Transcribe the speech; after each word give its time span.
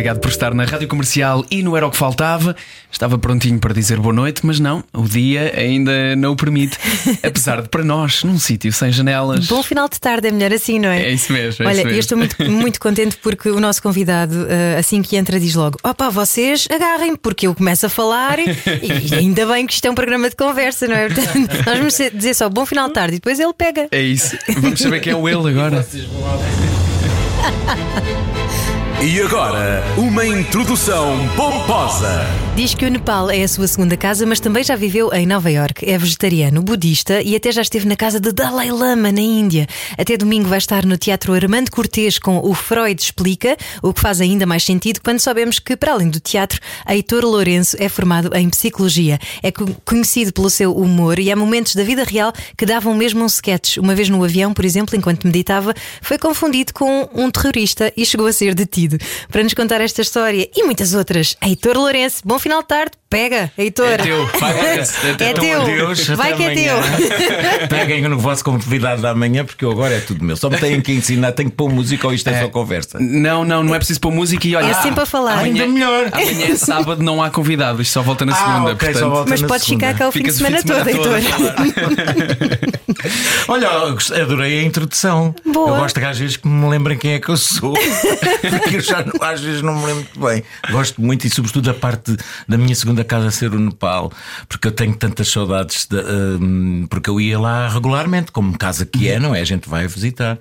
Obrigado 0.00 0.18
por 0.18 0.30
estar 0.30 0.54
na 0.54 0.64
Rádio 0.64 0.88
Comercial 0.88 1.44
e 1.50 1.62
no 1.62 1.76
Era 1.76 1.86
o 1.86 1.90
que 1.90 1.96
Faltava. 1.98 2.56
Estava 2.90 3.18
prontinho 3.18 3.58
para 3.58 3.74
dizer 3.74 4.00
boa 4.00 4.14
noite, 4.14 4.40
mas 4.46 4.58
não, 4.58 4.82
o 4.94 5.02
dia 5.02 5.52
ainda 5.54 6.16
não 6.16 6.32
o 6.32 6.36
permite. 6.36 6.78
Apesar 7.22 7.60
de 7.60 7.68
para 7.68 7.84
nós, 7.84 8.24
num 8.24 8.38
sítio 8.38 8.72
sem 8.72 8.90
janelas. 8.90 9.46
Bom 9.46 9.62
final 9.62 9.90
de 9.90 10.00
tarde, 10.00 10.28
é 10.28 10.30
melhor 10.30 10.54
assim, 10.54 10.78
não 10.78 10.88
é? 10.88 11.02
É 11.02 11.12
isso 11.12 11.30
mesmo. 11.30 11.62
É 11.62 11.68
Olha, 11.68 11.74
isso 11.74 11.84
mesmo. 11.84 11.96
eu 11.96 12.00
estou 12.00 12.16
muito, 12.16 12.36
muito 12.50 12.80
contente 12.80 13.18
porque 13.22 13.50
o 13.50 13.60
nosso 13.60 13.82
convidado, 13.82 14.46
eh, 14.48 14.78
assim 14.78 15.02
que 15.02 15.16
entra, 15.16 15.38
diz 15.38 15.54
logo: 15.54 15.78
Opa, 15.84 16.08
vocês 16.08 16.66
agarrem, 16.70 17.14
porque 17.14 17.46
eu 17.46 17.54
começo 17.54 17.84
a 17.84 17.90
falar 17.90 18.38
e, 18.38 18.46
e 19.04 19.14
ainda 19.14 19.44
bem 19.44 19.66
que 19.66 19.74
isto 19.74 19.84
é 19.84 19.90
um 19.90 19.94
programa 19.94 20.30
de 20.30 20.36
conversa, 20.36 20.88
não 20.88 20.96
é? 20.96 21.10
Portanto, 21.10 21.58
nós 21.66 21.76
vamos 21.76 21.98
dizer 22.14 22.32
só 22.32 22.48
bom 22.48 22.64
final 22.64 22.88
de 22.88 22.94
tarde 22.94 23.16
e 23.16 23.18
depois 23.18 23.38
ele 23.38 23.52
pega. 23.52 23.86
É 23.90 24.00
isso. 24.00 24.34
Vamos 24.60 24.80
saber 24.80 25.00
quem 25.00 25.12
é 25.12 25.16
o 25.16 25.28
ele 25.28 25.50
agora. 25.50 25.86
E 29.02 29.18
agora, 29.22 29.82
uma 29.96 30.26
introdução 30.26 31.16
pomposa. 31.34 32.20
Diz 32.54 32.74
que 32.74 32.84
o 32.84 32.90
Nepal 32.90 33.30
é 33.30 33.42
a 33.42 33.48
sua 33.48 33.66
segunda 33.66 33.96
casa, 33.96 34.26
mas 34.26 34.40
também 34.40 34.62
já 34.62 34.76
viveu 34.76 35.10
em 35.14 35.24
Nova 35.26 35.50
York. 35.50 35.88
É 35.88 35.96
vegetariano, 35.96 36.60
budista 36.62 37.22
e 37.22 37.34
até 37.34 37.50
já 37.50 37.62
esteve 37.62 37.88
na 37.88 37.96
casa 37.96 38.20
de 38.20 38.30
Dalai 38.30 38.70
Lama, 38.70 39.10
na 39.10 39.20
Índia. 39.22 39.66
Até 39.96 40.18
domingo 40.18 40.48
vai 40.50 40.58
estar 40.58 40.84
no 40.84 40.98
Teatro 40.98 41.32
Armando 41.32 41.70
Cortês 41.70 42.18
com 42.18 42.40
o 42.44 42.52
Freud 42.52 43.00
Explica, 43.00 43.56
o 43.82 43.94
que 43.94 44.00
faz 44.02 44.20
ainda 44.20 44.44
mais 44.44 44.64
sentido 44.64 45.00
quando 45.02 45.18
sabemos 45.18 45.58
que, 45.58 45.74
para 45.78 45.92
além 45.92 46.10
do 46.10 46.20
teatro, 46.20 46.60
Heitor 46.86 47.24
Lourenço 47.24 47.76
é 47.80 47.88
formado 47.88 48.36
em 48.36 48.50
psicologia. 48.50 49.18
É 49.42 49.50
co- 49.50 49.66
conhecido 49.86 50.30
pelo 50.30 50.50
seu 50.50 50.76
humor 50.76 51.18
e 51.18 51.32
há 51.32 51.36
momentos 51.36 51.74
da 51.74 51.82
vida 51.84 52.04
real 52.04 52.34
que 52.54 52.66
davam 52.66 52.94
mesmo 52.94 53.22
um 53.22 53.26
sketch. 53.26 53.78
Uma 53.78 53.94
vez 53.94 54.10
no 54.10 54.22
avião, 54.22 54.52
por 54.52 54.66
exemplo, 54.66 54.94
enquanto 54.94 55.24
meditava, 55.26 55.72
foi 56.02 56.18
confundido 56.18 56.74
com 56.74 57.08
um 57.14 57.30
terrorista 57.30 57.90
e 57.96 58.04
chegou 58.04 58.26
a 58.26 58.32
ser 58.34 58.54
detido. 58.54 58.89
Para 59.30 59.42
nos 59.42 59.54
contar 59.54 59.80
esta 59.80 60.02
história 60.02 60.48
e 60.54 60.62
muitas 60.64 60.94
outras, 60.94 61.36
Heitor 61.42 61.76
Lourenço, 61.76 62.22
bom 62.24 62.38
final 62.38 62.62
de 62.62 62.68
tarde. 62.68 62.92
Pega, 63.10 63.50
Heitor. 63.58 63.88
É 63.88 63.96
teu. 63.98 64.24
Vai, 64.38 64.54
pega. 64.54 64.82
É 65.24 65.32
teu. 65.32 65.62
Adeus, 65.62 66.06
Vai 66.10 66.36
que 66.36 66.42
é 66.44 66.46
amanhã. 66.52 66.80
teu. 66.80 67.66
Peguem 67.68 68.02
no 68.02 68.16
vosso 68.16 68.44
convidado 68.44 69.02
da 69.02 69.12
manhã, 69.14 69.44
porque 69.44 69.64
eu 69.64 69.70
agora 69.72 69.94
é 69.96 70.00
tudo 70.00 70.24
meu. 70.24 70.36
Só 70.36 70.48
me 70.48 70.56
têm 70.58 70.80
que 70.80 70.92
ensinar, 70.92 71.32
tenho 71.32 71.50
que 71.50 71.56
pôr 71.56 71.68
música 71.68 72.06
ou 72.06 72.14
isto 72.14 72.28
é, 72.30 72.40
só 72.42 72.48
conversa. 72.48 72.98
Não, 73.00 73.44
não, 73.44 73.64
não 73.64 73.74
é 73.74 73.78
preciso 73.78 74.00
pôr 74.00 74.12
música 74.12 74.46
e 74.46 74.54
olha. 74.54 74.66
É 74.66 74.74
sempre 74.74 75.02
a 75.02 75.06
falar. 75.06 75.32
Amanhã, 75.40 75.64
Ainda 75.64 75.66
melhor. 75.66 76.08
Amanhã 76.12 76.46
é 76.52 76.54
sábado, 76.56 77.02
não 77.02 77.20
há 77.20 77.30
convidado. 77.30 77.82
Isto 77.82 77.94
só 77.94 78.02
volta 78.02 78.24
na 78.24 78.32
segunda. 78.32 78.70
Ah, 78.70 78.74
ok, 78.74 78.88
só 78.88 78.92
portanto, 78.92 79.10
volta 79.10 79.30
Mas 79.30 79.40
na 79.40 79.48
podes 79.48 79.66
segunda. 79.66 79.86
ficar 79.88 79.98
cá 79.98 80.08
o 80.08 80.12
fim 80.12 80.22
de 80.22 80.32
Ficas 80.32 80.34
o 80.36 80.38
semana, 80.38 80.62
todo, 80.62 80.88
Heitor. 80.88 81.20
Olha, 83.48 83.68
adorei 84.22 84.60
a 84.60 84.62
introdução. 84.62 85.34
Boa. 85.44 85.70
Eu 85.70 85.76
gosto 85.80 85.98
que 85.98 86.06
às 86.06 86.18
vezes 86.18 86.36
que 86.36 86.46
me 86.46 86.68
lembrem 86.68 86.96
quem 86.98 87.14
é 87.14 87.18
que 87.18 87.28
eu 87.28 87.36
sou, 87.36 87.74
porque 88.62 88.79
já 88.86 89.04
não- 89.04 89.22
às 89.26 89.40
vezes 89.40 89.62
não 89.62 89.74
me 89.74 89.86
lembro 89.86 90.04
muito 90.04 90.20
bem. 90.20 90.42
Gosto 90.70 91.00
muito 91.00 91.26
e, 91.26 91.30
sobretudo, 91.30 91.70
a 91.70 91.74
parte 91.74 92.16
da 92.48 92.56
minha 92.58 92.74
segunda 92.74 93.04
casa 93.04 93.30
ser 93.30 93.52
o 93.52 93.58
Nepal, 93.58 94.12
porque 94.48 94.68
eu 94.68 94.72
tenho 94.72 94.94
tantas 94.94 95.28
saudades, 95.28 95.86
de, 95.86 95.96
hum, 95.98 96.86
porque 96.88 97.08
eu 97.10 97.20
ia 97.20 97.38
lá 97.38 97.68
regularmente, 97.68 98.32
como 98.32 98.56
casa 98.58 98.84
que 98.86 99.08
é, 99.08 99.18
não 99.18 99.34
é? 99.34 99.40
A 99.40 99.44
gente 99.44 99.68
vai 99.68 99.86
visitar. 99.86 100.38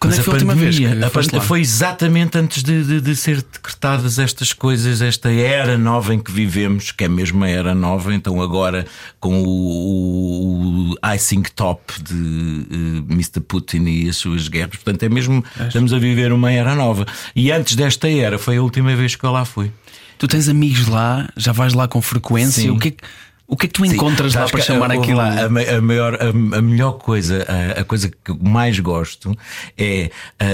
Quando 0.00 0.12
Mas 0.12 0.18
é 0.18 0.22
que 0.22 0.24
foi 0.24 0.32
a 0.32 0.36
última 0.36 0.54
vez 0.54 0.76
a? 0.76 1.40
Foi 1.40 1.60
exatamente 1.60 2.38
antes 2.38 2.62
de, 2.62 2.84
de, 2.84 3.00
de 3.00 3.16
ser 3.16 3.42
decretadas 3.42 4.18
estas 4.18 4.52
coisas, 4.52 5.00
esta 5.00 5.30
era 5.30 5.76
nova 5.78 6.14
em 6.14 6.18
que 6.18 6.30
vivemos, 6.32 6.92
que 6.92 7.04
é 7.04 7.08
mesmo 7.08 7.44
a 7.44 7.48
era 7.48 7.74
nova, 7.74 8.14
então 8.14 8.40
agora 8.40 8.86
com 9.20 9.42
o, 9.42 10.92
o 10.92 10.94
icing 11.14 11.42
top 11.54 11.80
de 12.02 12.66
eh, 12.70 13.12
Mr. 13.12 13.40
Putin 13.40 13.84
e 13.84 14.08
as 14.08 14.16
suas 14.16 14.48
guerras, 14.48 14.76
portanto 14.76 15.02
é 15.02 15.08
mesmo, 15.08 15.44
estamos 15.66 15.92
a 15.92 15.98
viver 15.98 16.32
uma 16.32 16.50
era 16.52 16.74
nova. 16.74 17.06
E 17.34 17.50
antes 17.50 17.76
desta 17.76 18.08
era 18.08 18.38
foi 18.38 18.56
a 18.56 18.62
última 18.62 18.94
vez 18.94 19.16
que 19.16 19.24
eu 19.24 19.30
lá 19.30 19.44
fui. 19.44 19.70
Tu 20.16 20.28
tens 20.28 20.48
amigos 20.48 20.86
lá, 20.86 21.28
já 21.36 21.52
vais 21.52 21.74
lá 21.74 21.88
com 21.88 22.00
frequência. 22.00 22.62
Sim. 22.62 22.70
O 22.70 22.78
que, 22.78 22.88
é 22.88 22.90
que- 22.92 23.02
o 23.46 23.56
que 23.56 23.66
é 23.66 23.68
que 23.68 23.74
tu 23.74 23.84
encontras 23.84 24.32
Sim, 24.32 24.38
lá 24.38 24.48
para 24.48 24.60
chamar 24.62 24.90
uh, 24.90 25.00
aquilo? 25.00 25.18
lá, 25.18 25.44
a, 25.44 25.48
ma- 25.48 25.60
a 25.60 25.80
maior, 25.80 26.14
a, 26.14 26.28
a 26.58 26.62
melhor 26.62 26.92
coisa, 26.92 27.44
a, 27.76 27.80
a 27.80 27.84
coisa 27.84 28.08
que 28.08 28.30
eu 28.30 28.38
mais 28.40 28.78
gosto 28.80 29.36
é 29.76 30.10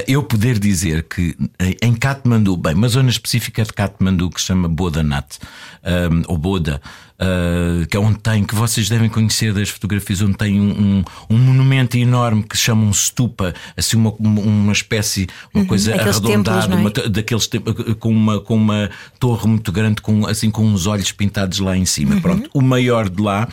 eu 0.08 0.22
poder 0.22 0.58
dizer 0.58 1.04
que 1.04 1.36
em 1.80 1.94
Katmandu, 1.94 2.56
bem, 2.56 2.74
uma 2.74 2.88
zona 2.88 3.08
específica 3.10 3.62
de 3.62 3.72
Katmandu 3.72 4.28
que 4.30 4.40
se 4.40 4.48
chama 4.48 4.68
Bodanat, 4.68 5.38
um, 5.84 6.22
ou 6.26 6.36
Boda, 6.36 6.80
uh, 7.20 7.86
que 7.86 7.97
é 7.97 8.00
onde 8.00 8.19
tem, 8.19 8.44
que 8.44 8.54
vocês 8.54 8.88
devem 8.88 9.08
conhecer 9.08 9.53
das 9.53 9.69
fotografias, 9.69 10.22
onde 10.22 10.36
tem 10.36 10.60
um, 10.60 10.70
um, 10.70 11.04
um 11.31 11.38
monumento 11.38 11.97
enorme 11.97 12.42
que 12.42 12.56
se 12.56 12.64
chama 12.64 12.84
um 12.84 12.92
stupa, 12.92 13.54
assim 13.76 13.97
uma, 13.97 14.14
uma 14.19 14.72
espécie, 14.72 15.28
uma 15.54 15.64
coisa 15.64 15.94
aqueles 15.94 16.16
arredondada, 16.16 16.69
templos, 16.69 16.97
é? 16.97 17.03
uma, 17.03 17.10
daqueles 17.10 17.50
com 17.98 18.10
uma, 18.10 18.41
com 18.41 18.56
uma 18.56 18.91
torre 19.19 19.47
muito 19.47 19.70
grande, 19.70 20.00
com, 20.00 20.26
assim 20.26 20.50
com 20.50 20.64
uns 20.64 20.86
olhos 20.86 21.12
pintados 21.12 21.59
lá 21.59 21.76
em 21.76 21.84
cima. 21.84 22.14
Uhum. 22.14 22.20
Pronto, 22.20 22.50
o 22.54 22.60
maior 22.60 23.09
de 23.09 23.22
lá, 23.22 23.48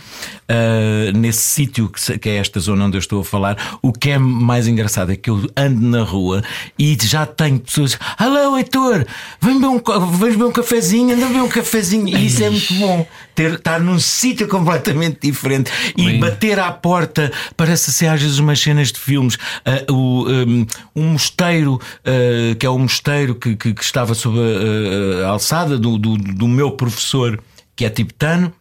ah, 0.50 1.12
nesse 1.14 1.42
sítio 1.42 1.90
que, 1.90 2.20
que 2.20 2.30
é 2.30 2.38
esta 2.38 2.60
zona 2.60 2.86
onde 2.86 2.96
eu 2.96 3.00
estou 3.00 3.22
a 3.22 3.26
falar, 3.26 3.80
o 3.82 3.92
que 3.92 4.12
é 4.12 4.18
mais 4.18 4.68
engraçado 4.68 5.12
é 5.12 5.16
que 5.16 5.30
eu 5.30 5.50
ando 5.56 5.82
na 5.88 6.04
rua 6.04 6.42
e 6.80 6.98
já 7.02 7.26
tenho 7.26 7.60
pessoas. 7.60 7.98
Alô, 8.18 8.58
Heitor, 8.58 9.06
vem 9.42 9.60
beber 9.60 9.68
um, 9.68 10.10
vens 10.12 10.32
beber 10.32 10.46
um 10.46 10.52
cafezinho, 10.52 11.16
anda 11.16 11.26
a 11.26 11.28
beber 11.28 11.42
um 11.42 11.50
cafezinho. 11.50 12.08
E 12.08 12.26
isso 12.26 12.44
é 12.44 12.50
muito 12.50 12.74
bom. 12.76 13.06
Ter, 13.36 13.57
estar 13.58 13.80
num 13.80 14.00
sítio 14.00 14.48
completamente 14.48 15.20
diferente 15.22 15.72
e 15.98 16.04
Bem. 16.06 16.20
bater 16.20 16.60
à 16.60 16.72
porta, 16.72 17.32
parece 17.56 17.92
ser 17.92 18.08
às 18.08 18.22
vezes 18.22 18.40
umas 18.40 18.60
cenas 18.60 18.92
de 18.92 19.00
filmes. 19.00 19.38
Ah, 19.66 19.84
o, 19.92 20.26
um, 20.30 20.66
um 20.96 21.04
mosteiro, 21.14 21.80
ah, 22.06 22.56
que 22.60 22.66
é 22.66 22.70
o 22.70 22.78
mosteiro 22.78 23.36
que, 23.36 23.56
que, 23.56 23.74
que 23.74 23.84
estava 23.84 24.14
sob 24.14 24.38
a, 24.40 25.24
a- 25.24 25.28
a 25.28 25.30
alçada 25.30 25.78
do, 25.78 25.98
do, 25.98 26.18
do 26.18 26.48
meu 26.48 26.72
professor, 26.72 27.40
que 27.76 27.86
é 27.86 27.90
tibetano. 27.90 28.52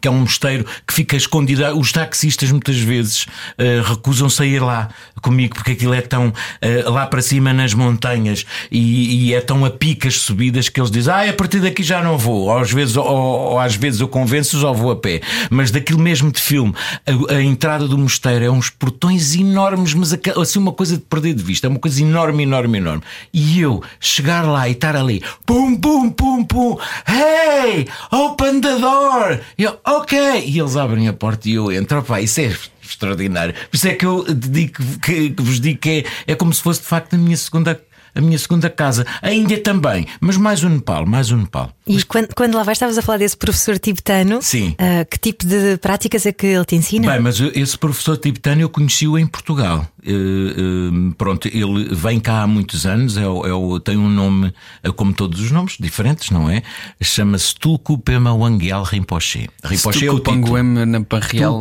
Que 0.00 0.08
é 0.08 0.10
um 0.10 0.20
mosteiro 0.20 0.64
que 0.86 0.92
fica 0.92 1.16
escondido. 1.16 1.64
Os 1.78 1.92
taxistas 1.92 2.50
muitas 2.50 2.78
vezes 2.78 3.26
ah, 3.58 3.88
recusam-se 3.88 4.42
a 4.42 4.46
ir 4.46 4.60
lá 4.60 4.88
comigo 5.22 5.54
porque 5.54 5.72
aquilo 5.72 5.94
é 5.94 6.00
tão 6.00 6.32
ah, 6.60 6.90
lá 6.90 7.06
para 7.06 7.22
cima 7.22 7.52
nas 7.52 7.74
montanhas 7.74 8.44
e, 8.70 9.28
e 9.28 9.34
é 9.34 9.40
tão 9.40 9.64
a 9.64 9.70
picas 9.70 10.16
subidas 10.16 10.68
que 10.68 10.80
eles 10.80 10.90
dizem: 10.90 11.12
Ah, 11.12 11.28
a 11.28 11.32
partir 11.32 11.60
daqui 11.60 11.82
já 11.82 12.02
não 12.02 12.18
vou. 12.18 12.48
Ou 12.48 12.58
às 12.58 12.70
vezes, 12.70 12.96
ou, 12.96 13.06
ou 13.06 13.58
às 13.58 13.74
vezes 13.74 14.00
eu 14.00 14.08
convenço-os 14.08 14.62
ou 14.62 14.74
vou 14.74 14.90
a 14.90 14.96
pé. 14.96 15.20
Mas 15.50 15.70
daquilo 15.70 15.98
mesmo 15.98 16.30
de 16.30 16.40
filme, 16.40 16.74
a, 17.06 17.34
a 17.34 17.42
entrada 17.42 17.86
do 17.86 17.98
mosteiro 17.98 18.44
é 18.44 18.50
uns 18.50 18.70
portões 18.70 19.34
enormes, 19.34 19.94
mas 19.94 20.12
assim 20.40 20.58
uma 20.58 20.72
coisa 20.72 20.96
de 20.96 21.02
perder 21.02 21.34
de 21.34 21.42
vista, 21.42 21.66
é 21.66 21.70
uma 21.70 21.78
coisa 21.78 22.00
enorme, 22.02 22.42
enorme, 22.42 22.78
enorme. 22.78 23.02
E 23.32 23.60
eu 23.60 23.82
chegar 23.98 24.42
lá 24.42 24.68
e 24.68 24.72
estar 24.72 24.96
ali, 24.96 25.22
pum, 25.44 25.76
pum, 25.76 26.10
pum, 26.10 26.44
pum, 26.44 26.78
hey, 27.08 27.86
open 28.10 28.60
the 28.60 28.78
door. 28.78 29.40
Eu, 29.58 29.78
ok. 29.86 30.44
E 30.46 30.58
eles 30.58 30.76
abrem 30.76 31.08
a 31.08 31.12
porta 31.12 31.48
e 31.48 31.54
eu 31.54 31.70
entro. 31.72 31.98
Opá, 31.98 32.20
isso 32.20 32.40
é 32.40 32.54
extraordinário. 32.82 33.54
Por 33.70 33.76
isso 33.76 33.88
é 33.88 33.94
que 33.94 34.06
eu 34.06 34.24
digo 34.34 34.82
que, 35.02 35.30
que 35.30 35.42
vos 35.42 35.60
digo 35.60 35.78
que 35.78 36.04
é, 36.26 36.32
é 36.32 36.34
como 36.34 36.52
se 36.52 36.62
fosse 36.62 36.80
de 36.80 36.86
facto 36.86 37.14
a 37.14 37.18
minha 37.18 37.36
segunda. 37.36 37.80
A 38.14 38.20
minha 38.20 38.38
segunda 38.38 38.68
casa, 38.68 39.06
a 39.22 39.32
Índia 39.32 39.62
também, 39.62 40.06
mas 40.20 40.36
mais 40.36 40.62
o 40.64 40.68
Nepal, 40.68 41.06
mais 41.06 41.30
o 41.30 41.36
Nepal. 41.36 41.72
E 41.86 42.02
quando, 42.04 42.34
quando 42.34 42.54
lá 42.54 42.62
vais, 42.62 42.76
estavas 42.76 42.96
a 42.98 43.02
falar 43.02 43.18
desse 43.18 43.36
professor 43.36 43.78
tibetano. 43.78 44.40
Sim. 44.42 44.74
Ah, 44.78 45.04
que 45.04 45.18
tipo 45.18 45.46
de 45.46 45.76
práticas 45.78 46.24
é 46.26 46.32
que 46.32 46.46
ele 46.46 46.64
te 46.64 46.76
ensina? 46.76 47.10
Bem, 47.10 47.20
mas 47.20 47.40
esse 47.40 47.76
professor 47.78 48.16
tibetano 48.16 48.60
eu 48.62 48.68
conheci-o 48.68 49.18
em 49.18 49.26
Portugal. 49.26 49.86
Eh, 50.04 50.10
eh, 50.12 51.12
pronto, 51.18 51.46
ele 51.48 51.94
vem 51.94 52.18
cá 52.20 52.42
há 52.42 52.46
muitos 52.46 52.86
anos, 52.86 53.16
é, 53.16 53.26
o- 53.26 53.76
é 53.76 53.80
tem 53.80 53.96
um 53.96 54.08
nome, 54.08 54.52
eh, 54.82 54.90
como 54.90 55.12
todos 55.12 55.40
os 55.40 55.50
nomes, 55.50 55.76
diferentes, 55.78 56.30
não 56.30 56.48
é? 56.48 56.62
Chama-se 57.02 57.54
Tulku 57.54 57.98
Pema 57.98 58.32
Wangyal 58.32 58.82
Rinpoche. 58.84 59.48
Rinpoche 59.64 60.06
é 60.06 60.12
o 60.12 60.16
título. 60.18 60.36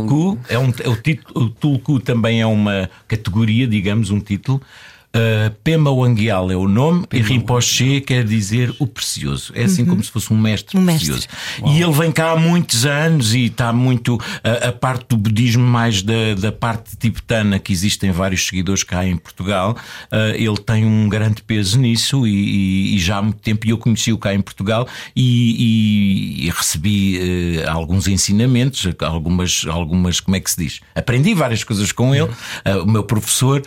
Tulku 0.07 0.38
é, 0.47 0.59
um, 0.59 0.74
é 0.79 0.89
o 0.89 0.95
título. 0.95 1.45
O 1.45 1.50
Tulku 1.50 2.00
também 2.00 2.41
é 2.41 2.45
uma 2.45 2.89
categoria, 3.07 3.68
digamos, 3.68 4.09
um 4.12 4.19
título. 4.19 4.62
Uh, 5.11 5.50
Pema 5.63 5.89
Wangyal 5.89 6.51
é 6.51 6.56
o 6.56 6.67
nome 6.67 7.03
e 7.11 7.19
Rinpoche 7.19 8.00
quer 8.01 8.23
dizer 8.23 8.71
o 8.77 8.85
precioso. 8.85 9.51
É 9.56 9.63
assim 9.63 9.83
como 9.83 10.03
se 10.03 10.11
fosse 10.11 10.31
um 10.31 10.38
mestre 10.38 10.77
Um 10.77 10.81
mestre. 10.81 11.09
precioso. 11.11 11.27
E 11.65 11.81
ele 11.81 11.91
vem 11.91 12.11
cá 12.11 12.31
há 12.33 12.35
muitos 12.35 12.85
anos 12.85 13.33
e 13.33 13.45
está 13.45 13.73
muito. 13.73 14.19
A, 14.44 14.67
a 14.67 14.71
parte 14.71 15.07
do 15.09 15.17
budismo, 15.17 15.63
mais 15.65 16.03
da, 16.03 16.35
da 16.39 16.51
parte 16.51 16.95
tibetana, 16.95 17.57
que 17.57 17.73
existem 17.73 18.11
vários 18.11 18.45
seguidores 18.45 18.83
cá 18.83 19.03
em 19.03 19.17
Portugal, 19.17 19.75
ah, 20.11 20.29
ele 20.35 20.57
tem 20.57 20.85
um 20.85 21.09
grande 21.09 21.41
peso 21.41 21.79
nisso 21.79 22.27
e, 22.27 22.31
e- 22.31 22.95
e 22.95 23.00
já 23.00 23.17
há 23.17 23.21
muito 23.23 23.39
tempo. 23.39 23.67
Eu 23.67 23.79
conheci-o 23.79 24.17
cá 24.17 24.35
em 24.35 24.41
Portugal 24.41 24.88
e, 25.15 26.45
e- 26.45 26.50
recebi 26.51 27.57
eh, 27.57 27.67
alguns 27.67 28.07
ensinamentos, 28.07 28.85
algumas, 29.01 29.65
algumas. 29.67 30.19
Como 30.19 30.35
é 30.38 30.39
que 30.39 30.51
se 30.51 30.57
diz? 30.63 30.81
Aprendi 30.94 31.33
várias 31.33 31.63
coisas 31.63 31.91
com 31.91 32.13
ele, 32.13 32.29
ah, 32.63 32.77
o 32.83 32.85
meu 32.85 33.03
professor, 33.03 33.63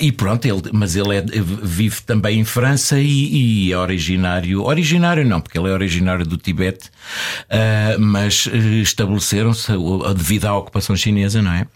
e 0.00 0.10
pronto, 0.10 0.44
ele, 0.46 0.63
mas 0.72 0.96
ele 0.96 1.16
é- 1.16 1.24
vive 1.62 2.00
também 2.02 2.40
em 2.40 2.44
França 2.44 2.98
e, 3.00 3.66
e 3.68 3.72
é 3.72 3.78
originário. 3.78 4.62
Originário 4.62 5.24
não, 5.26 5.40
porque 5.40 5.58
ele 5.58 5.68
é 5.68 5.72
originário 5.72 6.24
do 6.26 6.36
Tibete, 6.36 6.90
ah, 7.50 7.96
mas 7.98 8.48
eh, 8.52 8.56
estabeleceram-se 8.80 9.72
devido 10.16 10.46
à 10.46 10.56
ocupação 10.56 10.96
chinesa, 10.96 11.40
não 11.42 11.52
é? 11.52 11.66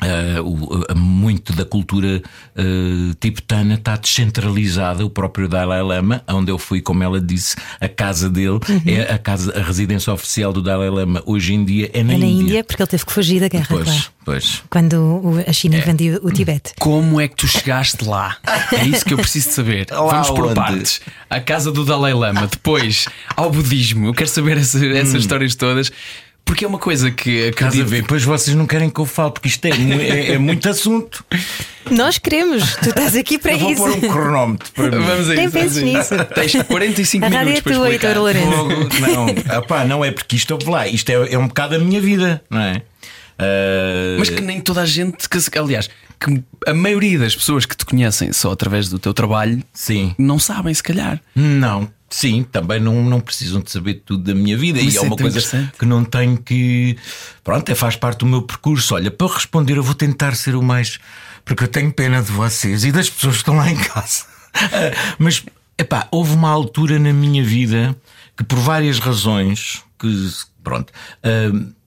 Uh, 0.00 0.42
o- 0.46 0.94
muito 0.96 1.52
da 1.52 1.64
cultura 1.64 2.22
uh, 2.56 3.14
tibetana 3.18 3.74
está 3.74 3.96
descentralizada. 3.96 5.04
O 5.04 5.10
próprio 5.10 5.48
Dalai 5.48 5.82
Lama, 5.82 6.22
onde 6.28 6.52
eu 6.52 6.58
fui, 6.58 6.80
como 6.80 7.02
ela 7.02 7.20
disse, 7.20 7.56
a 7.80 7.88
casa 7.88 8.30
dele 8.30 8.60
é 8.86 9.12
a 9.12 9.18
casa, 9.18 9.58
a 9.58 9.62
residência 9.62 10.12
oficial 10.12 10.52
do 10.52 10.62
Dalai 10.62 10.88
Lama 10.88 11.20
hoje 11.26 11.52
em 11.54 11.64
dia 11.64 11.90
é 11.92 12.04
na, 12.04 12.14
É 12.14 12.18
na 12.18 12.26
Índia. 12.26 12.42
Índia, 12.42 12.64
porque 12.64 12.80
ele 12.80 12.86
teve 12.88 13.04
que 13.04 13.12
fugir 13.12 13.40
da 13.40 13.48
guerra, 13.48 13.66
Pois, 13.68 13.84
claro. 13.84 14.02
pois. 14.24 14.62
Quando 14.70 14.94
o- 14.94 15.44
a 15.44 15.52
China 15.52 15.78
invadiu 15.78 16.20
o 16.22 16.30
Tibete. 16.30 16.74
Como 16.78 17.20
é 17.20 17.26
que 17.26 17.34
tu 17.34 17.48
chegaste 17.48 18.04
lá? 18.04 18.36
É 18.72 18.84
isso 18.84 19.04
que 19.04 19.14
eu 19.14 19.18
preciso 19.18 19.48
de 19.48 19.54
saber. 19.54 19.86
Lá 19.90 19.98
Vamos 20.22 20.30
por 20.30 20.44
onde? 20.44 20.54
partes. 20.54 21.00
À 21.28 21.40
casa 21.40 21.72
do 21.72 21.84
Dalai 21.84 22.14
Lama, 22.14 22.46
depois 22.46 23.06
ao 23.36 23.50
budismo. 23.50 24.06
Eu 24.06 24.14
quero 24.14 24.30
saber 24.30 24.58
essa- 24.58 24.84
essas 24.86 25.22
histórias 25.22 25.56
todas. 25.56 25.90
Porque 26.48 26.64
é 26.64 26.68
uma 26.68 26.78
coisa 26.78 27.10
que 27.10 27.30
Estás 27.30 27.62
a 27.62 27.68
acredito. 27.68 27.88
ver? 27.88 28.04
Pois 28.06 28.24
vocês 28.24 28.56
não 28.56 28.66
querem 28.66 28.88
que 28.90 28.98
eu 28.98 29.04
fale, 29.06 29.30
porque 29.32 29.46
isto 29.48 29.64
é, 29.66 29.70
é- 29.70 30.32
é 30.32 30.38
muito 30.38 30.68
assunto. 30.68 31.24
Nós 31.90 32.18
queremos, 32.18 32.74
tu 32.76 32.88
estás 32.88 33.14
aqui 33.14 33.38
para 33.38 33.52
Eu 33.52 33.58
vou 33.60 33.70
isso. 33.72 33.82
pôr 33.82 33.90
um 33.92 34.00
cronómetro 34.00 34.72
para 34.72 34.84
mim. 34.98 35.04
Vamos 35.04 35.28
a 35.30 35.34
Nem 35.34 35.44
isso. 35.44 35.52
penses 35.52 35.82
nisso. 35.82 36.14
Tens 36.34 36.52
45 36.64 37.24
A 37.24 37.28
rádio 37.28 37.46
minutos 37.50 37.58
é 37.60 37.62
para 37.62 37.74
tua, 37.74 37.90
explicar. 37.90 38.16
Lourenço. 38.18 39.00
Não, 39.00 39.28
Epá, 39.58 39.84
não 39.84 40.04
é 40.04 40.10
porque 40.10 40.36
isto, 40.36 40.50
ouve 40.52 40.68
lá, 40.70 40.88
isto 40.88 41.08
é, 41.10 41.32
é 41.34 41.38
um 41.38 41.46
bocado 41.48 41.76
a 41.76 41.78
minha 41.78 42.00
vida, 42.00 42.42
não 42.50 42.60
é? 42.60 42.82
Ah, 43.38 44.16
Mas 44.18 44.30
que 44.30 44.40
nem 44.40 44.60
toda 44.60 44.80
a 44.82 44.86
gente, 44.86 45.28
que, 45.28 45.40
se- 45.40 45.50
aliás, 45.56 45.88
que 46.18 46.42
a 46.66 46.74
maioria 46.74 47.18
das 47.18 47.36
pessoas 47.36 47.64
que 47.64 47.76
te 47.76 47.84
conhecem 47.84 48.32
só 48.32 48.50
através 48.52 48.88
do 48.88 48.98
teu 48.98 49.14
trabalho 49.14 49.62
Sim. 49.72 50.14
não 50.18 50.38
sabem, 50.38 50.74
se 50.74 50.82
calhar. 50.82 51.20
Não, 51.36 51.88
sim, 52.10 52.42
também 52.42 52.80
não, 52.80 53.02
não 53.04 53.20
precisam 53.20 53.60
de 53.60 53.70
saber 53.70 54.02
tudo 54.04 54.24
da 54.24 54.34
minha 54.34 54.56
vida. 54.56 54.80
Mas 54.82 54.94
e 54.94 54.96
é 54.96 55.00
é 55.00 55.02
uma 55.02 55.16
tão 55.16 55.30
coisa 55.30 55.72
que 55.78 55.84
não 55.84 56.04
tenho 56.04 56.38
que. 56.38 56.96
Pronto, 57.44 57.68
é, 57.68 57.74
faz 57.74 57.96
parte 57.96 58.20
do 58.20 58.26
meu 58.26 58.42
percurso. 58.42 58.94
Olha, 58.94 59.10
para 59.10 59.32
responder, 59.32 59.76
eu 59.76 59.82
vou 59.82 59.94
tentar 59.94 60.34
ser 60.34 60.54
o 60.54 60.62
mais. 60.62 60.98
Porque 61.44 61.64
eu 61.64 61.68
tenho 61.68 61.92
pena 61.92 62.22
de 62.22 62.30
vocês 62.30 62.84
e 62.84 62.92
das 62.92 63.08
pessoas 63.08 63.36
que 63.36 63.40
estão 63.40 63.56
lá 63.56 63.70
em 63.70 63.76
casa. 63.76 64.24
Mas, 65.18 65.44
epá, 65.78 66.06
houve 66.10 66.34
uma 66.34 66.50
altura 66.50 66.98
na 66.98 67.12
minha 67.12 67.42
vida 67.42 67.96
que, 68.36 68.44
por 68.44 68.58
várias 68.58 68.98
razões, 68.98 69.82
que. 69.98 70.30
Pronto. 70.62 70.92
ah, 71.22 71.77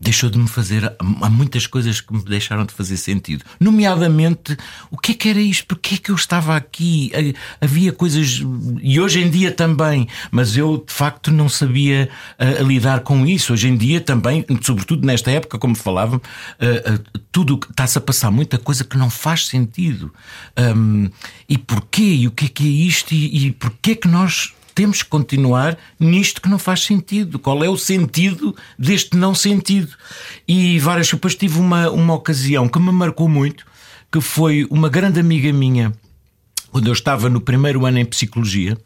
deixou 0.00 0.30
de 0.30 0.38
me 0.38 0.48
fazer. 0.48 0.92
Há 0.98 1.28
muitas 1.28 1.66
coisas 1.66 2.00
que 2.00 2.12
me 2.12 2.24
deixaram 2.24 2.64
de 2.64 2.72
fazer 2.72 2.96
sentido. 2.96 3.44
Nomeadamente, 3.60 4.56
o 4.90 4.96
que 4.96 5.12
é 5.12 5.14
que 5.14 5.28
era 5.28 5.40
isto? 5.40 5.66
Porquê 5.66 5.96
é 5.96 5.98
que 5.98 6.10
eu 6.10 6.14
estava 6.14 6.56
aqui? 6.56 7.10
Eh, 7.12 7.34
Havia 7.60 7.92
coisas. 7.92 8.42
E 8.82 8.98
hoje 8.98 9.20
em 9.20 9.28
dia 9.28 9.52
também, 9.52 10.08
mas 10.30 10.56
eu 10.56 10.82
de 10.86 10.92
facto 10.92 11.30
não 11.30 11.48
sabia 11.48 12.08
eh, 12.38 12.62
lidar 12.62 13.00
com 13.00 13.26
isso. 13.26 13.52
Hoje 13.52 13.68
em 13.68 13.76
dia 13.76 14.00
também, 14.00 14.44
sobretudo 14.62 15.06
nesta 15.06 15.30
época, 15.30 15.58
como 15.58 15.74
falava, 15.74 16.20
eh, 16.58 16.82
eh, 16.86 17.20
tudo 17.30 17.58
que 17.58 17.70
está-se 17.70 17.98
a 17.98 18.00
passar 18.00 18.30
muita 18.30 18.56
coisa 18.56 18.84
que 18.84 18.96
não 18.96 19.10
faz 19.10 19.46
sentido. 19.46 20.12
Ahm, 20.56 21.08
e 21.48 21.58
porquê? 21.58 22.02
E 22.02 22.26
o 22.26 22.30
que 22.30 22.46
é 22.46 22.48
que 22.48 22.64
é 22.66 22.70
isto? 22.70 23.12
E, 23.12 23.46
e 23.46 23.52
porquê 23.52 23.90
é 23.92 23.94
que 23.96 24.08
nós 24.08 24.52
temos 24.80 25.02
que 25.02 25.10
continuar 25.10 25.76
nisto 25.98 26.40
que 26.40 26.48
não 26.48 26.58
faz 26.58 26.80
sentido. 26.80 27.38
Qual 27.38 27.62
é 27.62 27.68
o 27.68 27.76
sentido 27.76 28.56
deste 28.78 29.14
não 29.14 29.34
sentido? 29.34 29.90
E 30.48 30.78
várias 30.78 31.10
depois 31.10 31.34
tive 31.34 31.58
uma, 31.58 31.90
uma 31.90 32.14
ocasião 32.14 32.66
que 32.66 32.78
me 32.78 32.90
marcou 32.90 33.28
muito, 33.28 33.66
que 34.10 34.22
foi 34.22 34.66
uma 34.70 34.88
grande 34.88 35.20
amiga 35.20 35.52
minha, 35.52 35.92
quando 36.70 36.86
eu 36.86 36.94
estava 36.94 37.28
no 37.28 37.42
primeiro 37.42 37.84
ano 37.84 37.98
em 37.98 38.06
psicologia. 38.06 38.78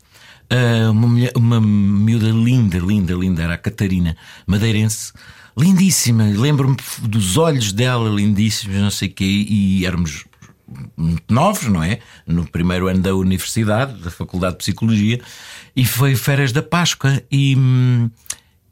ah, 0.51 0.91
Uma, 0.91 1.07
mulher, 1.07 1.33
uma 1.37 1.61
miúda 1.61 2.27
linda, 2.27 2.79
linda, 2.79 3.15
linda, 3.15 3.43
era 3.45 3.55
a 3.55 3.59
Catarina, 3.59 4.17
madeirense, 4.45 5.13
lindíssima. 5.57 6.25
Lembro-me 6.25 6.77
dos 7.03 7.37
olhos 7.37 7.73
dela, 7.73 8.11
lindíssimos, 8.11 8.79
não 8.79 8.91
sei 8.91 9.07
o 9.07 9.13
quê, 9.13 9.47
e 9.49 9.87
éramos 9.87 10.25
muito 10.97 11.33
novos, 11.33 11.65
não 11.69 11.83
é? 11.83 12.01
No 12.27 12.47
primeiro 12.47 12.89
ano 12.89 13.01
da 13.01 13.15
universidade, 13.15 14.01
da 14.03 14.11
Faculdade 14.11 14.55
de 14.55 14.59
Psicologia, 14.59 15.21
e 15.75 15.85
foi 15.85 16.15
férias 16.17 16.53
da 16.53 16.63
Páscoa 16.63 17.23
e, 17.31 17.57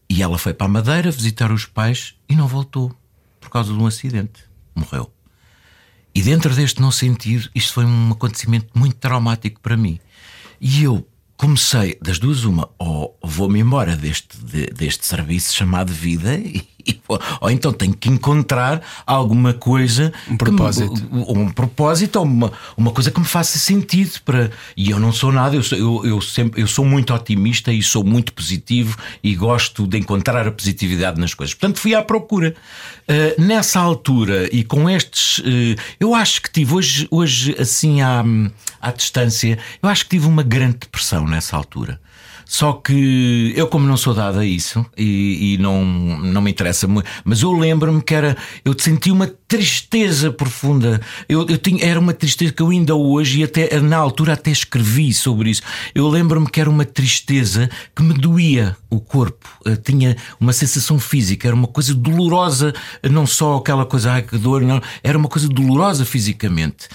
e 0.09 0.23
ela 0.23 0.39
foi 0.39 0.53
para 0.55 0.67
a 0.67 0.71
Madeira 0.71 1.11
visitar 1.11 1.51
os 1.53 1.65
pais 1.67 2.15
e 2.29 2.35
não 2.37 2.47
voltou 2.47 2.95
por 3.41 3.51
causa 3.51 3.73
de 3.73 3.79
um 3.79 3.87
acidente. 3.87 4.45
Morreu. 4.75 5.13
E 6.15 6.21
dentro 6.23 6.55
deste 6.55 6.81
não 6.81 6.91
sentido, 6.91 7.49
isto 7.55 7.73
foi 7.73 7.85
um 7.85 8.13
acontecimento 8.13 8.69
muito 8.75 8.97
traumático 8.97 9.61
para 9.61 9.77
mim. 9.77 9.99
E 10.61 10.85
eu 10.85 11.07
comecei, 11.37 11.99
das 12.01 12.19
duas, 12.19 12.45
uma, 12.45 12.69
ou 12.79 13.19
vou-me 13.23 13.59
embora 13.61 13.97
deste, 13.97 14.39
de- 14.39 14.67
deste 14.67 15.07
serviço 15.07 15.55
chamado 15.55 15.93
vida, 15.93 16.35
e, 16.39 16.63
ou 17.41 17.51
então 17.51 17.73
tenho 17.73 17.95
que 17.95 18.09
encontrar 18.09 18.81
alguma 19.07 19.53
coisa. 19.53 20.13
Um 20.29 20.33
me- 20.33 20.39
propósito. 20.39 21.09
ou 21.11 21.39
um 21.39 21.51
propósito 21.51 22.17
ou 22.17 22.25
uma, 22.25 22.53
uma 22.77 22.91
coisa 22.91 23.11
que 23.11 23.21
me 23.21 23.27
faça 23.27 23.59
sentido 23.59 24.21
para 24.25 24.51
e 24.77 24.91
eu 24.91 24.99
não 24.99 25.13
sou 25.13 25.31
nada 25.33 25.55
eu 25.57 25.63
sou, 25.63 25.79
eu, 25.79 26.05
eu 26.05 26.21
sempre 26.21 26.61
eu 26.61 26.67
sou 26.67 26.85
muito 26.85 27.13
otimista 27.15 27.73
e 27.73 27.83
sou 27.83 28.05
muito 28.05 28.33
positivo 28.33 28.97
e 29.23 29.35
gosto 29.35 29.87
de 29.87 29.99
encontrar 29.99 30.47
a 30.47 30.53
positividade 30.53 31.21
nas 31.21 31.35
coisas 31.35 31.55
portanto 31.55 31.79
fui 31.79 31.95
à 31.95 32.03
procura 32.03 32.55
Uh, 33.03 33.43
nessa 33.43 33.81
altura 33.81 34.49
e 34.55 34.63
com 34.63 34.89
estes 34.89 35.39
uh, 35.39 35.43
eu 35.99 36.15
acho 36.15 36.41
que 36.41 36.51
tive 36.53 36.73
hoje 36.73 37.09
hoje 37.11 37.55
assim 37.59 38.01
à, 38.01 38.25
à 38.81 38.93
distância 38.93 39.59
eu 39.83 39.89
acho 39.89 40.05
que 40.05 40.11
tive 40.11 40.29
uma 40.29 40.45
grande 40.45 40.79
depressão 40.83 41.27
nessa 41.27 41.57
altura 41.57 42.01
só 42.53 42.75
que 42.75 43.55
eu, 43.57 43.67
como 43.67 43.87
não 43.87 43.97
sou 43.97 44.13
dado 44.13 44.39
a 44.39 44.45
isso 44.45 44.85
e, 44.95 45.55
e 45.55 45.59
não, 45.59 45.83
não 45.87 46.43
me 46.43 46.51
interessa 46.51 46.87
muito, 46.87 47.09
mas 47.25 47.41
eu 47.41 47.51
lembro-me 47.51 48.03
que 48.03 48.15
era. 48.15 48.37
Eu 48.63 48.79
senti 48.79 49.11
uma 49.11 49.27
tristeza 49.27 50.31
profunda. 50.31 51.01
Eu, 51.27 51.47
eu 51.49 51.57
tinha, 51.57 51.83
era 51.83 51.99
uma 51.99 52.13
tristeza 52.13 52.53
que 52.53 52.61
eu 52.61 52.69
ainda 52.69 52.95
hoje, 52.95 53.41
e 53.41 53.45
até 53.45 53.81
na 53.81 53.97
altura 53.97 54.35
até 54.35 54.51
escrevi 54.51 55.15
sobre 55.15 55.49
isso. 55.49 55.63
Eu 55.95 56.07
lembro-me 56.09 56.47
que 56.47 56.61
era 56.61 56.69
uma 56.69 56.85
tristeza 56.85 57.71
que 57.97 58.03
me 58.03 58.13
doía 58.13 58.77
o 58.91 59.01
corpo. 59.01 59.49
Eu 59.65 59.79
tinha 59.79 60.15
uma 60.39 60.53
sensação 60.53 61.01
física, 61.01 61.49
era 61.49 61.57
uma 61.57 61.69
coisa 61.69 61.95
dolorosa, 61.95 62.75
não 63.11 63.27
só 63.27 63.57
aquela 63.57 63.87
coisa, 63.87 64.13
ai 64.13 64.23
que 64.23 64.37
dor, 64.37 64.61
não, 64.61 64.79
era 65.03 65.17
uma 65.17 65.29
coisa 65.29 65.49
dolorosa 65.49 66.05
fisicamente. 66.05 66.87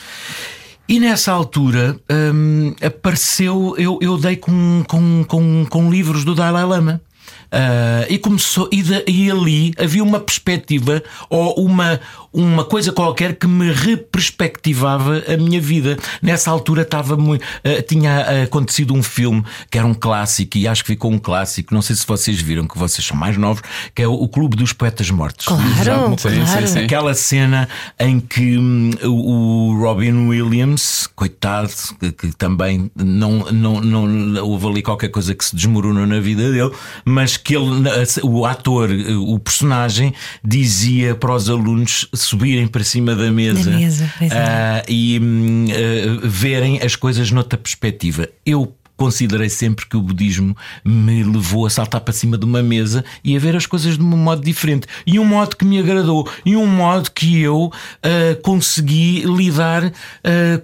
E 0.89 0.99
nessa 0.99 1.31
altura 1.33 1.97
hum, 2.33 2.73
apareceu, 2.81 3.75
eu, 3.77 3.99
eu 4.01 4.17
dei 4.17 4.37
com, 4.37 4.83
com, 4.87 5.23
com, 5.27 5.65
com 5.69 5.91
livros 5.91 6.23
do 6.23 6.33
Dalai 6.33 6.63
Lama. 6.65 7.01
Ah, 7.51 8.05
e 8.09 8.17
começou, 8.17 8.69
e, 8.71 8.83
da- 8.83 9.03
e 9.07 9.29
ali 9.31 9.73
havia 9.77 10.03
uma 10.03 10.19
perspectiva 10.19 11.01
ou 11.29 11.55
uma, 11.65 11.99
uma 12.37 12.63
coisa 12.63 12.91
qualquer 12.91 13.35
que 13.35 13.47
me 13.47 13.71
reperspectivava 13.71 15.23
a 15.27 15.37
minha 15.37 15.59
vida. 15.59 15.97
Nessa 16.21 16.51
altura 16.51 16.83
estava 16.83 17.17
muito, 17.17 17.43
ah, 17.63 17.81
tinha 17.81 18.19
ah, 18.19 18.43
acontecido 18.43 18.93
um 18.93 19.03
filme 19.03 19.43
que 19.69 19.77
era 19.77 19.87
um 19.87 19.93
clássico, 19.93 20.57
e 20.57 20.67
acho 20.67 20.83
que 20.83 20.93
ficou 20.93 21.11
um 21.11 21.19
clássico. 21.19 21.73
Não 21.73 21.81
sei 21.81 21.95
se 21.95 22.05
vocês 22.05 22.39
viram, 22.39 22.67
que 22.67 22.77
vocês 22.77 23.05
são 23.05 23.17
mais 23.17 23.37
novos, 23.37 23.61
que 23.93 24.01
é 24.01 24.07
o, 24.07 24.27
Clube 24.27 24.57
dos 24.57 24.73
Poetas 24.73 25.09
Mortos. 25.09 25.47
Claro, 25.47 25.63
Sim, 26.17 26.29
sim, 26.29 26.45
claro. 26.45 26.67
sim. 26.67 26.79
Aquela 26.79 27.13
cena 27.13 27.67
em 27.99 28.19
que 28.19 28.57
hum, 28.57 28.91
o 29.03 29.37
o 29.37 29.73
Robin 29.77 30.27
Williams, 30.27 31.07
coitado, 31.15 31.71
que, 31.99 32.11
que 32.11 32.31
também 32.35 32.91
não, 32.95 33.39
não, 33.51 33.81
não 33.81 34.43
houve 34.45 34.67
ali 34.67 34.81
qualquer 34.81 35.09
coisa 35.09 35.35
que 35.35 35.43
se 35.43 35.55
desmoronou 35.55 36.05
na 36.05 36.19
vida 36.19 36.51
dele, 36.51 36.71
mas 37.03 37.37
que 37.37 37.55
ele, 37.55 37.65
o 38.23 38.45
ator, 38.45 38.89
o 38.91 39.39
personagem, 39.39 40.13
dizia 40.43 41.15
para 41.15 41.33
os 41.33 41.49
alunos 41.49 42.07
subirem 42.27 42.67
para 42.67 42.83
cima 42.83 43.15
da 43.15 43.31
mesa, 43.31 43.71
Da 43.71 43.77
mesa, 43.77 44.13
é. 44.21 44.27
ah, 44.31 44.83
e 44.87 45.19
ah, 45.19 46.27
verem 46.27 46.79
as 46.81 46.95
coisas 46.95 47.31
noutra 47.31 47.57
perspectiva. 47.57 48.27
Eu 48.45 48.73
considerei 48.97 49.47
sempre 49.47 49.85
que 49.85 49.95
o 49.95 50.01
budismo 50.01 50.57
me 50.83 51.23
levou 51.23 51.67
a 51.67 51.69
saltar 51.69 52.01
para 52.01 52.13
cima 52.13 52.37
de 52.37 52.43
uma 52.43 52.63
mesa 52.63 53.05
e 53.23 53.37
a 53.37 53.39
ver 53.39 53.55
as 53.55 53.67
coisas 53.67 53.95
de 53.95 54.03
um 54.03 54.17
modo 54.17 54.41
diferente. 54.41 54.87
E 55.05 55.19
um 55.19 55.23
modo 55.23 55.55
que 55.55 55.63
me 55.63 55.79
agradou, 55.79 56.27
e 56.43 56.55
um 56.55 56.65
modo 56.65 57.11
que 57.11 57.39
eu 57.39 57.65
uh, 57.65 58.41
consegui 58.41 59.21
lidar 59.21 59.85
uh, 59.85 59.91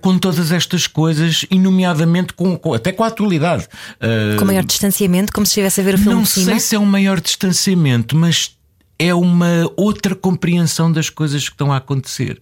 com 0.01 0.17
todas 0.17 0.51
estas 0.51 0.87
coisas, 0.87 1.45
e 1.49 1.59
nomeadamente 1.59 2.33
com, 2.33 2.57
com 2.57 2.73
até 2.73 2.91
com 2.91 3.03
a 3.03 3.07
atualidade. 3.07 3.67
Uh, 4.01 4.37
com 4.37 4.45
maior 4.45 4.65
distanciamento, 4.65 5.31
como 5.31 5.45
se 5.45 5.51
estivesse 5.51 5.79
a 5.79 5.83
ver 5.83 5.93
o 5.93 5.97
filme 5.97 6.15
Não 6.15 6.25
sei 6.25 6.59
se 6.59 6.75
é 6.75 6.79
um 6.79 6.85
maior 6.85 7.21
distanciamento, 7.21 8.17
mas 8.17 8.52
é 8.97 9.13
uma 9.13 9.71
outra 9.75 10.15
compreensão 10.15 10.91
das 10.91 11.09
coisas 11.09 11.47
que 11.47 11.53
estão 11.53 11.71
a 11.71 11.77
acontecer. 11.77 12.41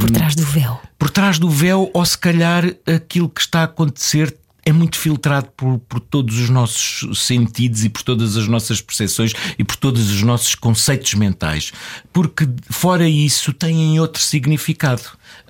Por 0.00 0.10
trás 0.10 0.34
do 0.34 0.44
véu. 0.44 0.80
Por 0.98 1.10
trás 1.10 1.38
do 1.38 1.50
véu, 1.50 1.90
ou 1.92 2.04
se 2.04 2.16
calhar 2.16 2.64
aquilo 2.86 3.28
que 3.28 3.40
está 3.40 3.60
a 3.60 3.64
acontecer 3.64 4.36
é 4.64 4.72
muito 4.72 4.96
filtrado 4.96 5.48
por, 5.56 5.78
por, 5.80 5.98
todos 5.98 6.38
os 6.38 6.48
nossos 6.48 7.26
sentidos 7.26 7.84
e 7.84 7.88
por 7.88 8.02
todas 8.02 8.36
as 8.36 8.46
nossas 8.46 8.80
percepções 8.80 9.32
e 9.58 9.64
por 9.64 9.74
todos 9.76 10.08
os 10.10 10.22
nossos 10.22 10.54
conceitos 10.54 11.14
mentais. 11.14 11.72
Porque, 12.12 12.48
fora 12.70 13.08
isso, 13.08 13.52
têm 13.52 13.98
outro 13.98 14.22
significado. 14.22 15.02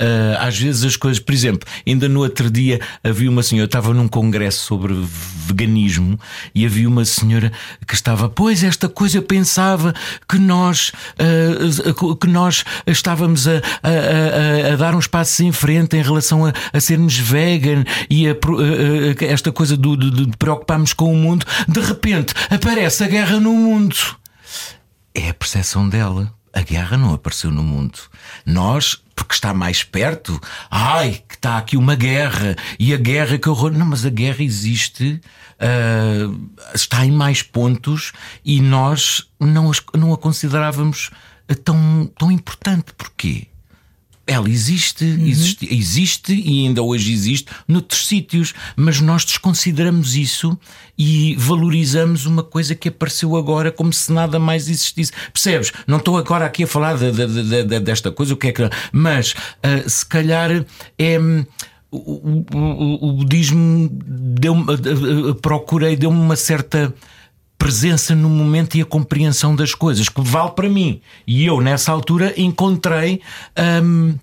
Uh, 0.03 0.37
às 0.41 0.59
vezes 0.59 0.83
as 0.83 0.97
coisas, 0.97 1.23
por 1.23 1.33
exemplo, 1.33 1.69
ainda 1.87 2.09
no 2.09 2.21
outro 2.21 2.51
dia 2.51 2.81
havia 3.05 3.31
uma 3.31 3.41
senhora, 3.41 3.63
eu 3.63 3.67
estava 3.67 3.95
num 3.95 4.09
congresso 4.09 4.65
sobre 4.65 4.93
veganismo 5.47 6.19
e 6.53 6.67
havia 6.67 6.89
uma 6.89 7.05
senhora 7.05 7.53
que 7.87 7.95
estava, 7.95 8.29
pois 8.29 8.65
esta 8.65 8.89
coisa 8.89 9.19
eu 9.19 9.23
pensava 9.23 9.95
que 10.29 10.39
nós 10.39 10.91
uh, 11.21 12.17
que 12.17 12.27
nós 12.27 12.65
estávamos 12.85 13.47
a, 13.47 13.53
a, 13.83 14.71
a, 14.71 14.73
a, 14.73 14.77
dar 14.77 14.97
uns 14.97 15.07
passos 15.07 15.39
em 15.39 15.53
frente 15.53 15.97
em 15.97 16.03
relação 16.03 16.47
a, 16.47 16.53
a 16.73 16.81
sermos 16.81 17.17
vegan 17.17 17.85
e 18.11 18.27
a, 18.29 18.35
esta 19.21 19.53
coisa 19.53 19.77
do, 19.77 19.97
de, 19.97 20.27
de 20.27 20.37
preocuparmos 20.37 20.93
com 20.93 21.13
o 21.13 21.17
mundo, 21.17 21.47
de 21.69 21.81
repente 21.81 22.35
aparece 22.51 23.05
a 23.05 23.07
guerra 23.07 23.39
no 23.39 23.53
mundo. 23.53 23.97
É 25.15 25.29
a 25.29 25.35
percepção 25.35 25.89
dela. 25.89 26.33
A 26.53 26.61
guerra 26.61 26.99
não 26.99 27.15
apareceu 27.15 27.51
no 27.51 27.63
mundo. 27.63 27.99
Nós 28.45 29.02
porque 29.14 29.35
está 29.35 29.52
mais 29.54 29.83
perto. 29.85 30.40
Ai, 30.71 31.23
que 31.28 31.35
está 31.35 31.59
aqui 31.59 31.76
uma 31.76 31.95
guerra 31.95 32.57
e 32.78 32.92
a 32.95 32.97
guerra 32.97 33.38
que 33.38 33.49
horror. 33.49 33.73
Não, 33.73 33.87
mas 33.87 34.04
a 34.04 34.11
guerra 34.11 34.42
existe, 34.42 35.21
uh, 35.61 36.50
está 36.75 37.04
em 37.04 37.12
mais 37.12 37.42
pontos 37.42 38.12
e 38.45 38.61
nós 38.61 39.28
não, 39.38 39.71
não 39.95 40.12
a 40.12 40.19
considerávamos 40.19 41.11
tão, 41.64 42.11
tão 42.19 42.31
importante. 42.31 42.92
Porquê? 42.97 43.49
Ela 44.26 44.49
existe, 44.49 45.05
uhum. 45.05 45.26
existe, 45.26 45.75
existe 45.75 46.33
e 46.33 46.67
ainda 46.67 46.81
hoje 46.81 47.12
existe 47.12 47.50
noutros 47.67 48.07
sítios, 48.07 48.55
mas 48.76 49.00
nós 49.00 49.25
desconsideramos 49.25 50.14
isso 50.14 50.57
e 50.97 51.35
valorizamos 51.37 52.25
uma 52.25 52.43
coisa 52.43 52.75
que 52.75 52.88
apareceu 52.88 53.37
agora 53.37 53.73
como 53.73 53.93
se 53.93 54.12
nada 54.12 54.38
mais 54.38 54.69
existisse. 54.69 55.11
Percebes? 55.33 55.73
Não 55.88 55.99
estou 55.99 56.17
agora 56.17 56.47
aqui 56.47 56.62
a 56.62 56.67
falar 56.69 56.97
de, 56.97 57.11
de, 57.11 57.64
de, 57.64 57.81
desta 57.81 58.12
coisa, 58.12 58.35
o 58.35 58.37
que 58.37 58.49
é 58.49 58.52
que. 58.52 58.62
Mas 58.93 59.33
uh, 59.33 59.88
se 59.88 60.07
calhar 60.07 60.64
é. 60.99 61.19
O, 61.95 62.43
o, 62.55 63.09
o 63.09 63.12
budismo 63.12 63.91
deu 63.93 64.57
procurei, 65.43 65.95
deu-me 65.95 66.19
uma 66.19 66.37
certa 66.37 66.95
presença 67.62 68.12
no 68.12 68.28
momento 68.28 68.76
e 68.76 68.81
a 68.81 68.85
compreensão 68.85 69.54
das 69.54 69.73
coisas, 69.73 70.09
que 70.09 70.21
vale 70.21 70.50
para 70.50 70.69
mim. 70.69 71.00
E 71.25 71.47
eu, 71.47 71.61
nessa 71.61 71.92
altura, 71.92 72.35
encontrei. 72.37 73.21
Um, 73.85 74.16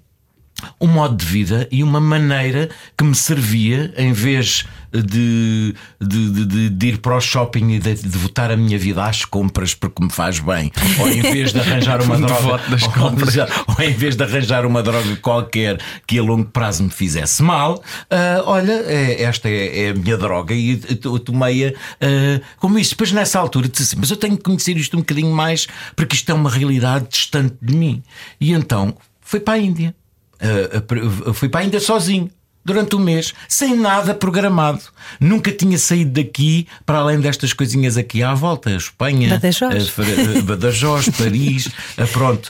um 0.80 0.88
modo 0.88 1.16
de 1.16 1.26
vida 1.26 1.68
e 1.72 1.84
uma 1.84 2.00
maneira 2.00 2.70
que 2.98 3.04
me 3.04 3.16
servia 3.16 3.94
em 3.98 4.12
vez 4.14 4.66
de, 4.92 5.76
de, 6.02 6.46
de, 6.46 6.70
de 6.70 6.88
ir 6.88 6.98
para 6.98 7.16
o 7.16 7.22
shopping 7.22 7.74
e 7.74 7.80
de, 7.80 7.96
devotar 7.96 8.52
a 8.52 8.58
minha 8.58 8.78
vida 8.78 9.04
às 9.04 9.24
compras 9.24 9.74
porque 9.74 10.04
me 10.04 10.12
faz 10.12 10.40
bem, 10.40 10.72
ou 11.00 11.08
em 11.08 11.22
vez 11.22 11.54
de 11.54 11.60
arranjar 11.60 12.02
uma 12.04 12.18
droga, 12.18 12.64
das 12.70 12.88
compras. 12.88 13.38
Ou, 13.38 13.46
ou, 13.78 13.84
em 13.84 13.94
vez 13.94 14.16
de 14.16 14.24
arranjar 14.24 14.66
uma 14.66 14.82
droga 14.82 15.16
qualquer 15.18 15.80
que 16.08 16.18
a 16.18 16.24
longo 16.24 16.46
prazo 16.46 16.84
me 16.84 16.90
fizesse 16.90 17.44
mal, 17.44 17.76
uh, 17.76 18.44
olha, 18.46 18.84
é, 18.86 19.24
esta 19.24 19.48
é, 19.48 19.86
é, 19.86 19.90
a 19.90 19.94
minha 19.94 20.18
droga 20.18 20.54
e 20.54 20.82
eu 21.04 21.20
tomei-a 21.20 21.70
uh, 21.70 22.42
como 22.58 22.80
isso. 22.80 22.92
Depois 22.92 23.12
nessa 23.12 23.40
altura 23.40 23.70
disse 23.70 23.84
assim: 23.84 23.98
Mas 24.00 24.10
eu 24.10 24.18
tenho 24.18 24.38
que 24.38 24.44
conhecer 24.44 24.76
isto 24.78 24.96
um 24.98 25.02
bocadinho 25.02 25.34
mais 25.34 25.68
porque 25.96 26.16
isto 26.16 26.30
é 26.32 26.34
uma 26.34 26.50
realidade 26.50 27.08
distante 27.10 27.56
de 27.62 27.76
mim. 27.76 28.04
E 28.42 28.54
então 28.54 28.96
fui 29.22 29.40
para 29.40 29.56
a 29.56 29.58
Índia. 29.60 29.94
Uh, 30.42 31.34
fui 31.34 31.50
para 31.50 31.62
a 31.62 31.64
Índia 31.66 31.80
sozinho 31.80 32.30
durante 32.64 32.96
um 32.96 33.00
mês, 33.00 33.34
sem 33.48 33.76
nada 33.76 34.14
programado. 34.14 34.82
Nunca 35.20 35.52
tinha 35.52 35.78
saído 35.78 36.12
daqui 36.12 36.68
para 36.86 37.00
além 37.00 37.20
destas 37.20 37.52
coisinhas 37.52 37.98
aqui 37.98 38.24
à 38.24 38.34
volta: 38.34 38.72
Espanha, 38.72 39.30
Badajoz, 39.30 39.90
uh, 39.90 40.44
Badajoz 40.44 41.10
Paris, 41.18 41.68
uh, 41.68 42.08
pronto. 42.12 42.50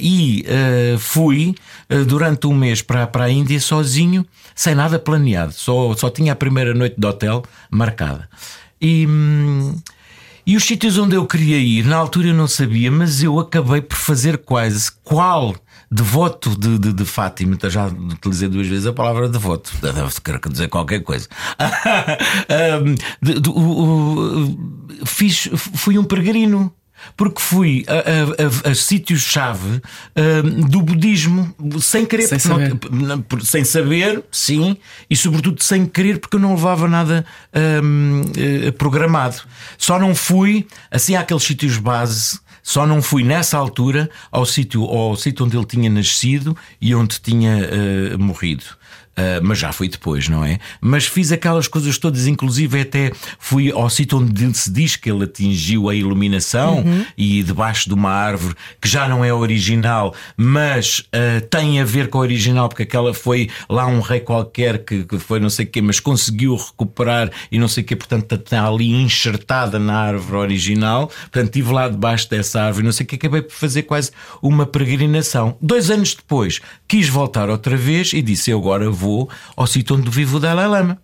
E 0.00 0.44
fui 0.98 1.54
durante 2.06 2.46
um 2.46 2.54
mês 2.54 2.82
para, 2.82 3.06
para 3.06 3.24
a 3.24 3.30
Índia 3.30 3.60
sozinho, 3.60 4.24
sem 4.54 4.74
nada 4.74 4.98
planeado. 4.98 5.52
Só, 5.52 5.94
só 5.94 6.08
tinha 6.10 6.32
a 6.32 6.36
primeira 6.36 6.74
noite 6.74 6.96
de 6.98 7.06
hotel 7.06 7.42
marcada. 7.70 8.28
E. 8.80 9.06
Hum, 9.06 9.74
e 10.46 10.56
os 10.56 10.62
sítios 10.62 10.96
onde 10.96 11.16
eu 11.16 11.26
queria 11.26 11.58
ir, 11.58 11.84
na 11.84 11.96
altura 11.96 12.28
eu 12.28 12.34
não 12.34 12.46
sabia, 12.46 12.88
mas 12.88 13.20
eu 13.20 13.36
acabei 13.40 13.80
por 13.80 13.96
fazer 13.96 14.38
quase 14.38 14.92
qual 15.02 15.56
devoto 15.90 16.58
de, 16.58 16.78
de, 16.78 16.92
de 16.92 17.04
Fátima, 17.04 17.54
então 17.54 17.70
já 17.70 17.86
utilizei 17.86 18.48
duas 18.48 18.66
vezes 18.66 18.86
a 18.86 18.92
palavra 18.92 19.28
devoto, 19.28 19.72
quero 20.24 20.40
dizer 20.50 20.68
qualquer 20.68 21.00
coisa. 21.02 21.28
de, 23.22 23.40
de, 23.40 23.50
fiz, 25.04 25.48
fui 25.54 25.98
um 25.98 26.04
peregrino 26.04 26.72
porque 27.16 27.40
fui 27.40 27.84
a, 27.86 27.92
a, 27.92 28.68
a, 28.68 28.70
a 28.70 28.74
sítios-chave 28.74 29.80
do 30.68 30.82
budismo 30.82 31.54
sem 31.80 32.04
querer, 32.04 32.26
sem 32.26 32.38
saber. 32.38 32.76
Não, 32.90 33.24
sem 33.42 33.64
saber, 33.64 34.24
sim, 34.30 34.76
e 35.08 35.16
sobretudo 35.16 35.62
sem 35.62 35.86
querer, 35.86 36.18
porque 36.18 36.36
eu 36.36 36.40
não 36.40 36.54
levava 36.54 36.88
nada 36.88 37.24
uh, 37.52 38.72
programado. 38.72 39.36
Só 39.78 39.98
não 39.98 40.14
fui 40.14 40.66
assim 40.90 41.14
àqueles 41.14 41.42
sítios 41.42 41.76
base 41.78 42.40
só 42.66 42.84
não 42.84 43.00
fui 43.00 43.22
nessa 43.22 43.56
altura 43.56 44.10
ao 44.28 44.44
sítio 44.44 44.82
ao 44.82 45.14
sítio 45.14 45.46
onde 45.46 45.56
ele 45.56 45.64
tinha 45.64 45.88
nascido 45.88 46.56
e 46.80 46.92
onde 46.96 47.20
tinha 47.20 47.58
uh, 47.62 48.18
morrido. 48.18 48.64
Uh, 49.18 49.40
mas 49.42 49.58
já 49.58 49.72
foi 49.72 49.88
depois, 49.88 50.28
não 50.28 50.44
é? 50.44 50.58
Mas 50.78 51.06
fiz 51.06 51.32
aquelas 51.32 51.66
coisas 51.66 51.96
todas, 51.96 52.26
inclusive 52.26 52.82
até 52.82 53.10
fui 53.38 53.72
ao 53.72 53.88
sítio 53.88 54.18
onde 54.18 54.54
se 54.54 54.70
diz 54.70 54.94
que 54.94 55.10
ele 55.10 55.24
atingiu 55.24 55.88
a 55.88 55.94
iluminação 55.94 56.80
uhum. 56.80 57.02
e 57.16 57.42
debaixo 57.42 57.88
de 57.88 57.94
uma 57.94 58.10
árvore 58.10 58.54
que 58.78 58.86
já 58.86 59.08
não 59.08 59.24
é 59.24 59.32
original, 59.32 60.14
mas 60.36 60.98
uh, 60.98 61.40
tem 61.48 61.80
a 61.80 61.84
ver 61.84 62.08
com 62.08 62.18
a 62.18 62.20
original, 62.20 62.68
porque 62.68 62.82
aquela 62.82 63.14
foi 63.14 63.48
lá 63.70 63.86
um 63.86 64.00
rei 64.00 64.20
qualquer 64.20 64.84
que, 64.84 65.04
que 65.04 65.18
foi 65.18 65.40
não 65.40 65.48
sei 65.48 65.64
o 65.64 65.68
quê, 65.68 65.80
mas 65.80 65.98
conseguiu 65.98 66.54
recuperar 66.54 67.30
e 67.50 67.58
não 67.58 67.68
sei 67.68 67.82
o 67.82 67.86
quê, 67.86 67.96
portanto 67.96 68.34
está 68.34 68.68
ali 68.68 68.92
enxertada 68.92 69.78
na 69.78 69.98
árvore 69.98 70.36
original. 70.36 71.06
Portanto, 71.06 71.46
estive 71.46 71.72
lá 71.72 71.88
debaixo 71.88 72.28
dessa 72.28 72.60
árvore, 72.60 72.84
não 72.84 72.92
sei 72.92 73.04
o 73.04 73.06
que, 73.08 73.16
acabei 73.16 73.40
por 73.40 73.54
fazer 73.54 73.84
quase 73.84 74.10
uma 74.42 74.66
peregrinação. 74.66 75.56
Dois 75.62 75.90
anos 75.90 76.14
depois, 76.14 76.60
quis 76.86 77.08
voltar 77.08 77.48
outra 77.48 77.78
vez 77.78 78.12
e 78.12 78.20
disse: 78.20 78.50
Eu 78.50 78.58
agora 78.58 78.90
vou 78.90 79.05
vou 79.06 79.30
ao 79.56 79.66
sítio 79.66 79.96
onde 79.96 80.10
vive 80.10 80.36
o 80.36 80.40
Dalai 80.40 80.66
Lama. 80.66 80.98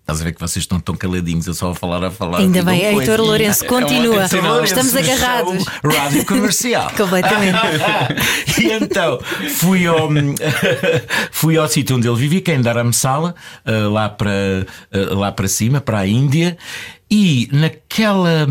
Estás 0.00 0.22
a 0.22 0.24
ver 0.24 0.32
que 0.32 0.40
vocês 0.40 0.62
estão 0.62 0.80
tão 0.80 0.96
caladinhos, 0.96 1.46
eu 1.46 1.52
só 1.52 1.70
a 1.70 1.74
falar 1.74 2.02
a 2.02 2.10
falar. 2.10 2.38
Ainda 2.38 2.62
bem, 2.62 2.82
Heitor 2.82 3.20
Lourenço 3.20 3.66
continua. 3.66 4.26
É 4.32 4.40
uma, 4.40 4.64
Estamos 4.64 4.96
agarrados. 4.96 5.66
Rádio 5.84 6.24
comercial. 6.24 6.90
Completamente. 6.96 7.58
e 8.58 8.72
então 8.72 9.20
fui 9.56 9.86
ao, 9.86 10.08
fui 11.30 11.58
ao 11.58 11.68
sítio 11.68 11.96
onde 11.96 12.08
ele 12.08 12.16
vivia, 12.16 12.40
que 12.40 12.50
é 12.50 12.54
em 12.54 12.62
Dharamsala, 12.62 13.34
eh, 13.66 13.70
lá 13.70 14.08
para, 14.08 14.30
eh, 14.30 14.98
lá 15.10 15.30
para 15.30 15.46
cima, 15.46 15.78
para 15.78 15.98
a 15.98 16.06
Índia, 16.06 16.56
e 17.10 17.50
naquela 17.52 18.48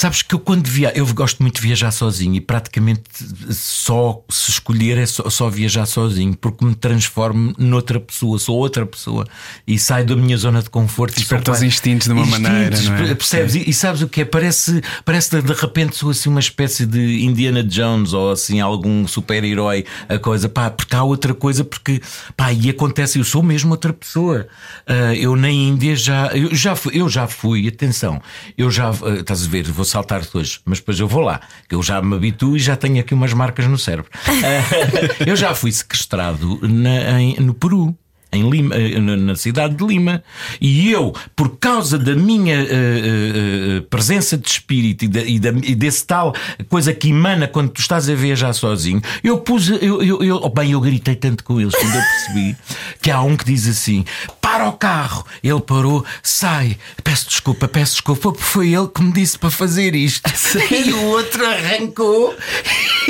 Sabes 0.00 0.22
que 0.22 0.32
eu 0.32 0.38
quando 0.38 0.64
viajo, 0.68 0.96
eu 0.96 1.04
gosto 1.12 1.42
muito 1.42 1.56
de 1.56 1.60
viajar 1.60 1.90
sozinho 1.90 2.36
e 2.36 2.40
praticamente 2.40 3.02
só 3.50 4.22
se 4.28 4.52
escolher 4.52 4.96
é 4.96 5.04
só, 5.04 5.28
só, 5.28 5.50
viajar 5.50 5.86
sozinho, 5.86 6.36
porque 6.36 6.64
me 6.64 6.72
transformo 6.76 7.52
noutra 7.58 7.98
pessoa, 7.98 8.38
sou 8.38 8.56
outra 8.56 8.86
pessoa 8.86 9.26
e 9.66 9.76
saio 9.76 10.06
da 10.06 10.14
minha 10.14 10.36
zona 10.36 10.62
de 10.62 10.70
conforto. 10.70 11.16
Desperta 11.16 11.50
os 11.50 11.64
instintos 11.64 12.06
de 12.06 12.12
uma 12.12 12.22
instintos, 12.22 12.40
maneira, 12.40 12.80
não 12.82 12.94
é? 13.10 13.14
Percebes? 13.16 13.56
E, 13.56 13.70
e, 13.70 13.74
sabes 13.74 14.00
o 14.00 14.06
que 14.06 14.20
é? 14.20 14.24
Parece, 14.24 14.80
parece 15.04 15.30
de, 15.30 15.42
de 15.42 15.52
repente 15.52 15.96
sou 15.96 16.10
assim 16.10 16.28
uma 16.28 16.38
espécie 16.38 16.86
de 16.86 17.24
Indiana 17.24 17.64
Jones 17.64 18.12
ou 18.12 18.30
assim 18.30 18.60
algum 18.60 19.04
super-herói, 19.04 19.84
a 20.08 20.16
coisa, 20.16 20.48
pá, 20.48 20.70
porque 20.70 20.94
há 20.94 21.02
outra 21.02 21.34
coisa, 21.34 21.64
porque 21.64 22.00
pá, 22.36 22.52
e 22.52 22.70
acontece, 22.70 23.18
eu 23.18 23.24
sou 23.24 23.42
mesmo 23.42 23.72
outra 23.72 23.92
pessoa. 23.92 24.46
Uh, 24.88 25.14
eu 25.14 25.34
na 25.34 25.50
Índia 25.50 25.96
já, 25.96 26.28
eu 26.28 26.54
já 26.54 26.76
fui, 26.76 27.00
eu 27.00 27.08
já 27.08 27.26
fui, 27.26 27.66
atenção, 27.66 28.22
eu 28.56 28.70
já, 28.70 28.92
uh, 28.92 29.14
estás 29.14 29.42
a 29.42 29.48
ver, 29.48 29.64
vou 29.64 29.87
saltar 29.88 30.22
hoje, 30.34 30.60
mas 30.64 30.78
depois 30.78 30.98
eu 31.00 31.08
vou 31.08 31.20
lá, 31.22 31.40
que 31.68 31.74
eu 31.74 31.82
já 31.82 32.00
me 32.02 32.14
habituo 32.16 32.56
e 32.56 32.60
já 32.60 32.76
tenho 32.76 33.00
aqui 33.00 33.14
umas 33.14 33.32
marcas 33.32 33.66
no 33.66 33.78
cérebro. 33.78 34.10
eu 35.26 35.36
já 35.36 35.54
fui 35.54 35.72
sequestrado 35.72 36.58
na, 36.62 37.20
em, 37.20 37.36
no 37.40 37.54
Peru. 37.54 37.96
em 38.30 38.48
Lima, 38.50 38.74
eh, 38.76 38.98
na- 39.00 39.34
cidade 39.36 39.74
de 39.74 39.84
Lima. 39.86 40.22
E 40.60 40.90
eu, 40.90 41.14
por 41.34 41.56
causa 41.58 41.98
da 41.98 42.14
minha 42.14 42.56
eh, 42.56 42.66
eh, 42.70 43.76
eh, 43.78 43.80
presença 43.88 44.36
de 44.36 44.46
espírito 44.48 45.04
e, 45.06 45.08
da- 45.08 45.22
e 45.22 45.38
da- 45.40 45.48
e 45.62 45.74
desse 45.74 46.06
tal 46.06 46.34
coisa 46.68 46.92
que 46.92 47.08
emana 47.08 47.48
quando 47.48 47.70
tu 47.70 47.80
estás 47.80 48.06
a 48.08 48.14
viajar 48.14 48.52
sozinho, 48.52 49.00
eu 49.24 49.38
pus. 49.38 49.70
Eu, 49.70 50.02
eu, 50.02 50.22
eu- 50.22 50.40
oh, 50.42 50.50
bem, 50.50 50.72
eu 50.72 50.80
gritei 50.80 51.14
tanto 51.16 51.42
com 51.42 51.58
eles 51.58 51.74
quando 51.74 51.94
eu 51.94 52.02
percebi 52.02 52.56
que 53.00 53.10
há 53.10 53.22
um 53.22 53.34
que 53.34 53.46
diz 53.46 53.66
assim: 53.66 54.04
para 54.58 54.68
o 54.68 54.72
carro. 54.72 55.24
Ele 55.42 55.60
parou, 55.60 56.04
sai, 56.20 56.76
peço 57.04 57.28
desculpa, 57.28 57.68
peço 57.68 57.92
desculpa, 57.92 58.32
porque 58.32 58.42
foi 58.42 58.74
ele 58.74 58.88
que 58.88 59.00
me 59.02 59.12
disse 59.12 59.38
para 59.38 59.50
fazer 59.50 59.94
isto. 59.94 60.28
E 60.88 60.92
o 60.92 61.04
outro 61.06 61.46
arrancou. 61.46 62.34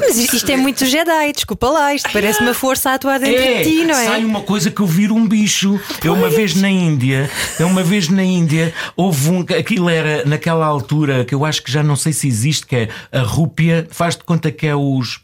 Mas 0.00 0.16
isto, 0.16 0.36
isto 0.36 0.50
é 0.50 0.56
muito 0.56 0.84
Jedi, 0.84 1.32
desculpa 1.32 1.68
lá, 1.68 1.94
isto 1.94 2.10
parece 2.12 2.40
uma 2.40 2.54
força 2.54 2.90
a 2.90 2.94
atuar 2.94 3.18
dentro 3.18 3.42
é, 3.42 3.62
de 3.62 3.70
ti, 3.70 3.84
não 3.84 3.94
é? 3.94 4.04
Sai 4.04 4.24
uma 4.24 4.40
coisa 4.42 4.70
que 4.70 4.80
eu 4.80 4.86
viro 4.86 5.14
um 5.14 5.26
bicho. 5.26 5.80
Eu 6.02 6.14
uma 6.14 6.28
vez 6.28 6.54
na 6.54 6.68
Índia, 6.68 7.30
eu 7.58 7.66
uma 7.66 7.82
vez 7.82 8.08
na 8.08 8.22
Índia, 8.22 8.74
houve 8.96 9.30
um. 9.30 9.40
Aquilo 9.40 9.88
era 9.88 10.24
naquela 10.24 10.66
altura 10.66 11.24
que 11.24 11.34
eu 11.34 11.44
acho 11.44 11.62
que 11.62 11.70
já 11.70 11.82
não 11.82 11.96
sei 11.96 12.12
se 12.12 12.26
existe, 12.26 12.66
que 12.66 12.76
é 12.76 12.88
a 13.12 13.20
rúpia, 13.20 13.86
faz 13.90 14.16
de 14.16 14.24
conta 14.24 14.50
que 14.50 14.66
é 14.66 14.74
os. 14.74 15.23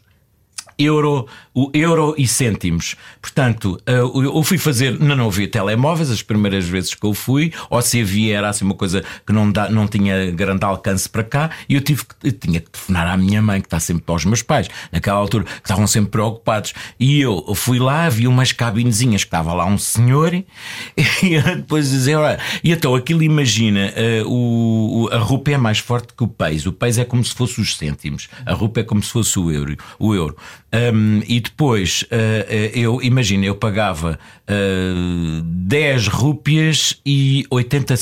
Euro, 0.83 1.27
o 1.53 1.69
euro 1.73 2.15
e 2.17 2.27
cêntimos. 2.27 2.95
Portanto, 3.21 3.79
eh, 3.85 3.99
eu 3.99 4.43
fui 4.43 4.57
fazer, 4.57 4.99
não, 4.99 5.15
não 5.15 5.27
havia 5.27 5.47
telemóveis 5.47 6.09
as 6.09 6.21
primeiras 6.21 6.67
vezes 6.67 6.93
que 6.93 7.05
eu 7.05 7.13
fui, 7.13 7.53
ou 7.69 7.81
se 7.81 8.01
havia 8.01 8.37
era 8.37 8.49
assim 8.49 8.65
uma 8.65 8.73
coisa 8.73 9.03
que 9.25 9.33
não, 9.33 9.51
dá, 9.51 9.69
não 9.69 9.87
tinha 9.87 10.31
grande 10.31 10.63
alcance 10.63 11.09
para 11.09 11.23
cá, 11.23 11.49
e 11.67 11.75
eu 11.75 11.81
tive 11.81 12.03
eu 12.23 12.31
tinha 12.31 12.59
que 12.59 12.69
telefonar 12.69 13.07
à 13.07 13.17
minha 13.17 13.41
mãe, 13.41 13.59
que 13.59 13.67
está 13.67 13.79
sempre 13.79 14.03
aos 14.07 14.25
meus 14.25 14.41
pais, 14.41 14.69
naquela 14.91 15.17
altura, 15.17 15.43
que 15.43 15.51
estavam 15.63 15.87
sempre 15.87 16.11
preocupados. 16.11 16.73
E 16.99 17.21
eu 17.21 17.53
fui 17.55 17.79
lá, 17.79 18.07
vi 18.09 18.27
umas 18.27 18.51
cabinezinhas 18.51 19.23
que 19.23 19.27
estava 19.27 19.53
lá 19.53 19.65
um 19.65 19.77
senhor, 19.77 20.33
e 20.33 21.41
depois 21.55 21.89
dizer, 21.89 22.15
olha, 22.15 22.39
e 22.63 22.71
então 22.71 22.95
aquilo 22.95 23.23
imagina, 23.23 23.91
eh, 23.95 24.23
o, 24.25 25.09
a 25.11 25.17
rúpia 25.17 25.55
é 25.55 25.57
mais 25.57 25.79
forte 25.79 26.13
que 26.15 26.23
o 26.23 26.27
peso, 26.27 26.69
o 26.69 26.73
peso 26.73 27.01
é 27.01 27.05
como 27.05 27.23
se 27.23 27.33
fosse 27.33 27.59
os 27.59 27.77
cêntimos, 27.77 28.29
a 28.45 28.53
rúpia 28.53 28.81
é 28.81 28.83
como 28.83 29.01
se 29.01 29.11
fosse 29.11 29.37
o 29.37 29.51
euro. 29.51 29.75
O 29.99 30.13
euro. 30.15 30.35
Um, 30.73 31.21
e 31.27 31.41
depois, 31.41 32.05
eh, 32.09 32.71
eu 32.73 33.01
imagina, 33.01 33.45
eu 33.45 33.55
pagava 33.55 34.17
eh, 34.47 35.41
10 35.43 36.07
rúpias 36.07 36.97
e 37.05 37.45
80 37.49 37.93
uh, 37.93 37.97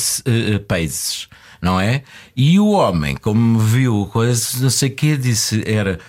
não 1.61 1.79
é? 1.79 2.03
E 2.35 2.59
o 2.59 2.67
homem, 2.69 3.15
como 3.15 3.57
me 3.59 3.63
viu, 3.65 4.09
não 4.61 4.69
sei 4.69 4.89
o 4.89 4.95
que, 4.95 5.17
disse, 5.17 5.63
era. 5.65 5.99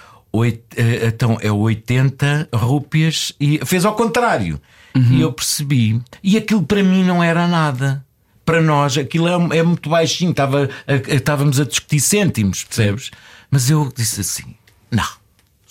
então 1.07 1.39
é 1.41 1.51
80 1.51 2.49
rúpias 2.55 3.33
e 3.41 3.59
fez 3.65 3.85
ao 3.85 3.95
contrário. 3.95 4.61
E 4.95 5.21
eu 5.21 5.33
percebi. 5.33 6.01
E 6.23 6.37
aquilo 6.37 6.63
para 6.65 6.83
mim 6.83 7.05
não 7.05 7.23
era 7.23 7.47
nada. 7.49 8.05
Para 8.45 8.61
nós, 8.61 8.99
aquilo 8.99 9.29
é, 9.29 9.59
é 9.59 9.63
muito 9.63 9.89
baixinho. 9.89 10.33
Estava, 10.33 10.69
a- 10.87 11.15
estávamos 11.15 11.59
a 11.61 11.65
discutir 11.65 12.01
cêntimos, 12.01 12.65
percebes? 12.65 13.11
Mas 13.51 13.71
eu 13.71 13.93
disse 13.97 14.21
assim: 14.21 14.55
não, 14.91 15.07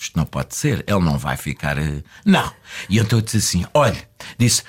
isto 0.00 0.16
não 0.16 0.24
pode 0.24 0.54
ser. 0.56 0.84
Ele 0.86 1.00
não 1.00 1.18
vai 1.18 1.36
ficar. 1.36 1.76
eh, 1.78 2.02
Não. 2.24 2.50
E 2.88 2.98
então 2.98 3.18
eu 3.18 3.22
disse 3.22 3.36
assim: 3.36 3.64
olha, 3.74 3.96
disse. 4.38 4.62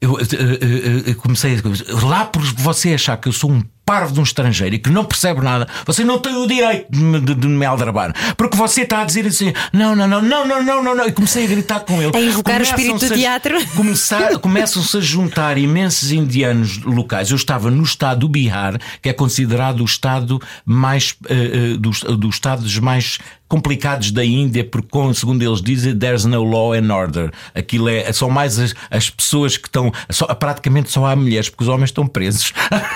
Eu, 0.00 0.16
eh, 0.20 0.22
eh, 0.22 1.10
eh, 1.10 1.14
comecei 1.14 1.56
a. 1.56 2.06
Lá 2.06 2.24
por 2.24 2.40
você 2.40 2.94
achar 2.94 3.16
que 3.16 3.28
eu 3.28 3.32
sou 3.32 3.50
um 3.50 3.60
parvo 3.84 4.12
de 4.12 4.20
um 4.20 4.22
estrangeiro 4.22 4.74
e 4.76 4.78
que 4.78 4.90
não 4.90 5.04
percebe 5.04 5.40
nada, 5.40 5.66
você 5.84 6.04
não 6.04 6.20
tem 6.20 6.36
o 6.36 6.46
direito 6.46 6.86
de 6.92 7.00
me, 7.00 7.18
de, 7.20 7.34
de 7.34 7.46
me 7.48 7.64
aldrabar. 7.66 8.14
Porque 8.36 8.56
você 8.56 8.82
está 8.82 9.00
a 9.00 9.04
dizer 9.04 9.26
assim: 9.26 9.52
não, 9.72 9.96
não, 9.96 10.06
não, 10.06 10.22
não, 10.22 10.46
não, 10.46 10.62
não, 10.62 10.84
não, 10.84 10.94
não. 10.94 11.04
E 11.08 11.10
comecei 11.10 11.44
a 11.44 11.48
gritar 11.48 11.80
com 11.80 12.00
ele. 12.00 12.16
A 12.16 12.20
invocar 12.20 12.60
o 12.60 12.62
espírito 12.62 13.08
do 13.08 13.12
teatro. 13.12 13.66
começar- 13.74 14.38
começam-se 14.38 14.96
a 14.98 15.00
juntar 15.00 15.58
imensos 15.58 16.12
indianos 16.12 16.78
locais. 16.84 17.30
Eu 17.30 17.36
estava 17.36 17.68
no 17.68 17.82
estado 17.82 18.20
do 18.20 18.28
Bihar, 18.28 18.78
que 19.02 19.08
é 19.08 19.12
considerado 19.12 19.80
o 19.80 19.84
estado 19.84 20.40
mais 20.64 21.16
eh, 21.28 21.72
eh, 21.74 21.76
dos, 21.76 22.02
dos 22.02 22.36
estados 22.36 22.78
mais 22.78 23.18
complicados 23.48 24.10
da 24.10 24.24
Índia, 24.24 24.62
porque, 24.62 24.88
segundo 25.14 25.42
eles 25.42 25.62
dizem, 25.62 25.96
there's 25.98 26.24
no 26.24 26.44
law 26.44 26.74
and 26.74 26.94
order. 26.94 27.30
Aquilo 27.54 27.88
é, 27.88 28.12
são 28.12 28.28
mais 28.28 28.58
as, 28.58 28.74
as 28.90 29.08
pessoas 29.08 29.56
que 29.56 29.66
estão. 29.66 29.90
Só, 30.10 30.26
praticamente 30.34 30.90
só 30.90 31.06
há 31.06 31.16
mulheres, 31.16 31.48
porque 31.48 31.64
os 31.64 31.68
homens 31.68 31.88
estão 31.88 32.06
presos. 32.06 32.52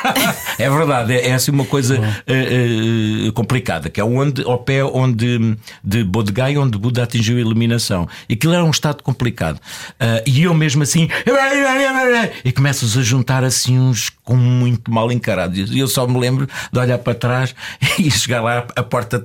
é 0.59 0.69
verdade, 0.69 1.15
é, 1.15 1.29
é 1.29 1.35
assim 1.35 1.51
uma 1.51 1.65
coisa 1.65 1.97
eh, 2.27 3.27
eh, 3.27 3.31
complicada, 3.33 3.89
que 3.89 4.01
é 4.01 4.05
onde, 4.05 4.43
ao 4.43 4.59
pé 4.59 4.85
onde, 4.85 5.57
de 5.83 6.05
Bodh 6.05 6.31
Gaya, 6.31 6.61
onde 6.61 6.77
Buda 6.77 7.05
atingiu 7.05 7.39
a 7.39 7.41
iluminação. 7.41 8.07
E 8.29 8.35
aquilo 8.35 8.53
era 8.53 8.65
um 8.65 8.71
estado 8.71 9.03
complicado. 9.03 9.59
Ah, 9.99 10.23
e 10.27 10.43
eu 10.43 10.53
mesmo 10.53 10.83
assim. 10.83 11.09
E 12.45 12.53
começo-os 12.53 12.97
a 12.97 13.03
juntar 13.03 13.45
assim 13.45 13.79
uns 13.79 14.11
com 14.25 14.37
muito 14.37 14.91
mal 14.91 15.11
encarados. 15.11 15.71
E 15.71 15.79
eu 15.79 15.89
só 15.89 16.07
me 16.07 16.19
lembro 16.19 16.49
de 16.73 16.79
olhar 16.79 16.99
para 16.99 17.15
trás 17.15 17.55
e 17.99 18.11
chegar 18.11 18.43
lá, 18.43 18.67
a 18.75 18.83
porta 18.83 19.25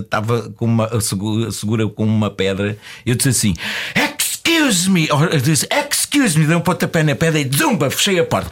estava 0.00 0.50
com 0.56 0.63
uma, 0.64 0.88
segura, 1.00 1.88
com 1.88 2.04
uma 2.04 2.30
pedra. 2.30 2.76
Eu 3.04 3.14
disse 3.14 3.28
assim: 3.28 3.54
Excuse 3.94 4.90
me! 4.90 5.08
Ou 5.10 5.24
Eu 5.24 5.40
disse, 5.40 5.66
excuse 5.70 6.38
me, 6.38 6.46
dei 6.46 6.54
um 6.54 6.60
pontapé 6.60 7.02
na 7.02 7.14
pedra 7.14 7.40
e 7.40 7.50
zumba, 7.50 7.90
fechei 7.90 8.18
a 8.18 8.24
porta. 8.24 8.50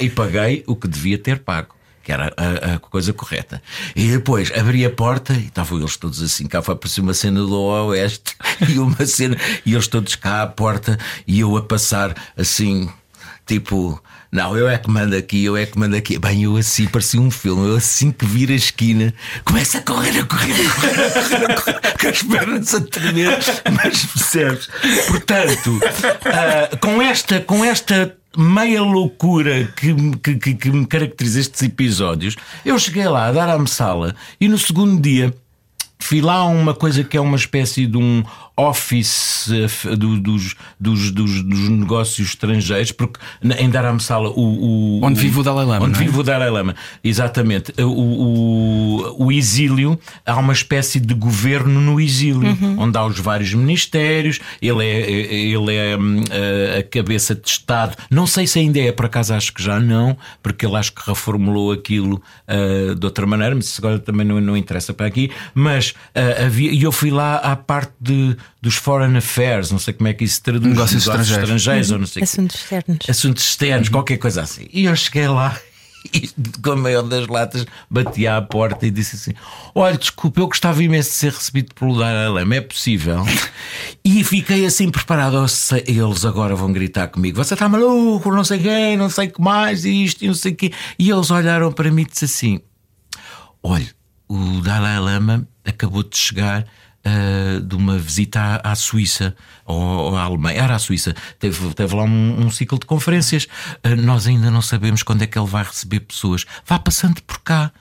E, 0.00 0.06
e 0.06 0.10
paguei 0.10 0.64
o 0.66 0.76
que 0.76 0.88
devia 0.88 1.16
ter 1.16 1.38
pago. 1.38 1.74
Que 2.02 2.10
era 2.10 2.32
a, 2.36 2.74
a 2.74 2.78
coisa 2.80 3.12
correta. 3.12 3.62
E 3.94 4.10
depois 4.10 4.50
abri 4.50 4.84
a 4.84 4.90
porta 4.90 5.34
e 5.34 5.46
estavam 5.46 5.78
eles 5.78 5.96
todos 5.96 6.20
assim. 6.20 6.46
Cá 6.46 6.60
foi 6.60 6.74
aparecer 6.74 7.00
uma 7.00 7.14
cena 7.14 7.38
do 7.38 7.60
Oeste 7.60 8.34
e 8.68 8.78
uma 8.80 9.06
cena. 9.06 9.36
E 9.64 9.72
eles 9.72 9.86
todos 9.86 10.16
cá 10.16 10.42
à 10.42 10.46
porta 10.48 10.98
e 11.26 11.38
eu 11.38 11.56
a 11.56 11.62
passar 11.62 12.14
assim, 12.36 12.90
tipo. 13.46 14.02
Não, 14.32 14.56
eu 14.56 14.66
é 14.66 14.78
que 14.78 14.90
mando 14.90 15.14
aqui, 15.14 15.44
eu 15.44 15.58
é 15.58 15.66
que 15.66 15.78
mando 15.78 15.94
aqui. 15.94 16.18
Bem, 16.18 16.44
eu 16.44 16.56
assim, 16.56 16.86
parecia 16.86 17.20
um 17.20 17.30
filme. 17.30 17.68
Eu 17.68 17.76
assim 17.76 18.10
que 18.10 18.24
vira 18.24 18.54
a 18.54 18.56
esquina, 18.56 19.12
começa 19.44 19.76
a 19.76 19.82
correr, 19.82 20.20
a 20.20 20.24
correr, 20.24 20.54
a 20.54 20.70
correr, 20.70 21.04
a 21.04 21.10
correr, 21.10 21.44
a 21.44 21.54
correr 21.54 21.98
com 22.00 22.08
as 22.08 22.22
pernas 22.22 22.74
a 22.74 22.80
tremer. 22.80 23.38
Mas 23.70 24.06
percebes? 24.06 24.70
Portanto, 25.06 25.78
ah, 26.24 26.74
com 26.78 27.02
esta, 27.02 27.40
com 27.40 27.62
esta 27.62 28.16
meia 28.34 28.80
loucura 28.80 29.70
que, 29.76 29.94
que, 30.22 30.34
que, 30.36 30.54
que 30.54 30.70
me 30.70 30.86
caracteriza 30.86 31.38
estes 31.38 31.60
episódios, 31.60 32.34
eu 32.64 32.78
cheguei 32.78 33.06
lá 33.06 33.26
a 33.26 33.32
dar 33.32 33.50
à 33.50 33.66
sala 33.66 34.16
e 34.40 34.48
no 34.48 34.56
segundo 34.56 34.98
dia. 34.98 35.34
Fui 35.98 36.22
lá 36.22 36.36
a 36.36 36.46
uma 36.46 36.74
coisa 36.74 37.04
que 37.04 37.18
é 37.18 37.20
uma 37.20 37.36
espécie 37.36 37.86
de 37.86 37.98
um 37.98 38.24
office 38.56 39.50
eh, 39.50 39.96
do- 39.96 40.18
dos, 40.20 40.54
dos, 40.78 41.10
dos, 41.10 41.42
dos 41.42 41.68
negócios 41.68 42.28
estrangeiros, 42.28 42.92
porque 42.92 43.18
em 43.58 43.68
Dharamsala 43.70 44.28
o, 44.30 44.40
o 45.00 45.00
Onde 45.04 45.20
vive 45.20 45.40
o 45.40 45.42
Dalai 45.42 45.64
Lama, 45.66 45.86
Onde 45.86 45.96
é? 45.96 46.04
vive 46.04 46.18
o 46.18 46.22
Dalai 46.22 46.50
Lama, 46.50 46.74
exatamente. 47.02 47.72
O, 47.82 47.86
o, 49.16 49.26
o 49.26 49.32
exílio, 49.32 49.98
há 50.24 50.36
uma 50.36 50.52
espécie 50.52 51.00
de 51.00 51.14
governo 51.14 51.80
no 51.80 52.00
exílio, 52.00 52.42
Uhum. 52.42 52.76
onde 52.80 52.98
há 52.98 53.04
os 53.04 53.18
vários 53.18 53.54
ministérios, 53.54 54.40
ele 54.60 54.84
é, 54.84 55.10
ele 55.10 55.74
é 55.74 55.96
hum, 55.96 56.22
a- 56.30 56.78
a 56.78 56.82
cabeça 56.82 57.34
de 57.34 57.48
Estado. 57.48 57.96
Não 58.10 58.26
sei 58.26 58.46
se 58.46 58.58
ainda 58.58 58.78
é, 58.80 58.92
por 58.92 59.06
acaso 59.06 59.34
acho 59.34 59.52
que 59.52 59.62
já 59.62 59.78
não, 59.80 60.16
porque 60.42 60.66
ele 60.66 60.76
acho 60.76 60.92
que 60.92 61.02
reformulou 61.06 61.72
aquilo 61.72 62.20
ah, 62.46 62.94
de 62.94 63.04
outra 63.06 63.26
maneira, 63.26 63.54
mas 63.54 63.66
isso 63.66 63.80
agora 63.80 63.98
também 63.98 64.26
não, 64.26 64.40
não 64.40 64.56
interessa 64.56 64.92
para 64.92 65.06
aqui. 65.06 65.30
Mas 65.54 65.94
ah, 66.14 66.44
havia, 66.46 66.70
e 66.72 66.82
eu 66.82 66.92
fui 66.92 67.10
lá 67.10 67.36
à 67.36 67.56
parte 67.56 67.92
de, 68.00 68.36
dos 68.60 68.74
Foreign 68.76 69.16
Affairs, 69.18 69.70
não 69.70 69.78
sei 69.78 69.94
como 69.94 70.08
é 70.08 70.14
que 70.14 70.24
isso 70.24 70.36
se 70.36 70.42
traduz, 70.42 70.66
Negócios 70.72 71.06
estrangeiros. 71.06 71.90
ou 71.90 71.98
não 71.98 72.06
sei 72.06 72.22
Assuntos 72.22 72.56
externos. 72.56 72.98
assuntos 73.08 73.44
externos, 73.44 73.88
qualquer 73.88 74.18
coisa 74.18 74.42
assim. 74.42 74.68
E 74.72 74.84
eu 74.84 74.94
cheguei 74.96 75.26
lá 75.28 75.58
e, 76.12 76.28
com 76.62 76.72
a 76.72 76.76
maior 76.76 77.02
das 77.02 77.26
latas, 77.28 77.64
bati 77.88 78.26
à 78.26 78.40
porta 78.42 78.86
e 78.86 78.90
disse 78.90 79.16
assim: 79.16 79.32
Olha, 79.74 79.96
desculpa, 79.96 80.40
eu 80.40 80.46
gostava 80.48 80.82
imenso 80.82 81.10
de 81.10 81.14
ser 81.16 81.32
recebido 81.32 81.74
pelo 81.74 81.96
Dalai 81.98 82.28
Lama, 82.28 82.56
é 82.56 82.60
possível? 82.60 83.24
E 84.04 84.24
fiquei 84.24 84.66
assim 84.66 84.90
preparado. 84.90 85.46
Sei, 85.46 85.84
Eles 85.86 86.24
agora 86.24 86.56
vão 86.56 86.72
gritar 86.72 87.06
comigo: 87.08 87.36
Você 87.42 87.54
está 87.54 87.68
maluco, 87.68 88.32
não 88.32 88.42
sei 88.42 88.58
quem, 88.58 88.96
não 88.96 89.08
sei 89.08 89.28
o 89.28 89.32
que 89.32 89.40
mais, 89.40 89.84
e 89.84 90.04
isto 90.04 90.24
e 90.24 90.26
não 90.26 90.34
sei 90.34 90.52
o 90.52 90.56
quê. 90.56 90.72
E 90.98 91.08
eles 91.08 91.30
olharam 91.30 91.70
para 91.70 91.88
mim 91.90 92.02
e 92.02 92.06
disse 92.06 92.24
assim: 92.24 92.60
Olha, 93.62 93.86
o 94.28 94.60
Dalai 94.60 94.98
Lama 94.98 95.46
acabou 95.64 96.02
de 96.02 96.16
chegar 96.18 96.66
ah, 97.04 97.60
de 97.60 97.74
uma 97.74 97.98
visita 97.98 98.40
à, 98.40 98.72
à 98.72 98.74
Suíça 98.74 99.34
ou, 99.64 99.76
ou 99.76 100.16
à 100.16 100.22
Alemanha. 100.22 100.62
Era 100.62 100.76
à 100.76 100.78
Suíça. 100.78 101.14
Teve, 101.38 101.74
teve 101.74 101.94
lá 101.94 102.04
um, 102.04 102.46
um 102.46 102.50
ciclo 102.50 102.78
de 102.78 102.86
conferências. 102.86 103.48
Ah, 103.82 103.96
nós 103.96 104.26
ainda 104.26 104.50
não 104.50 104.62
sabemos 104.62 105.02
quando 105.02 105.22
é 105.22 105.26
que 105.26 105.38
ele 105.38 105.48
vai 105.48 105.64
receber 105.64 106.00
pessoas. 106.00 106.44
Vá 106.66 106.78
passando 106.78 107.20
por 107.22 107.38
cá. 107.40 107.72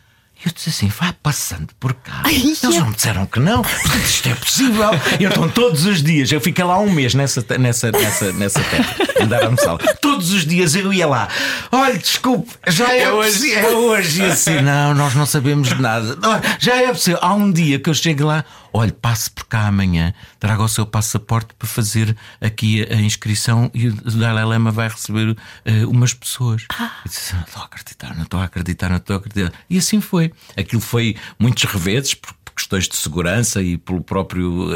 Eu 0.44 0.52
disse 0.52 0.70
assim: 0.70 0.88
vá 0.88 1.14
passando 1.22 1.68
por 1.80 1.94
cá. 1.94 2.24
Eles 2.26 2.64
não 2.64 2.88
me 2.88 2.96
disseram 2.96 3.28
que 3.28 3.40
não. 3.40 3.62
Isto 4.04 4.30
é 4.30 4.34
possível. 4.34 4.90
E 5.20 5.26
então, 5.26 5.48
todos 5.48 5.86
os 5.86 6.02
dias, 6.02 6.32
eu 6.32 6.42
fiquei 6.42 6.64
lá 6.64 6.80
um 6.80 6.90
mês 6.90 7.14
nessa, 7.14 7.46
nessa, 7.60 7.92
nessa, 7.92 8.34
nessa 8.34 8.60
terra, 8.64 8.96
em 9.20 9.28
Dharamsala. 9.28 9.78
Todos 10.02 10.34
os 10.34 10.44
dias 10.44 10.74
eu 10.74 10.92
ia 10.92 11.06
lá. 11.06 11.28
Olha, 11.72 11.98
desculpe, 11.98 12.52
já 12.68 12.92
é, 12.92 13.12
hoje. 13.12 13.54
É 13.54 13.70
hoje. 13.70 14.24
E 14.24 14.26
assim, 14.26 14.62
não, 14.62 14.96
nós 14.96 15.14
não 15.14 15.28
sabemos 15.28 15.70
de 15.70 15.80
nada. 15.80 16.18
Já 16.58 16.76
é 16.76 16.88
possível. 16.88 17.20
Há 17.22 17.36
um 17.36 17.52
dia 17.52 17.78
que 17.78 17.90
eu 17.90 17.94
chego 17.94 18.26
lá. 18.26 18.44
Olhe, 18.74 18.92
passe 18.92 19.30
por 19.30 19.46
cá 19.46 19.68
amanhã, 19.68 20.14
traga 20.40 20.64
o 20.64 20.68
seu 20.68 20.86
passaporte 20.86 21.54
para 21.54 21.68
fazer 21.68 22.16
aqui 22.40 22.84
a, 22.84 22.96
inscrição 22.96 23.70
e 23.74 23.88
o 23.88 23.94
Dalai 23.94 24.46
Lama 24.46 24.72
vai 24.72 24.88
receber 24.88 25.32
uh, 25.32 25.90
umas 25.90 26.14
pessoas. 26.14 26.66
Ah. 26.78 26.92
Eu 27.06 27.10
disse, 27.10 27.34
não 27.36 27.44
estou 27.44 27.62
a 27.62 27.66
acreditar, 27.66 28.16
não 28.16 28.24
estou 28.24 28.40
a 28.40 28.44
acreditar, 28.44 28.90
não 28.90 28.98
estou 28.98 29.16
a 29.16 29.20
acreditar. 29.20 29.54
E 29.70 29.78
assim 29.78 30.02
foi. 30.02 30.32
Aquilo 30.58 30.82
foi 30.82 31.16
muitos 31.40 31.64
reveses, 31.64 32.14
por 32.14 32.34
por 32.52 32.56
questões 32.56 32.88
de 32.88 32.96
segurança 32.98 33.62
e 33.62 33.78
pelo 33.78 34.04
próprio, 34.04 34.68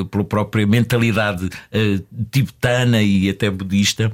uh, 0.00 0.04
pela 0.06 0.24
própria 0.24 0.66
mentalidade 0.66 1.46
uh, 1.46 2.24
tibetana 2.30 3.02
e 3.02 3.30
até 3.30 3.50
budista. 3.50 4.12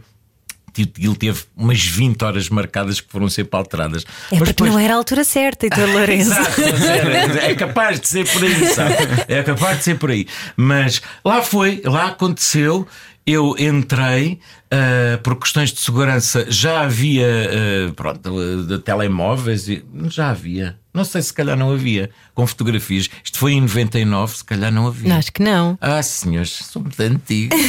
Ele 0.83 1.15
teve 1.17 1.43
umas 1.57 1.85
20 1.85 2.23
horas 2.23 2.49
marcadas 2.49 3.01
que 3.01 3.11
foram 3.11 3.29
sempre 3.29 3.57
alteradas. 3.57 4.05
É 4.31 4.39
porque 4.39 4.65
não 4.65 4.79
era 4.79 4.95
a 4.95 4.97
altura 4.97 5.25
certa, 5.25 5.67
então 5.67 5.87
Lourenço. 5.93 6.31
Mas 6.31 7.37
é 7.37 7.55
capaz 7.55 8.01
de 8.01 8.09
ser 8.09 8.29
por 8.29 8.43
aí, 8.45 8.67
sabe? 8.67 8.95
É 9.29 9.43
capaz 9.43 9.79
de 9.79 9.85
ser 9.85 9.99
por 9.99 10.11
aí. 10.11 10.27
Mas 10.57 11.01
lá 11.25 11.43
foi, 11.43 11.83
lá 11.85 12.07
aconteceu. 12.09 12.87
Eu 13.27 13.57
entrei 13.59 14.39
ah, 14.71 15.19
por 15.23 15.37
questões 15.37 15.73
de 15.73 15.81
segurança. 15.81 16.47
Já 16.49 16.83
havia 16.83 17.27
ah, 17.27 17.93
pronto, 17.95 18.67
de, 18.67 18.79
telemóveis, 18.79 19.69
e- 19.69 19.85
já 20.09 20.31
havia. 20.31 20.79
Não 20.97 21.05
sei 21.05 21.21
se 21.21 21.31
calhar 21.31 21.59
não 21.59 21.71
havia, 21.73 22.09
com 22.35 22.47
fotografias. 22.47 23.11
Isto 23.23 23.39
foi 23.39 23.53
em 23.53 23.61
99, 23.61 24.39
se 24.39 24.43
calhar 24.43 24.73
não 24.73 24.87
havia. 24.87 25.15
Acho 25.15 25.31
que 25.31 25.43
não. 25.43 25.77
Ah, 25.79 26.03
senhores, 26.03 26.53
sou 26.73 26.81
muito 26.81 26.99
antigo. 27.03 27.55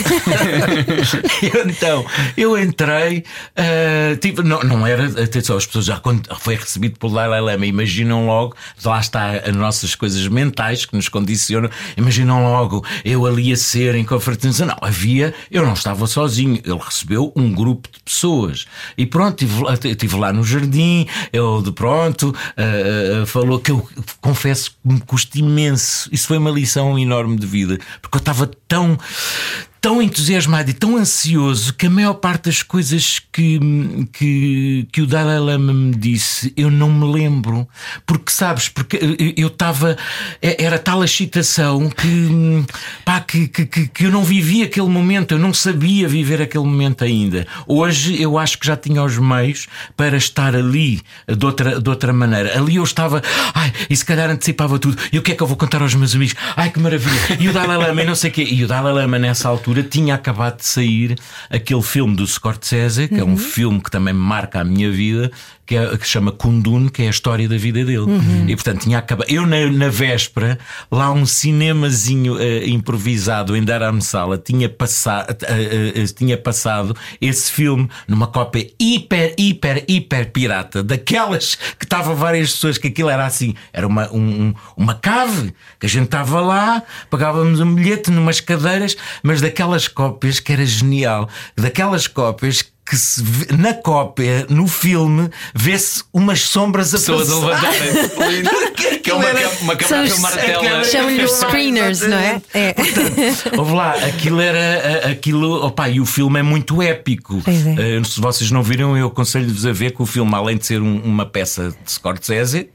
Então, 1.67 2.05
eu 2.37 2.57
entrei, 2.57 3.25
ah, 3.55 4.15
tipo, 4.21 4.41
não, 4.41 4.61
não 4.61 4.87
era, 4.87 5.05
atenção, 5.21 5.57
as 5.57 5.65
pessoas 5.65 5.85
já 5.85 5.99
quando 5.99 6.33
foi 6.37 6.55
recebido 6.55 6.97
pelo 6.97 7.13
Dalai 7.13 7.41
Lama, 7.41 7.65
imaginam 7.65 8.25
logo, 8.25 8.55
lá 8.83 8.99
está 8.99 9.31
as 9.31 9.53
nossas 9.53 9.93
coisas 9.93 10.25
mentais 10.27 10.85
que 10.85 10.95
nos 10.95 11.09
condicionam, 11.09 11.69
imaginam 11.97 12.43
logo 12.43 12.85
eu 13.03 13.25
ali 13.25 13.51
a 13.51 13.57
ser 13.57 13.95
em 13.95 14.05
confraternização. 14.05 14.67
Não, 14.67 14.77
havia, 14.81 15.33
eu 15.51 15.65
não 15.65 15.73
estava 15.73 16.07
sozinho, 16.07 16.61
ele 16.63 16.79
recebeu 16.79 17.33
um 17.35 17.53
grupo 17.53 17.89
de 17.91 17.99
pessoas. 17.99 18.65
E 18.97 19.05
pronto, 19.05 19.43
estive 19.43 19.63
lá, 19.63 19.73
estive 19.73 20.15
lá 20.15 20.31
no 20.33 20.43
jardim, 20.45 21.07
eu 21.33 21.61
de 21.61 21.73
pronto, 21.73 22.33
ah, 22.55 23.16
ah, 23.21 23.25
falou 23.25 23.59
que 23.59 23.71
eu 23.71 23.87
confesso 24.21 24.71
que 24.71 24.77
me 24.83 24.99
custa 25.01 25.37
imenso. 25.37 26.09
Isso 26.11 26.27
foi 26.27 26.37
uma 26.37 26.51
lição 26.51 26.97
enorme 26.97 27.37
de 27.37 27.45
vida, 27.45 27.77
porque 28.01 28.17
eu 28.17 28.19
estava 28.19 28.49
tão. 28.67 28.97
Tão 29.87 30.01
entusiasmado 30.01 30.69
e 30.69 30.73
tão 30.73 30.97
ansioso 30.97 31.73
que 31.73 31.85
a 31.85 31.89
maior 31.89 32.15
parte 32.15 32.47
das 32.47 32.61
coisas 32.61 33.21
que, 33.31 33.57
que, 34.11 34.85
que 34.91 35.01
o 35.01 35.07
Dalai 35.07 35.39
Lama 35.39 35.71
me 35.71 35.95
disse 35.95 36.51
eu 36.57 36.69
não 36.69 36.91
me 36.91 37.09
lembro. 37.09 37.65
Porque, 38.05 38.29
sabes, 38.29 38.67
porque 38.67 38.99
eu 39.37 39.47
estava. 39.47 39.95
Era 40.41 40.77
tal 40.77 41.05
excitação 41.05 41.89
que, 41.89 42.65
pá, 43.05 43.21
que, 43.21 43.47
que, 43.47 43.65
que, 43.65 43.87
que 43.87 44.05
eu 44.07 44.11
não 44.11 44.25
vivia 44.25 44.65
aquele 44.65 44.89
momento, 44.89 45.31
eu 45.31 45.39
não 45.39 45.53
sabia 45.53 46.05
viver 46.05 46.41
aquele 46.41 46.65
momento 46.65 47.05
ainda. 47.05 47.47
Hoje 47.65 48.21
eu 48.21 48.37
acho 48.37 48.59
que 48.59 48.67
já 48.67 48.75
tinha 48.75 49.01
os 49.01 49.17
meios 49.17 49.67
para 49.95 50.17
estar 50.17 50.53
ali 50.53 51.01
de 51.25 51.45
outra, 51.45 51.79
de 51.79 51.89
outra 51.89 52.11
maneira. 52.11 52.59
Ali 52.59 52.75
eu 52.75 52.83
estava, 52.83 53.21
ai, 53.53 53.71
e 53.89 53.95
se 53.95 54.03
calhar 54.03 54.29
antecipava 54.29 54.77
tudo. 54.77 54.97
E 55.13 55.17
o 55.17 55.21
que 55.21 55.31
é 55.31 55.35
que 55.35 55.41
eu 55.41 55.47
vou 55.47 55.55
contar 55.55 55.81
aos 55.81 55.95
meus 55.95 56.13
amigos? 56.13 56.35
Ai, 56.57 56.71
que 56.71 56.79
maravilha! 56.81 57.37
E 57.39 57.47
o 57.47 57.53
Dalai 57.53 57.77
Lama, 57.77 58.01
e 58.01 58.05
não 58.05 58.15
sei 58.15 58.31
o 58.31 58.33
quê. 58.33 58.43
E 58.43 58.65
o 58.65 58.67
Dalai 58.67 58.91
Lama, 58.91 59.17
nessa 59.17 59.47
altura, 59.47 59.76
tinha 59.83 60.15
acabado 60.15 60.57
de 60.57 60.65
sair 60.65 61.15
aquele 61.49 61.81
filme 61.81 62.15
do 62.15 62.25
Scorsese, 62.25 63.07
que 63.07 63.19
é 63.19 63.23
um 63.23 63.37
filme 63.37 63.81
que 63.81 63.91
também 63.91 64.13
marca 64.13 64.59
a 64.59 64.63
minha 64.63 64.91
vida, 64.91 65.31
que, 65.67 65.75
é, 65.75 65.97
que 65.97 66.05
se 66.05 66.11
chama 66.13 66.31
Kundun, 66.31 66.87
que 66.89 67.03
é 67.03 67.07
a 67.07 67.09
história 67.11 67.47
da 67.47 67.57
vida 67.57 67.83
dele. 67.85 68.05
E 68.47 68.55
portanto, 68.55 68.81
tinha 68.83 68.97
acabado. 68.97 69.27
Eu, 69.29 69.45
na, 69.45 69.69
na 69.69 69.89
véspera, 69.89 70.57
lá 70.89 71.11
um 71.11 71.25
cinemazinho 71.25 72.39
eh, 72.39 72.67
improvisado 72.67 73.55
em 73.55 73.63
Dharamsala, 73.63 74.37
tinha, 74.37 74.69
passa, 74.69 75.27
eh, 75.43 75.91
eh, 75.95 76.05
tinha 76.15 76.37
passado 76.37 76.95
esse 77.19 77.51
filme 77.51 77.89
numa 78.07 78.27
cópia 78.27 78.69
hiper, 78.79 79.35
hiper, 79.37 79.83
hiper 79.87 80.31
pirata, 80.31 80.81
daquelas 80.81 81.55
que 81.77 81.83
estava 81.85 82.15
várias 82.15 82.51
pessoas, 82.53 82.77
que 82.77 82.87
aquilo 82.87 83.09
era 83.09 83.25
assim, 83.25 83.53
era 83.73 83.85
uma, 83.85 84.09
um- 84.13 84.47
um- 84.47 84.53
uma 84.77 84.93
cave, 84.95 85.53
que 85.79 85.85
a 85.85 85.89
gente 85.89 86.05
estava 86.05 86.39
lá, 86.39 86.81
pagávamos 87.09 87.59
um 87.59 87.75
bilhete 87.75 88.09
numas 88.09 88.39
cadeiras, 88.39 88.95
mas 89.21 89.41
daquelas 89.41 89.87
cópias 89.87 90.39
que 90.39 90.53
era 90.53 90.65
genial, 90.65 91.27
daquelas 91.57 92.07
cópias 92.07 92.63
que 92.89 92.95
se 92.97 93.21
vê- 93.23 93.47
na 93.57 93.73
cópia, 93.73 94.45
no 94.49 94.67
filme, 94.67 95.29
vê-se 95.53 96.03
umas 96.13 96.41
sombras 96.41 96.93
a 96.93 96.97
Pessoas 96.97 97.27
levantarem-se. 97.29 98.77
Que 99.03 99.11
é 99.11 99.13
uma, 99.13 99.25
Era- 99.29 99.49
uma 99.61 99.75
câmara 99.75 100.37
tela. 100.37 100.83
Chamam-lhe 100.83 101.23
os 101.23 101.31
screeners, 101.31 102.01
não 102.01 102.17
é? 102.17 102.41
É. 102.53 102.75
Houve 103.57 103.73
lá, 103.73 103.91
aquilo 103.93 104.41
era 104.41 105.09
aquilo, 105.09 105.65
opa, 105.65 105.87
e 105.89 105.99
o 106.01 106.05
filme 106.05 106.39
é 106.39 106.43
muito 106.43 106.81
épico. 106.81 107.41
É. 107.47 107.97
Eh, 107.97 108.03
se 108.03 108.19
vocês 108.19 108.51
não 108.51 108.61
viram, 108.61 108.97
eu 108.97 109.07
aconselho-vos 109.07 109.65
a 109.65 109.71
ver 109.71 109.91
que 109.91 110.01
o 110.01 110.05
filme, 110.05 110.33
além 110.35 110.57
de 110.57 110.65
ser 110.65 110.81
um- 110.81 111.01
uma 111.01 111.25
peça 111.25 111.69
de 111.83 111.91
Scorsese, 111.91 112.69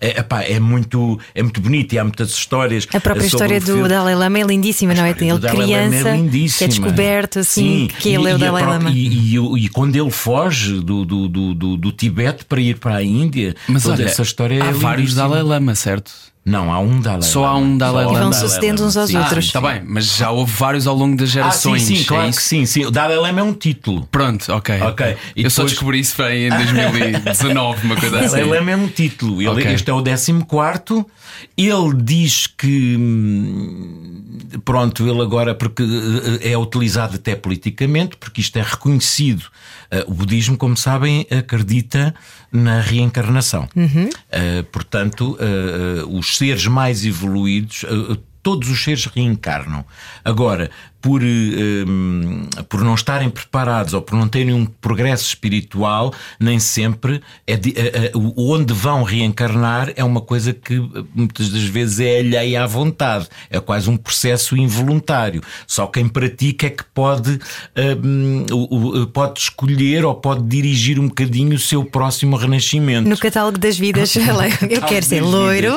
é, 0.00 0.20
epá, 0.20 0.42
é 0.42 0.58
muito, 0.58 1.18
é 1.34 1.42
muito 1.42 1.60
bonito 1.60 1.92
e 1.92 1.98
há 1.98 2.04
muitas 2.04 2.30
histórias. 2.30 2.86
A 2.92 3.00
própria 3.00 3.28
sobre 3.28 3.56
história 3.56 3.74
o 3.80 3.82
do. 3.82 3.88
Dalai 3.88 4.14
Lama 4.14 4.38
é 4.38 4.42
lindíssima, 4.42 4.94
não 4.94 5.04
é? 5.04 5.14
Tem 5.14 5.28
ele 5.28 5.38
O 5.38 5.40
Lama 5.42 5.62
criança, 5.64 6.16
que 6.58 6.64
é 6.64 6.68
descoberto 6.68 7.38
assim, 7.40 7.88
Sim, 7.88 7.88
que 7.98 8.08
ele 8.10 8.30
é 8.30 8.34
o 8.34 8.38
e- 8.38 8.40
e 8.40 8.44
a 8.44 8.46
Dalai 8.46 8.66
Lama. 8.66 8.90
E, 8.90 9.32
e 9.32 9.38
o- 9.38 9.56
e 9.58 9.68
quando 9.68 9.96
ele 9.96 10.10
foge 10.10 10.80
do, 10.80 11.04
do, 11.04 11.28
do, 11.28 11.54
do, 11.54 11.76
do 11.76 11.92
Tibete 11.92 12.44
para 12.44 12.60
ir 12.60 12.78
para 12.78 12.96
a 12.96 13.02
Índia, 13.02 13.54
Mas 13.68 13.82
toda 13.82 13.96
olha, 13.96 14.04
essa 14.04 14.22
história 14.22 14.62
há 14.62 14.68
é 14.68 14.72
vários. 14.72 15.14
Dalai 15.14 15.42
Lama, 15.42 15.74
certo? 15.74 16.12
Não, 16.48 16.72
há 16.72 16.78
um 16.78 17.00
Dalai 17.00 17.22
Só 17.22 17.44
há 17.44 17.56
um 17.56 17.76
Dalai 17.76 18.04
Só 18.04 18.10
Lama. 18.12 18.18
E 18.18 18.22
vão 18.22 18.30
Dalai 18.30 18.48
sucedendo 18.48 18.84
uns 18.86 18.96
aos 18.96 19.10
Sim. 19.10 19.18
outros. 19.18 19.44
Está 19.46 19.60
bem, 19.60 19.82
mas 19.84 20.16
já 20.16 20.30
houve 20.30 20.52
vários 20.52 20.86
ao 20.86 20.94
longo 20.94 21.16
das 21.16 21.28
Ah, 21.30 21.32
sim, 21.32 21.34
gerações. 21.74 21.82
sim, 21.82 22.00
é 22.00 22.04
claro 22.04 22.28
isso? 22.30 22.38
que 22.38 22.44
sim, 22.44 22.64
sim. 22.66 22.84
O 22.86 22.90
Dalai 22.92 23.16
Lama 23.18 23.40
é 23.40 23.42
um 23.42 23.52
título. 23.52 24.06
Pronto, 24.12 24.52
ok. 24.52 24.80
Ok. 24.82 25.16
E 25.34 25.42
Eu 25.42 25.50
só 25.50 25.62
depois- 25.62 25.72
descobri 25.72 25.98
isso 26.00 26.22
em 26.22 26.48
2019, 26.50 27.84
uma 27.86 27.96
coisa 27.96 28.16
Dalai 28.20 28.40
assim. 28.42 28.48
Lama 28.50 28.70
é 28.70 28.76
um 28.76 28.86
título. 28.86 29.42
Ele, 29.42 29.48
Ok. 29.50 29.72
Este 29.74 29.90
é 29.90 29.92
o 29.92 30.02
14. 30.02 31.04
Ele 31.58 31.94
diz 32.02 32.46
que. 32.46 32.96
hum, 32.96 34.22
Pronto, 34.64 35.06
ele 35.06 35.20
agora, 35.20 35.54
porque 35.54 35.82
eh, 36.42 36.52
é 36.52 36.56
utilizado 36.58 37.16
até 37.16 37.34
politicamente, 37.34 38.16
porque 38.16 38.40
isto 38.40 38.56
é 38.56 38.62
reconhecido. 38.62 39.44
Eh, 39.90 40.04
O 40.06 40.12
budismo, 40.14 40.56
como 40.56 40.76
sabem, 40.76 41.26
acredita 41.30 42.14
na 42.52 42.80
reencarnação. 42.80 43.68
Eh, 44.30 44.62
Portanto, 44.72 45.36
eh, 45.40 46.02
os 46.08 46.36
seres 46.36 46.66
mais 46.66 47.04
evoluídos. 47.04 47.84
Todos 48.42 48.68
os 48.70 48.82
seres 48.84 49.06
reencarnam. 49.06 49.84
Agora, 50.24 50.70
por, 51.00 51.22
eh, 51.22 51.26
hum, 51.86 52.48
por 52.68 52.82
não 52.82 52.94
estarem 52.94 53.30
preparados 53.30 53.94
ou 53.94 54.02
por 54.02 54.16
não 54.18 54.26
terem 54.28 54.52
um 54.54 54.64
progresso 54.66 55.24
espiritual, 55.28 56.12
nem 56.40 56.58
sempre 56.58 57.20
é 57.46 57.56
de- 57.56 57.74
eh, 57.76 57.92
eh, 58.06 58.12
onde 58.36 58.72
vão 58.74 59.02
reencarnar 59.02 59.92
é 59.94 60.02
uma 60.02 60.20
coisa 60.20 60.52
que 60.52 60.74
eh, 60.74 61.04
muitas 61.14 61.48
das 61.50 61.62
vezes 61.62 62.00
é 62.00 62.18
alheia 62.20 62.64
à 62.64 62.66
vontade. 62.66 63.28
É 63.50 63.60
quase 63.60 63.88
um 63.88 63.96
processo 63.96 64.56
involuntário. 64.56 65.42
Só 65.66 65.86
quem 65.86 66.08
pratica 66.08 66.66
é 66.66 66.70
que 66.70 66.84
pode, 66.94 67.38
eh, 67.74 67.96
o- 68.52 69.06
pode 69.06 69.38
escolher 69.40 70.04
ou 70.04 70.14
pode 70.14 70.42
dirigir 70.44 70.98
um 70.98 71.08
bocadinho 71.08 71.54
o 71.54 71.58
seu 71.58 71.84
próximo 71.84 72.36
renascimento. 72.36 73.08
No 73.08 73.16
catálogo 73.16 73.58
das 73.58 73.78
vidas, 73.78 74.14
eu 74.68 74.82
quero 74.82 75.04
ser 75.06 75.20
loiro. 75.22 75.74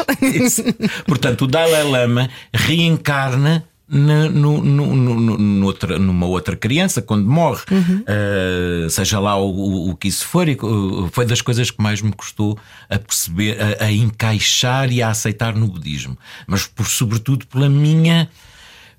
Portanto, 1.05 1.43
o 1.43 1.47
Dalai 1.47 1.84
Lama 1.84 2.29
reencarna 2.53 3.63
na- 3.89 4.30
no- 4.30 4.62
no- 4.63 4.95
no- 4.95 5.38
noutra- 5.38 5.97
numa 5.97 6.25
outra 6.28 6.56
criança 6.56 7.02
quando 7.02 7.25
morre, 7.28 7.62
Uh, 7.69 8.89
seja 8.89 9.19
lá 9.19 9.36
o, 9.38 9.89
o- 9.89 9.95
que 9.95 10.08
isso 10.08 10.25
for, 10.28 10.47
e, 10.47 10.56
uh, 10.62 11.10
foi 11.12 11.25
das 11.25 11.41
coisas 11.41 11.71
que 11.71 11.82
mais 11.82 12.02
me 12.02 12.12
custou 12.12 12.58
a 12.89 12.97
perceber, 12.99 13.58
a, 13.80 13.86
a 13.86 13.91
encaixar 13.91 14.91
e 14.91 15.02
a 15.02 15.10
aceitar 15.10 15.56
no 15.56 15.67
budismo, 15.67 16.17
mas 16.47 16.65
por 16.67 16.86
sobretudo 16.88 17.45
pela 17.47 17.67
minha 17.69 18.30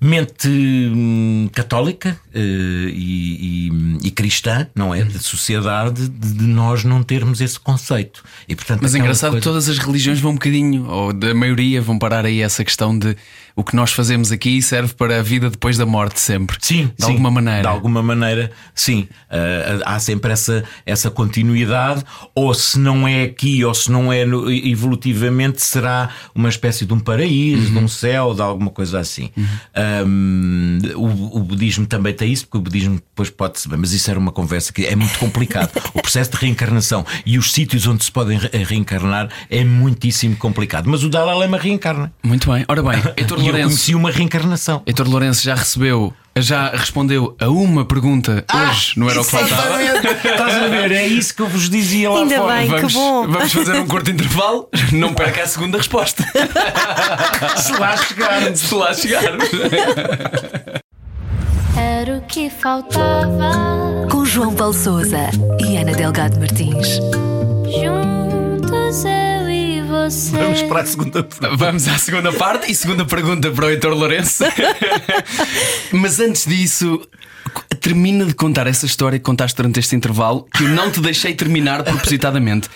mente 0.03 0.47
hum, 0.47 1.47
católica 1.53 2.19
eh, 2.33 2.39
e, 2.91 3.69
e- 4.01 4.07
e 4.07 4.11
cristã, 4.11 4.67
não 4.73 4.95
é? 4.95 5.03
De 5.03 5.19
sociedade, 5.19 6.09
de, 6.09 6.33
de 6.33 6.43
nós 6.43 6.83
não 6.83 7.03
termos 7.03 7.39
esse 7.39 7.59
conceito. 7.59 8.23
E, 8.49 8.55
portanto, 8.55 8.79
Mas 8.81 8.95
é 8.95 8.97
engraçado 8.97 9.29
que 9.29 9.35
coisa- 9.35 9.43
todas 9.43 9.69
as 9.69 9.77
religiões 9.77 10.19
vão 10.19 10.31
um 10.31 10.35
bocadinho, 10.35 10.87
ou 10.89 11.13
da 11.13 11.35
maioria 11.35 11.81
vão 11.83 11.99
parar 11.99 12.25
aí 12.25 12.41
essa 12.41 12.63
questão 12.65 12.97
de 12.97 13.15
o 13.61 13.63
que 13.63 13.75
nós 13.75 13.91
fazemos 13.91 14.31
aqui 14.31 14.59
serve 14.61 14.93
para 14.95 15.19
a 15.19 15.21
vida 15.21 15.49
depois 15.49 15.77
da 15.77 15.85
morte 15.85 16.19
sempre. 16.19 16.57
Sim, 16.61 16.91
de 16.97 17.05
sim. 17.05 17.11
alguma 17.11 17.29
maneira. 17.31 17.61
De 17.61 17.67
alguma 17.67 18.01
maneira, 18.03 18.51
sim. 18.73 19.07
Ah, 19.29 19.95
há 19.95 19.99
sempre 19.99 20.31
essa, 20.31 20.63
essa 20.85 21.11
continuidade, 21.11 22.03
ou 22.33 22.53
se 22.53 22.79
não 22.79 23.07
é 23.07 23.23
aqui, 23.23 23.63
ou 23.63 23.73
se 23.73 23.91
não 23.91 24.11
é 24.11 24.25
no- 24.25 24.51
evolutivamente, 24.51 25.61
será 25.61 26.09
uma 26.33 26.49
espécie 26.49 26.85
de 26.85 26.93
um 26.93 26.99
paraíso, 26.99 27.67
Uhum. 27.67 27.73
de 27.73 27.77
um 27.85 27.87
céu, 27.87 28.33
de 28.33 28.41
alguma 28.41 28.71
coisa 28.71 28.99
assim. 28.99 29.29
Ahm, 29.75 30.79
o, 30.95 31.37
o 31.37 31.43
budismo 31.43 31.85
também 31.85 32.15
a 32.19 32.25
isso, 32.25 32.45
porque 32.45 32.57
o 32.57 32.61
budismo 32.61 32.95
depois 32.95 33.29
pode 33.29 33.59
se 33.59 33.69
mas 33.69 33.93
isso 33.93 34.09
era 34.09 34.19
uma 34.19 34.31
conversa 34.31 34.73
que 34.73 34.85
é 34.85 34.95
muito 34.95 35.17
complicado. 35.19 35.71
o 35.93 36.01
processo 36.01 36.31
de 36.31 36.37
reencarnação 36.37 37.05
e 37.25 37.37
os 37.37 37.51
sítios 37.51 37.87
onde 37.87 38.03
se 38.03 38.11
podem 38.11 38.37
re 38.37 38.49
reencarnar 38.63 39.29
é 39.49 39.63
muitíssimo 39.63 40.35
complicado. 40.35 40.89
Mas 40.89 41.03
o 41.03 41.09
Dalai 41.09 41.35
Lama 41.35 41.57
reencarna. 41.57 42.11
Muito 42.23 42.51
bem. 42.51 42.65
Ora 42.67 42.83
bem, 42.83 43.01
Heitor 43.17 43.39
E 43.51 43.53
eu 43.53 43.65
Lourenço. 43.67 43.67
conheci 43.69 43.95
uma 43.95 44.11
reencarnação. 44.11 44.81
Heitor 44.85 45.07
Lourenço 45.09 45.43
já 45.43 45.55
recebeu, 45.55 46.13
já 46.37 46.69
respondeu 46.69 47.35
a 47.39 47.49
uma 47.49 47.85
pergunta 47.85 48.43
hoje 48.53 48.93
no 48.97 49.09
Era 49.09 49.21
o 49.21 49.25
que 49.25 49.31
Faltava. 49.31 49.81
Estás 49.83 50.55
a 50.55 50.67
ver? 50.67 50.91
É 50.91 51.05
isso 51.07 51.33
que 51.35 51.41
eu 51.41 51.47
vos 51.47 51.69
dizia 51.69 52.09
lá 52.09 52.19
Ainda 52.19 52.37
fora. 52.37 52.55
bem. 52.55 52.65
que 52.67 52.75
Vamos, 52.75 52.93
bom. 52.93 53.27
vamos 53.27 53.53
fazer 53.53 53.73
um 53.79 53.87
curto 53.87 54.11
intervalo. 54.11 54.69
Não 54.91 55.13
perca 55.13 55.43
a 55.43 55.47
segunda 55.47 55.77
resposta. 55.77 56.23
Se 57.57 57.71
lá 57.73 57.97
chegar. 57.97 58.55
Se 58.55 58.73
lá 58.75 58.93
chegarmos. 58.93 59.49
Era 61.75 62.17
o 62.17 62.21
que 62.21 62.49
faltava. 62.49 64.07
Com 64.09 64.25
João 64.25 64.53
Paulo 64.53 64.73
Souza 64.73 65.29
e 65.59 65.77
Ana 65.77 65.93
Delgado 65.93 66.39
Martins. 66.39 66.87
Juntos 67.65 69.05
eu 69.05 69.11
e 69.11 69.30
você. 69.91 70.37
Vamos 70.37 70.61
para 70.63 70.81
a 70.81 70.85
segunda 70.85 71.23
pergunta. 71.23 71.55
Vamos 71.57 71.87
à 71.87 71.97
segunda 71.97 72.33
parte 72.33 72.71
e 72.71 72.75
segunda 72.75 73.05
pergunta 73.05 73.51
para 73.51 73.65
o 73.65 73.69
Heitor 73.69 73.93
Lourenço. 73.93 74.43
Mas 75.91 76.19
antes 76.19 76.45
disso, 76.45 77.01
termina 77.79 78.25
de 78.25 78.33
contar 78.33 78.67
essa 78.67 78.85
história 78.85 79.17
que 79.17 79.25
contaste 79.25 79.55
durante 79.57 79.79
este 79.79 79.95
intervalo 79.95 80.47
que 80.53 80.63
eu 80.63 80.69
não 80.69 80.91
te 80.91 80.99
deixei 80.99 81.33
terminar 81.33 81.83
propositadamente. 81.83 82.69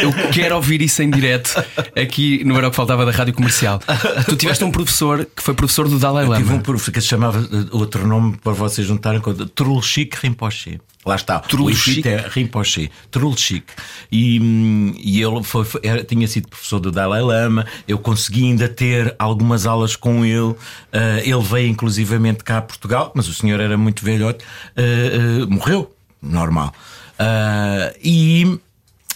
Eu 0.00 0.12
quero 0.32 0.56
ouvir 0.56 0.80
isso 0.80 1.02
em 1.02 1.10
direto 1.10 1.62
aqui 1.96 2.42
no 2.44 2.56
Era 2.56 2.68
o 2.68 2.70
que 2.70 2.76
Faltava 2.76 3.04
da 3.04 3.12
Rádio 3.12 3.34
Comercial. 3.34 3.80
Tu 4.28 4.36
tiveste 4.36 4.64
um 4.64 4.70
professor 4.70 5.26
que 5.36 5.42
foi 5.42 5.54
professor 5.54 5.88
do 5.88 5.98
Dalai 5.98 6.24
Tive 6.24 6.44
um 6.44 6.52
Lama. 6.52 6.62
professor 6.62 6.92
que 6.92 7.00
se 7.00 7.08
chamava 7.08 7.38
eh, 7.40 7.66
outro 7.72 8.06
nome 8.06 8.36
para 8.42 8.52
vocês 8.52 8.86
juntarem 8.86 9.20
com 9.20 9.34
Trulchik 9.34 10.16
Rinpoche. 10.22 10.80
Lá 11.04 11.16
está. 11.16 11.38
Trulchik? 11.40 12.06
É 12.08 12.26
Rinpoche. 12.28 12.90
Trulchik. 13.10 13.66
E, 14.10 14.40
hum, 14.40 14.94
e 14.96 15.20
ele 15.22 15.42
foi, 15.42 15.66
era- 15.82 16.02
tinha 16.02 16.26
sido 16.26 16.48
professor 16.48 16.80
do 16.80 16.90
Dalai 16.90 17.20
Lama. 17.20 17.66
Eu 17.86 17.98
consegui 17.98 18.44
ainda 18.44 18.68
ter 18.68 19.14
algumas 19.18 19.66
aulas 19.66 19.96
com 19.96 20.24
ele. 20.24 20.54
Ah, 20.92 21.20
ele 21.22 21.42
veio 21.42 21.68
inclusivamente 21.68 22.42
cá 22.42 22.58
a 22.58 22.62
Portugal, 22.62 23.12
mas 23.14 23.28
o 23.28 23.34
senhor 23.34 23.60
era 23.60 23.76
muito 23.76 24.04
velhote. 24.04 24.44
Ah, 24.76 24.80
ah, 24.80 25.46
morreu. 25.48 25.94
Normal. 26.22 26.72
E. 28.02 28.58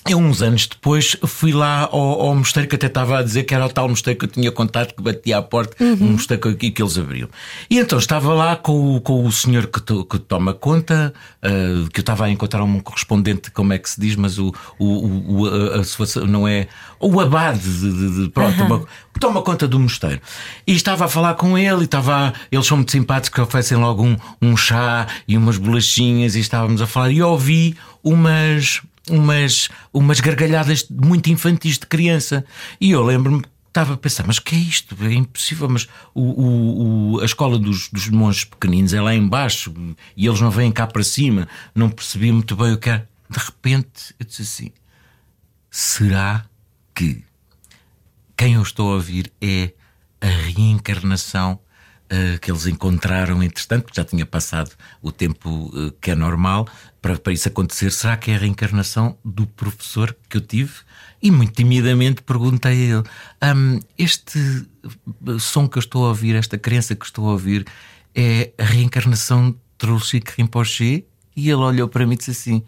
Eu, 0.08 0.18
uns 0.18 0.42
anos 0.42 0.66
depois, 0.66 1.16
fui 1.26 1.52
lá 1.52 1.88
ao, 1.90 2.20
ao 2.22 2.34
mosteiro 2.34 2.68
que 2.68 2.76
até 2.76 2.86
estava 2.86 3.18
a 3.18 3.22
dizer 3.22 3.44
que 3.44 3.54
era 3.54 3.66
o 3.66 3.68
tal 3.68 3.88
mosteiro 3.88 4.18
que 4.18 4.24
eu 4.24 4.28
tinha 4.28 4.50
contado 4.50 4.94
que 4.94 5.02
batia 5.02 5.38
à 5.38 5.42
porta, 5.42 5.76
um 5.84 6.12
mosteiro 6.12 6.56
que, 6.56 6.70
que 6.70 6.82
eles 6.82 6.96
abriam. 6.96 7.28
E 7.70 7.78
então 7.78 7.98
estava 7.98 8.32
lá 8.34 8.56
com, 8.56 8.96
o- 8.96 9.00
com 9.00 9.24
o 9.26 9.30
senhor 9.32 9.66
que, 9.66 9.80
to- 9.80 10.04
que 10.04 10.18
toma 10.18 10.54
conta, 10.54 11.12
ah, 11.42 11.48
que 11.92 12.00
eu 12.00 12.02
estava 12.02 12.24
a 12.26 12.30
encontrar 12.30 12.62
um 12.62 12.80
correspondente, 12.80 13.50
como 13.50 13.72
é 13.72 13.78
que 13.78 13.88
se 13.90 14.00
diz, 14.00 14.16
mas 14.16 14.38
o, 14.38 14.52
o, 14.78 15.42
o- 15.42 15.46
a, 15.46 15.80
a 16.22 16.26
não 16.26 16.46
é. 16.48 16.68
O 17.00 17.20
abade 17.20 17.60
de, 17.60 17.92
de- 17.92 18.22
de- 18.24 18.28
pronto, 18.30 18.62
uma- 18.64 18.80
que 18.80 19.20
toma 19.20 19.42
conta 19.42 19.68
do 19.68 19.78
mosteiro. 19.78 20.20
E 20.66 20.72
estava 20.74 21.04
a 21.04 21.08
falar 21.08 21.34
com 21.34 21.56
ele, 21.58 21.82
e 21.82 21.84
estava. 21.84 22.32
Eles 22.50 22.66
são 22.66 22.76
muito 22.78 22.90
simpáticos, 22.92 23.34
que 23.34 23.40
oferecem 23.40 23.76
logo 23.78 24.02
um, 24.04 24.16
um 24.40 24.56
chá 24.56 25.06
e 25.26 25.36
umas 25.36 25.58
bolachinhas, 25.58 26.34
e 26.34 26.40
estávamos 26.40 26.80
a 26.82 26.86
falar, 26.86 27.10
e 27.10 27.18
eu 27.18 27.28
ouvi 27.28 27.76
umas 28.02 28.80
umas, 29.08 29.68
umas 29.92 30.20
gargalhadas 30.20 30.86
muito 30.90 31.30
infantis 31.30 31.78
de 31.78 31.86
criança. 31.86 32.44
E 32.80 32.90
eu 32.90 33.02
lembro-me 33.04 33.42
estava 33.68 33.94
a 33.94 33.96
pensar, 33.96 34.26
mas 34.26 34.38
que 34.38 34.54
é 34.56 34.58
isto? 34.58 34.96
É 35.04 35.12
impossível, 35.12 35.68
mas 35.68 35.86
o, 36.14 36.22
o- 36.22 37.12
o- 37.16 37.20
a 37.20 37.24
escola 37.24 37.58
dos, 37.58 37.88
dos 37.90 38.08
monges 38.08 38.44
pequeninos 38.44 38.92
é 38.92 39.00
lá 39.00 39.14
embaixo 39.14 39.72
e 40.16 40.26
eles 40.26 40.40
não 40.40 40.50
vêm 40.50 40.72
cá 40.72 40.86
para 40.86 41.02
cima. 41.04 41.46
Não 41.74 41.88
percebi 41.90 42.32
muito 42.32 42.56
bem 42.56 42.72
o 42.72 42.78
que 42.78 42.88
era. 42.90 43.08
De 43.30 43.38
repente 43.38 44.14
eu 44.18 44.26
disse 44.26 44.42
assim: 44.42 44.70
será 45.70 46.44
que 46.94 47.22
quem 48.36 48.54
eu 48.54 48.62
estou 48.62 48.90
a 48.90 48.94
ouvir 48.94 49.30
é 49.40 49.72
a 50.20 50.26
reencarnação 50.26 51.60
eh, 52.10 52.38
que 52.40 52.50
eles 52.50 52.66
encontraram, 52.66 53.42
entretanto, 53.42 53.84
porque 53.84 54.00
já 54.00 54.04
tinha 54.04 54.24
passado 54.24 54.70
o 55.02 55.12
tempo 55.12 55.70
eh, 55.74 55.92
que 56.00 56.10
é 56.10 56.14
normal 56.14 56.66
para, 57.02 57.18
para 57.18 57.32
isso 57.32 57.48
acontecer. 57.48 57.90
Será 57.92 58.16
que 58.16 58.30
é 58.30 58.36
a 58.36 58.38
reencarnação 58.38 59.16
do 59.24 59.46
professor 59.46 60.16
que 60.28 60.36
eu 60.36 60.40
tive? 60.40 60.72
E 61.22 61.30
muito 61.30 61.52
timidamente 61.52 62.22
perguntei 62.22 62.72
a 62.72 62.96
ele: 62.98 63.02
"Hum, 63.56 63.80
Este 63.98 64.38
eh, 64.38 65.38
som 65.38 65.68
que 65.68 65.78
eu 65.78 65.80
estou 65.80 66.06
a 66.06 66.08
ouvir, 66.08 66.34
esta 66.34 66.56
crença 66.56 66.94
que 66.94 67.04
estou 67.04 67.28
a 67.28 67.32
ouvir, 67.32 67.66
é 68.14 68.52
a 68.58 68.64
reencarnação 68.64 69.50
de 69.50 69.58
Trulchik 69.76 70.32
Rinpoche? 70.36 71.04
E 71.36 71.50
ele 71.50 71.62
olhou 71.62 71.88
para 71.88 72.06
mim 72.06 72.14
e 72.14 72.16
disse 72.18 72.30
assim: 72.30 72.62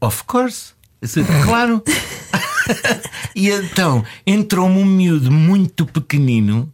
Of 0.00 0.24
course. 0.24 0.72
Disse, 1.02 1.22
claro. 1.44 1.82
E 3.36 3.50
então 3.50 4.04
entrou-me 4.26 4.78
um 4.78 4.84
miúdo 4.86 5.30
muito 5.30 5.84
pequenino. 5.84 6.70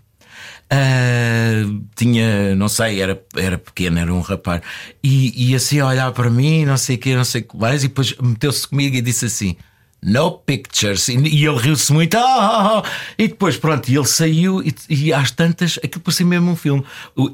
Ah, 0.70 1.64
tinha, 1.96 2.54
não 2.54 2.68
sei, 2.68 3.00
era, 3.00 3.20
era 3.36 3.58
pequeno, 3.58 3.98
era 3.98 4.14
um 4.14 4.20
rapaz, 4.20 4.62
e, 5.02 5.50
e 5.50 5.54
assim 5.54 5.80
a 5.80 5.86
olhar 5.86 6.12
para 6.12 6.30
mim, 6.30 6.64
não 6.64 6.76
sei 6.76 6.96
o 6.96 6.98
que, 6.98 7.14
não 7.14 7.24
sei 7.24 7.40
o 7.40 7.44
que 7.44 7.56
mais, 7.56 7.82
e 7.82 7.88
depois 7.88 8.14
meteu-se 8.20 8.68
comigo 8.68 8.96
e 8.96 9.02
disse 9.02 9.26
assim: 9.26 9.56
No 10.02 10.32
pictures. 10.38 11.08
E, 11.08 11.16
e 11.16 11.44
ele 11.44 11.58
riu-se 11.58 11.92
muito, 11.92 12.16
"Ah, 12.16 12.20
ah, 12.20 12.78
ah." 12.78 12.90
e 13.18 13.28
depois, 13.28 13.56
pronto, 13.56 13.88
ele 13.90 14.06
saiu, 14.06 14.62
e, 14.62 14.74
e 14.88 15.12
às 15.12 15.30
tantas, 15.32 15.78
aquilo 15.82 16.02
parecia 16.02 16.26
mesmo 16.26 16.52
um 16.52 16.56
filme. 16.56 16.84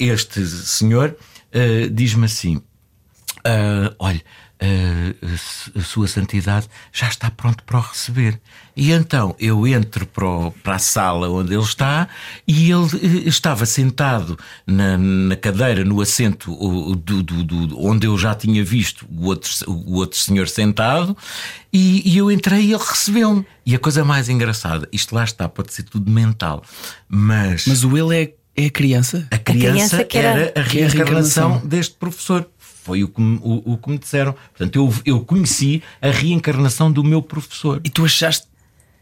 Este 0.00 0.44
senhor 0.46 1.16
ah, 1.52 1.88
diz-me 1.92 2.24
assim: 2.24 2.62
ah, 3.44 3.94
olha, 3.98 4.22
a 4.60 5.36
su- 5.36 5.72
a 5.78 5.82
sua 5.82 6.08
santidade 6.08 6.66
já 6.92 7.08
está 7.08 7.30
pronto 7.30 7.62
para 7.64 7.78
o 7.78 7.80
receber. 7.82 8.40
E 8.74 8.90
então 8.92 9.34
eu 9.38 9.66
entro 9.66 10.06
para, 10.06 10.26
o- 10.26 10.50
para 10.50 10.76
a 10.76 10.78
sala 10.78 11.28
onde 11.30 11.52
ele 11.54 11.62
está 11.62 12.08
e 12.48 12.70
ele 12.70 12.86
eh, 13.02 13.28
estava 13.28 13.66
sentado 13.66 14.38
na, 14.66 14.96
na 14.98 15.36
cadeira, 15.36 15.84
no 15.84 16.00
assento 16.00 16.50
do, 16.96 17.22
do- 17.22 17.44
do- 17.44 17.84
onde 17.86 18.06
eu 18.06 18.16
já 18.18 18.34
tinha 18.34 18.64
visto 18.64 19.06
o 19.10 19.26
outro, 19.26 19.50
o 19.66 19.96
outro 19.96 20.18
senhor 20.18 20.48
sentado, 20.48 21.16
e, 21.72 22.02
e 22.10 22.16
eu 22.16 22.30
entrei 22.30 22.60
e 22.62 22.72
ele 22.72 22.82
recebeu-me. 22.82 23.44
E 23.64 23.74
a 23.74 23.78
coisa 23.78 24.04
mais 24.04 24.28
engraçada, 24.28 24.88
isto 24.92 25.14
lá 25.14 25.24
está, 25.24 25.48
pode 25.48 25.72
ser 25.74 25.82
tudo 25.82 26.10
mental, 26.10 26.62
mas, 27.08 27.66
Mas 27.66 27.84
o 27.84 27.96
ele 27.96 28.16
é, 28.56 28.62
é 28.62 28.66
a 28.66 28.70
criança? 28.70 29.26
a 29.30 29.36
criança, 29.38 29.70
criança 29.98 30.04
que 30.04 30.18
era- 30.18 30.28
era, 30.40 30.52
a 30.56 30.60
é 30.60 30.62
a 30.62 30.64
reencarnação. 30.64 31.58
deste 31.64 31.94
professor. 31.96 32.48
Foi 32.86 33.02
o 33.02 33.08
que, 33.08 33.20
me, 33.20 33.40
o, 33.42 33.72
o 33.72 33.76
que 33.76 33.90
me 33.90 33.98
disseram. 33.98 34.32
Portanto, 34.56 34.76
eu, 34.76 34.94
eu 35.04 35.20
conheci 35.24 35.82
a 36.00 36.08
reencarnação 36.08 36.90
do 36.92 37.02
meu 37.02 37.20
professor. 37.20 37.80
E 37.82 37.90
tu 37.90 38.04
achaste, 38.04 38.46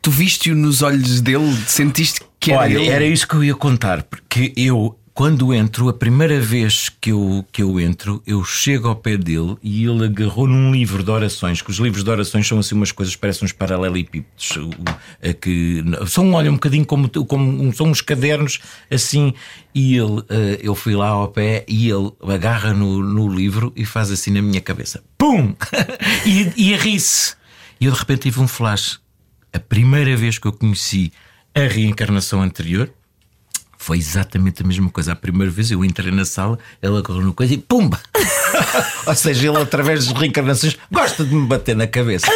tu 0.01 0.11
viste-o 0.11 0.57
nos 0.57 0.81
olhos 0.81 1.21
dele, 1.21 1.55
sentiste 1.67 2.23
que 2.41 2.51
era 2.51 2.63
Olha, 2.63 2.79
ele? 2.79 2.89
era 2.89 3.05
isso 3.05 3.29
que 3.29 3.35
eu 3.35 3.45
ia 3.45 3.55
contar, 3.55 4.03
porque 4.05 4.55
eu, 4.57 4.99
quando 5.15 5.55
entro, 5.55 5.89
a 5.89 5.93
primeira 5.93 6.41
vez 6.41 6.89
que 6.89 7.13
eu, 7.13 7.47
que 7.53 7.63
eu 7.63 7.79
entro, 7.79 8.21
eu 8.27 8.43
chego 8.43 8.89
ao 8.89 8.97
pé 8.97 9.17
dele 9.17 9.57
e 9.63 9.85
ele 9.85 10.07
agarrou 10.07 10.49
num 10.49 10.73
livro 10.73 11.05
de 11.05 11.11
orações, 11.11 11.63
que 11.63 11.71
os 11.71 11.77
livros 11.77 12.03
de 12.03 12.11
orações 12.11 12.49
são 12.49 12.59
assim 12.59 12.75
umas 12.75 12.91
coisas, 12.91 13.15
parecem 13.15 13.47
uns 13.47 13.53
paralelepípedos, 13.53 14.59
que 15.41 15.85
são, 16.09 16.33
olha, 16.33 16.51
um 16.51 16.55
bocadinho 16.55 16.85
como, 16.85 17.09
como 17.09 17.73
são 17.73 17.87
uns 17.87 18.01
cadernos 18.01 18.59
assim, 18.91 19.33
e 19.73 19.97
ele, 19.97 20.25
eh, 20.29 20.59
eu 20.61 20.75
fui 20.75 20.97
lá 20.97 21.11
ao 21.11 21.29
pé 21.29 21.65
e 21.69 21.89
ele 21.89 22.11
agarra 22.29 22.75
no, 22.75 23.01
no 23.01 23.33
livro 23.33 23.73
e 23.77 23.85
faz 23.85 24.11
assim 24.11 24.33
na 24.33 24.43
minha 24.43 24.61
cabeça, 24.61 25.01
pum! 25.17 25.55
e, 26.27 26.71
e 26.71 26.77
ri-se. 26.77 27.37
E 27.81 27.87
eu 27.87 27.93
de 27.93 27.99
repente 27.99 28.23
tive 28.23 28.41
um 28.41 28.49
flash. 28.49 28.99
A 29.53 29.61
primeira 29.61 30.17
vez 30.17 30.39
que 30.39 30.49
eu 30.49 30.53
conheci 30.53 31.13
a 31.55 31.61
reencarnação 31.61 32.43
anterior 32.43 32.91
foi 33.85 33.99
exatamente 33.99 34.63
a 34.63 34.67
mesma 34.67 34.89
coisa. 34.89 35.13
A 35.13 35.17
primeira 35.17 35.53
vez 35.53 35.71
eu 35.71 35.85
entrei 35.85 36.11
na 36.11 36.25
sala, 36.25 36.59
ela 36.81 37.01
agarrou 37.01 37.23
no 37.23 37.35
coisa 37.35 37.53
e 37.53 37.59
pumba! 37.59 38.01
Ou 39.07 39.15
seja, 39.15 39.49
ele 39.49 39.59
através 39.61 40.07
das 40.07 40.17
reencarnações 40.19 40.77
gosta 40.91 41.23
de 41.25 41.35
me 41.35 41.47
bater 41.47 41.77
na 41.77 41.87
cabeça. 41.87 42.27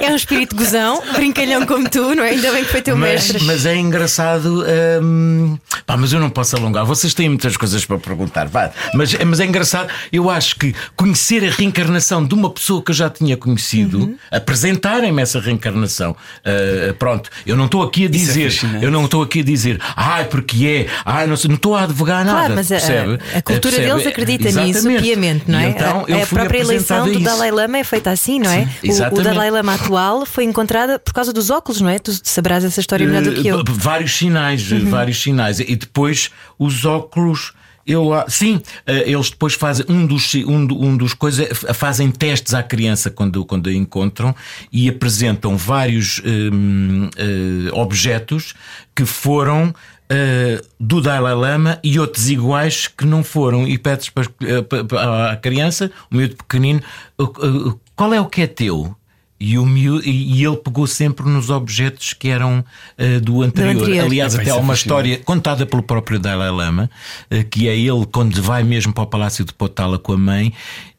É 0.00 0.10
um 0.12 0.16
espírito 0.16 0.54
gozão, 0.54 1.02
brincalhão 1.14 1.64
como 1.66 1.88
tu, 1.88 2.14
não 2.14 2.22
é? 2.24 2.30
Ainda 2.30 2.50
bem 2.52 2.64
que 2.64 2.70
foi 2.70 2.82
teu 2.82 2.96
Mas, 2.96 3.10
mestre. 3.30 3.44
mas 3.44 3.64
é 3.64 3.76
engraçado. 3.76 4.64
hum, 5.02 5.56
pá, 5.86 5.96
mas 5.96 6.12
eu 6.12 6.20
não 6.20 6.28
posso 6.28 6.56
alongar. 6.56 6.84
Vocês 6.84 7.14
têm 7.14 7.28
muitas 7.28 7.56
coisas 7.56 7.84
para 7.86 7.98
perguntar. 7.98 8.48
Vá. 8.48 8.70
Mas, 8.94 9.14
mas 9.24 9.40
é 9.40 9.46
engraçado. 9.46 9.88
Eu 10.12 10.28
acho 10.28 10.56
que 10.56 10.74
conhecer 10.96 11.44
a 11.46 11.50
reencarnação 11.50 12.24
de 12.24 12.34
uma 12.34 12.50
pessoa 12.50 12.82
que 12.82 12.90
eu 12.90 12.94
já 12.94 13.08
tinha 13.08 13.36
conhecido, 13.36 13.92
Uhum. 14.00 14.16
apresentarem-me 14.30 15.22
essa 15.22 15.40
reencarnação. 15.40 16.14
ah, 16.44 16.94
pronto, 16.98 17.30
eu 17.46 17.56
não 17.56 17.64
estou 17.66 17.82
aqui 17.82 18.02
a 18.02 18.06
é 18.06 18.08
dizer. 18.08 18.50
fascinante. 18.50 18.84
eu 18.84 18.90
não 18.90 19.04
estou 19.06 19.22
aqui 19.22 19.40
a 19.40 19.44
dizer, 19.44 19.80
ai, 20.02 20.24
porque 20.26 20.66
é, 20.66 20.86
ai, 21.04 21.26
não, 21.26 21.36
sei", 21.36 21.48
não 21.48 21.56
estou 21.56 21.74
a 21.76 21.82
advogar 21.84 22.24
nada. 22.24 22.38
Claro, 22.38 22.54
mas 22.56 22.72
a, 22.72 22.76
percebe? 22.76 23.12
a 23.34 23.42
cultura 23.42 23.76
Percebe? 23.76 23.86
deles 23.94 24.06
acredita 24.06 24.44
nisso 24.50 24.78
Exatamente. 24.78 25.02
piamente, 25.02 25.44
não 25.50 25.60
E 25.60 25.64
é? 25.64 25.68
Então, 25.68 26.04
eu 26.08 26.18
a, 26.18 26.22
a 26.22 26.26
própria 26.26 26.58
eleição 26.60 27.04
a 27.04 27.08
do. 27.08 27.20
Dalai 27.20 27.50
Lama 27.50 27.78
é 27.78 27.84
feita 27.84 28.10
assim, 28.10 28.38
não 28.38 28.50
é? 28.50 28.68
Sim, 28.80 28.90
O- 29.02 29.18
o. 29.18 29.22
Dalai 29.22 29.50
Lama 29.50 29.74
atual 29.74 30.26
foi 30.26 30.44
encontrada 30.44 30.98
por 30.98 31.12
causa 31.12 31.32
dos 31.32 31.50
óculos, 31.50 31.80
não 31.80 31.88
é? 31.88 31.98
Tu 31.98 32.12
saberás 32.24 32.64
essa 32.64 32.80
história 32.80 33.06
melhor 33.06 33.22
do 33.22 33.32
que 33.40 33.46
eu. 33.48 33.60
Eh, 33.60 33.62
v- 33.66 33.72
Vários 33.78 34.16
sinais, 34.16 34.70
Uhum. 34.70 34.90
vários 34.90 35.20
sinais. 35.22 35.60
E 35.60 35.76
depois 35.76 36.30
os 36.58 36.84
óculos. 36.84 37.52
Eu, 37.86 38.12
ah, 38.14 38.24
sim, 38.28 38.60
eh, 38.86 39.10
eles 39.10 39.30
depois 39.30 39.54
fazem 39.54 39.84
um 39.88 40.06
dos, 40.06 40.34
um, 40.34 40.66
um 40.70 40.96
dos 40.96 41.14
coisas 41.14 41.48
fazem 41.74 42.10
testes 42.10 42.54
à 42.54 42.62
criança 42.62 43.10
quando, 43.10 43.44
quando 43.44 43.68
a 43.68 43.72
encontram 43.72 44.34
e 44.72 44.88
apresentam 44.88 45.56
vários 45.56 46.20
hum, 46.24 47.08
eh, 47.16 47.70
objetos 47.72 48.54
que 48.94 49.04
foram 49.04 49.74
eh, 50.08 50.62
do 50.78 51.00
Dalai 51.00 51.34
Lama 51.34 51.78
e 51.82 51.98
outros 51.98 52.28
iguais 52.30 52.86
que 52.86 53.04
não 53.06 53.24
foram. 53.24 53.66
E 53.66 53.78
pedes 53.78 54.10
para, 54.10 54.28
eh, 54.42 54.62
pa- 54.62 54.84
pa- 54.84 55.30
à 55.32 55.36
criança, 55.36 55.90
o 56.10 56.16
miúdo 56.16 56.36
pequenino, 56.36 56.80
"O- 57.18 57.24
o- 57.24 57.80
qual 57.96 58.12
é 58.12 58.20
o 58.20 58.26
que 58.26 58.42
é 58.42 58.46
teu? 58.46 58.94
E, 59.44 59.58
o 59.58 59.66
miú- 59.66 60.00
e 60.04 60.44
ele 60.44 60.56
pegou 60.56 60.86
sempre 60.86 61.28
nos 61.28 61.50
objetos 61.50 62.12
que 62.12 62.28
eram 62.28 62.64
eh, 62.96 63.18
do 63.18 63.42
anterior. 63.42 63.74
anterior. 63.82 64.04
Aliás, 64.04 64.34
Epá, 64.34 64.42
até 64.42 64.50
isso 64.50 64.56
há 64.56 64.60
é 64.60 64.62
uma 64.62 64.72
fascinante. 64.74 64.78
história 64.78 65.18
contada 65.24 65.66
pelo 65.66 65.82
próprio 65.82 66.20
Dalai 66.20 66.50
Lama, 66.50 66.88
eh, 67.28 67.42
que 67.42 67.66
é 67.68 67.76
ele 67.76 68.06
quando 68.06 68.40
vai 68.40 68.62
mesmo 68.62 68.92
para 68.92 69.02
o 69.02 69.06
Palácio 69.06 69.44
de 69.44 69.52
Potala 69.52 69.98
com 69.98 70.12
a 70.12 70.16
mãe. 70.16 70.52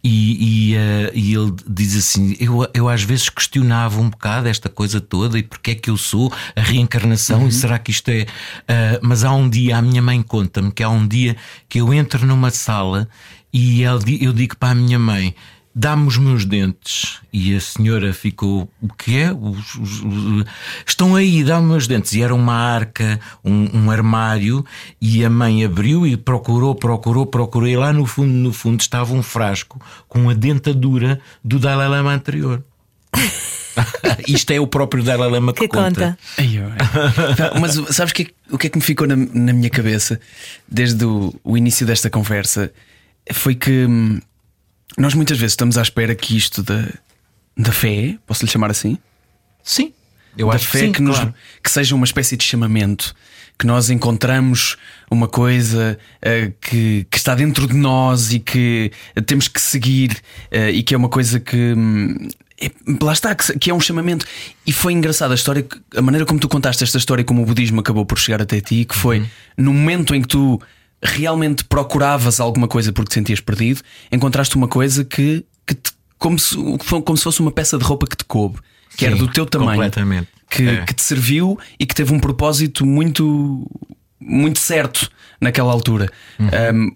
E, 0.04 0.72
e, 0.72 0.76
eh, 0.76 1.12
e 1.16 1.34
ele 1.34 1.54
diz 1.66 1.96
assim: 1.96 2.36
eu, 2.38 2.68
eu 2.74 2.90
às 2.90 3.02
vezes 3.04 3.30
questionava 3.30 4.02
um 4.02 4.10
bocado 4.10 4.50
esta 4.50 4.68
coisa 4.68 5.00
toda 5.00 5.40
e 5.40 5.44
porque 5.44 5.72
é 5.72 5.76
que 5.76 5.90
eu 5.90 5.96
sou 5.96 6.30
a 6.54 6.60
reencarnação 6.62 7.48
e 7.48 7.52
será 7.54 7.80
que 7.80 7.92
isto 7.92 8.10
é. 8.10 8.26
eh, 8.68 9.00
mas 9.02 9.24
há 9.24 9.32
um 9.34 9.48
dia, 9.50 9.78
a 9.78 9.82
minha 9.82 10.02
mãe 10.02 10.22
conta-me 10.22 10.70
que 10.70 10.84
há 10.84 10.90
um 10.90 11.08
dia 11.08 11.38
que 11.70 11.80
eu 11.80 11.94
entro 11.94 12.26
numa 12.28 12.50
sala 12.52 13.08
e 13.54 13.84
di- 14.04 14.22
eu 14.22 14.34
digo 14.34 14.58
para 14.58 14.72
a 14.72 14.76
minha 14.76 15.00
mãe: 15.00 15.34
dá-me 15.76 16.08
os 16.08 16.18
meus 16.18 16.46
dentes. 16.46 17.20
E 17.32 17.56
a 17.56 17.60
senhora 17.60 18.14
ficou: 18.14 18.70
O 18.82 18.88
que 18.94 19.18
é? 19.18 19.32
Os- 19.34 19.76
os- 19.76 20.02
os- 20.04 20.46
estão 20.86 21.16
aí, 21.16 21.44
dá-me 21.44 21.64
os 21.66 21.70
meus 21.72 21.88
dentes. 21.88 22.14
E 22.14 22.22
era 22.22 22.34
uma 22.36 22.54
arca, 22.54 23.20
um, 23.44 23.70
um 23.86 23.92
armário, 23.92 24.66
e 25.02 25.24
a 25.26 25.30
mãe 25.30 25.64
abriu 25.66 26.06
e 26.06 26.16
procurou, 26.18 26.76
procurou, 26.76 27.26
procurou. 27.26 27.68
E 27.68 27.76
lá 27.76 27.92
no 27.92 28.06
fundo, 28.06 28.32
no 28.34 28.54
fundo, 28.54 28.82
estava 28.82 29.14
um 29.14 29.24
frasco 29.24 29.82
com 30.08 30.30
a 30.30 30.34
dentadura 30.34 31.20
do 31.44 31.58
Dalai 31.60 31.88
Lama 31.88 32.14
anterior. 32.14 32.64
Isto 34.28 34.52
é 34.52 34.60
o 34.60 34.68
próprio 34.68 35.04
Dalai 35.04 35.30
Lama 35.30 35.54
que, 35.54 35.62
Que 35.62 35.68
conta. 35.68 36.18
Ai, 36.38 36.60
ai. 36.60 36.78
Pá, 37.36 37.60
Mas 37.60 37.74
sabes 37.96 38.12
o 38.12 38.16
que, 38.16 38.22
é 38.22 38.26
que- 38.26 38.34
o 38.52 38.58
que 38.58 38.68
é 38.68 38.70
que 38.70 38.78
me 38.78 38.84
ficou 38.84 39.08
na, 39.08 39.16
na 39.16 39.52
minha 39.54 39.70
cabeça 39.70 40.20
desde 40.70 41.04
o, 41.06 41.34
o 41.44 41.58
início 41.58 41.86
desta 41.86 42.10
conversa? 42.10 42.72
Foi 43.32 43.56
que 43.56 43.86
hum, 43.86 44.20
nós 44.98 45.14
muitas 45.14 45.38
vezes 45.38 45.54
estamos 45.54 45.78
à 45.78 45.82
espera 45.82 46.14
que 46.16 46.36
isto 46.38 46.62
da, 46.62 46.88
da 47.58 47.72
fé, 47.72 48.18
posso 48.26 48.46
lhe 48.46 48.52
chamar 48.52 48.70
assim? 48.72 48.98
Sim, 49.64 49.94
eu 50.38 50.48
da 50.50 50.56
acho 50.56 50.68
fé 50.68 50.80
que, 50.80 50.86
sim, 50.88 50.92
que, 50.92 51.02
nos- 51.02 51.16
claro. 51.18 51.34
que 51.64 51.72
seja 51.72 51.96
uma 51.96 52.06
espécie 52.06 52.36
de 52.38 52.44
chamamento, 52.44 53.16
que 53.58 53.66
nós 53.68 53.90
encontramos 53.90 54.78
uma 55.10 55.28
coisa 55.28 55.98
eh, 56.22 56.52
que, 56.60 57.06
que 57.10 57.18
está 57.18 57.36
dentro 57.36 57.68
de 57.68 57.76
nós 57.76 58.34
e 58.34 58.40
que 58.40 58.92
temos 59.26 59.48
que 59.48 59.62
seguir 59.62 60.18
eh, 60.52 60.72
e 60.72 60.84
que 60.84 60.94
é 60.94 60.98
uma 60.98 61.10
coisa 61.10 61.40
que. 61.40 61.74
hum, 61.76 62.28
é- 62.60 62.72
lá 63.02 63.14
está, 63.14 63.34
que, 63.36 63.58
que 63.60 63.70
é 63.70 63.74
um 63.74 63.80
chamamento. 63.80 64.26
E 64.66 64.72
foi 64.74 64.94
engraçada 64.94 65.34
a 65.34 65.36
história, 65.36 65.66
a 65.96 66.02
maneira 66.02 66.26
como 66.26 66.40
tu 66.40 66.48
contaste 66.50 66.84
esta 66.84 66.98
história, 66.98 67.24
como 67.24 67.44
o 67.44 67.46
budismo 67.46 67.80
acabou 67.80 68.06
por 68.06 68.18
chegar 68.18 68.42
até 68.42 68.60
ti, 68.60 68.86
que 68.86 68.96
foi 68.96 69.24
no 69.58 69.72
momento 69.74 70.14
em 70.16 70.22
que 70.22 70.28
tu 70.28 70.60
realmente 71.04 71.64
procuravas 71.66 72.40
alguma 72.40 72.68
coisa 72.68 72.92
porque 72.94 73.10
te 73.10 73.14
sentias 73.16 73.40
perdido, 73.40 73.82
encontraste 74.12 74.56
uma 74.56 74.68
coisa 74.68 75.04
que, 75.04 75.46
que 75.66 75.76
te- 75.76 75.92
como, 76.18 76.40
se, 76.40 76.56
como 77.04 77.18
se 77.18 77.24
fosse 77.24 77.42
uma 77.42 77.52
peça 77.52 77.78
de 77.78 77.84
roupa 77.84 78.08
que 78.08 78.16
te 78.18 78.24
coube, 78.26 78.60
que 78.98 79.06
era 79.06 79.16
Sim, 79.16 79.22
do 79.26 79.28
teu 79.32 79.46
tamanho 79.46 79.80
que, 80.50 80.68
É. 80.68 80.86
que 80.86 80.94
te 80.94 81.02
serviu 81.02 81.60
e 81.80 81.86
que 81.86 81.94
teve 81.96 82.14
um 82.14 82.20
propósito 82.20 82.86
muito, 82.86 83.70
muito 84.20 84.60
certo 84.60 85.10
naquela 85.42 85.72
altura. 85.74 86.10
Um, 86.40 86.92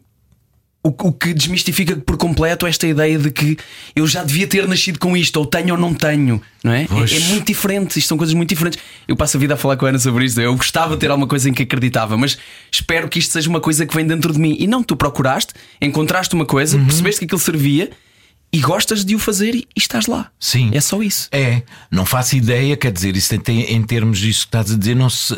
o, 0.87 1.07
o 1.07 1.11
que 1.11 1.33
desmistifica 1.33 1.95
por 1.95 2.17
completo 2.17 2.65
esta 2.65 2.87
ideia 2.87 3.17
de 3.17 3.29
que 3.29 3.57
eu 3.95 4.07
já 4.07 4.23
devia 4.23 4.47
ter 4.47 4.67
nascido 4.67 4.99
com 4.99 5.15
isto, 5.15 5.37
ou 5.37 5.45
tenho 5.45 5.73
ou 5.73 5.79
não 5.79 5.93
tenho, 5.93 6.41
não 6.63 6.71
é? 6.71 6.83
É, 6.83 6.87
Pois. 6.87 7.11
é 7.11 7.19
muito 7.27 7.45
diferente, 7.45 7.99
isto 7.99 8.07
são 8.07 8.17
coisas 8.17 8.33
muito 8.33 8.49
diferentes. 8.49 8.79
Eu 9.07 9.15
passo 9.15 9.37
a 9.37 9.39
vida 9.39 9.53
a 9.53 9.57
falar 9.57 9.77
com 9.77 9.85
a 9.85 9.89
Ana 9.89 9.99
sobre 9.99 10.25
isto. 10.25 10.39
Eu 10.39 10.55
gostava 10.55 10.95
de 10.95 11.01
ter 11.01 11.11
alguma 11.11 11.27
coisa 11.27 11.49
em 11.49 11.53
que 11.53 11.63
acreditava, 11.63 12.17
mas 12.17 12.37
espero 12.71 13.07
que 13.09 13.19
isto 13.19 13.31
seja 13.31 13.49
uma 13.49 13.59
coisa 13.59 13.85
que 13.85 13.95
vem 13.95 14.05
dentro 14.05 14.31
de 14.31 14.39
mim. 14.39 14.55
E 14.59 14.67
não, 14.67 14.81
tu 14.83 14.95
procuraste, 14.95 15.53
encontraste 15.81 16.33
uma 16.33 16.45
coisa, 16.45 16.77
percebeste 16.79 17.19
que 17.19 17.25
aquilo 17.25 17.39
servia 17.39 17.89
e 18.51 18.59
gostas 18.59 19.03
de 19.03 19.15
o 19.15 19.19
fazer 19.19 19.55
e, 19.55 19.67
e 19.75 19.79
estás 19.79 20.07
lá. 20.07 20.31
Sim. 20.39 20.71
É 20.73 20.79
só 20.79 21.01
isso. 21.01 21.27
É, 21.31 21.63
não 21.91 22.05
faço 22.05 22.35
ideia, 22.35 22.77
quer 22.77 22.91
dizer, 22.91 23.15
isso 23.15 23.37
tem, 23.39 23.61
em 23.61 23.83
termos 23.83 24.19
disso 24.19 24.41
que 24.41 24.47
estás 24.47 24.71
a 24.71 24.77
dizer, 24.77 24.95
não 24.95 25.09
se. 25.09 25.33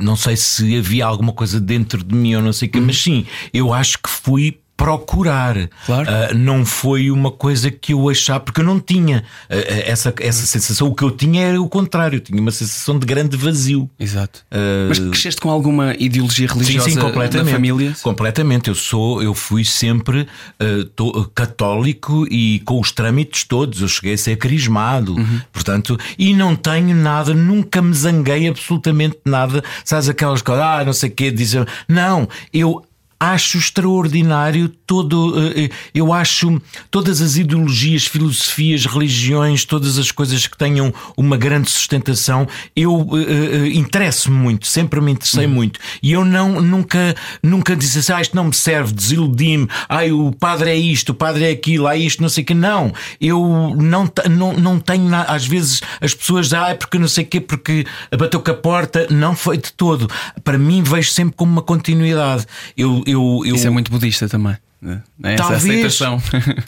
Não 0.00 0.16
sei 0.16 0.36
se 0.36 0.76
havia 0.76 1.06
alguma 1.06 1.32
coisa 1.32 1.60
dentro 1.60 2.02
de 2.02 2.14
mim 2.14 2.34
ou 2.34 2.42
não 2.42 2.52
sei 2.52 2.68
o 2.68 2.70
quê, 2.70 2.80
mas 2.80 3.00
sim, 3.00 3.26
eu 3.52 3.72
acho 3.72 3.98
que 3.98 4.08
fui 4.08 4.60
procurar. 4.84 5.68
Claro. 5.84 6.08
Ah, 6.10 6.32
não 6.34 6.64
foi 6.64 7.10
uma 7.10 7.30
coisa 7.30 7.70
que 7.70 7.92
eu 7.92 8.08
achava, 8.08 8.40
porque 8.40 8.60
eu 8.60 8.64
não 8.64 8.80
tinha 8.80 9.22
ah, 9.48 9.54
essa, 9.84 10.12
essa 10.20 10.46
sensação. 10.46 10.88
O 10.88 10.94
que 10.94 11.02
eu 11.04 11.10
tinha 11.10 11.42
era 11.44 11.60
o 11.60 11.68
contrário, 11.68 12.16
eu 12.16 12.20
tinha 12.20 12.40
uma 12.40 12.50
sensação 12.50 12.98
de 12.98 13.04
grande 13.06 13.36
vazio. 13.36 13.88
Exato. 13.98 14.40
Mas 14.88 14.98
cresceste 14.98 15.40
com 15.40 15.50
alguma 15.50 15.94
ideologia 15.98 16.48
religiosa 16.48 16.88
Sim, 16.88 16.94
sim, 16.96 17.00
completamente. 17.00 17.46
na 17.46 17.52
família? 17.52 17.94
Completamente. 18.02 18.68
Eu 18.68 18.74
sou, 18.74 19.22
eu 19.22 19.34
fui 19.34 19.64
sempre 19.64 20.26
to- 20.96 21.30
católico 21.34 22.26
e 22.30 22.60
com 22.60 22.80
os 22.80 22.90
trâmites 22.90 23.44
todos. 23.44 23.82
Eu 23.82 23.88
cheguei 23.88 24.14
a 24.14 24.18
ser 24.18 24.36
carismado, 24.36 25.14
Uhum. 25.14 25.40
portanto, 25.52 25.98
e 26.18 26.32
não 26.34 26.56
tenho 26.56 26.94
nada, 26.96 27.34
nunca 27.34 27.82
me 27.82 27.92
zanguei 27.94 28.48
absolutamente 28.48 29.18
nada. 29.26 29.62
Sabes 29.84 30.08
aquelas 30.08 30.40
coisas, 30.42 30.64
ah, 30.64 30.84
não 30.84 30.92
sei 30.92 31.10
o 31.10 31.12
quê, 31.12 31.30
dizer. 31.30 31.66
Não, 31.88 32.26
eu. 32.52 32.82
Acho 33.22 33.58
extraordinário 33.58 34.68
todo. 34.86 35.34
eh, 35.38 35.64
eh, 35.64 35.70
Eu 35.94 36.10
acho 36.10 36.60
todas 36.90 37.20
as 37.20 37.36
ideologias, 37.36 38.06
filosofias, 38.06 38.86
religiões, 38.86 39.66
todas 39.66 39.98
as 39.98 40.10
coisas 40.10 40.46
que 40.46 40.56
tenham 40.56 40.92
uma 41.18 41.36
grande 41.36 41.68
sustentação. 41.70 42.48
Eu 42.74 43.06
eh, 43.12 43.68
interesso-me 43.74 44.36
muito, 44.36 44.66
sempre 44.66 45.02
me 45.02 45.12
interessei 45.12 45.46
muito. 45.46 45.78
E 46.02 46.12
eu 46.12 46.24
não, 46.24 46.62
nunca, 46.62 47.14
nunca 47.42 47.76
disse 47.76 47.98
assim: 47.98 48.12
ah, 48.14 48.22
isto 48.22 48.34
não 48.34 48.44
me 48.44 48.54
serve, 48.54 48.94
desiludi-me, 48.94 49.68
ai, 49.86 50.10
o 50.12 50.32
padre 50.32 50.70
é 50.70 50.76
isto, 50.76 51.10
o 51.10 51.14
padre 51.14 51.44
é 51.44 51.50
aquilo, 51.50 51.86
ai, 51.86 52.00
isto, 52.00 52.22
não 52.22 52.28
sei 52.30 52.42
o 52.42 52.46
que. 52.46 52.54
Não, 52.54 52.90
eu 53.20 53.76
não, 53.78 54.10
não, 54.30 54.52
não 54.54 54.78
tenho 54.80 55.04
nada. 55.06 55.30
Às 55.30 55.46
vezes 55.46 55.82
as 56.00 56.14
pessoas 56.14 56.46
dizem, 56.46 56.58
ah, 56.58 56.74
porque 56.74 56.98
não 56.98 57.06
sei 57.08 57.24
o 57.24 57.26
quê, 57.26 57.38
porque 57.40 57.86
bateu 58.18 58.40
com 58.40 58.50
a 58.50 58.54
porta. 58.54 59.06
Não 59.10 59.36
foi 59.36 59.58
de 59.58 59.72
todo. 59.74 60.08
Para 60.42 60.56
mim, 60.56 60.82
vejo 60.82 61.10
sempre 61.10 61.34
como 61.36 61.52
uma 61.52 61.62
continuidade. 61.62 62.46
Eu, 62.76 63.02
eu, 63.10 63.42
eu, 63.44 63.54
Isso 63.56 63.66
é 63.66 63.70
muito 63.70 63.90
budista 63.90 64.28
também. 64.28 64.56
né? 64.80 65.02
Essa 65.22 65.36
Talvez. 65.48 65.98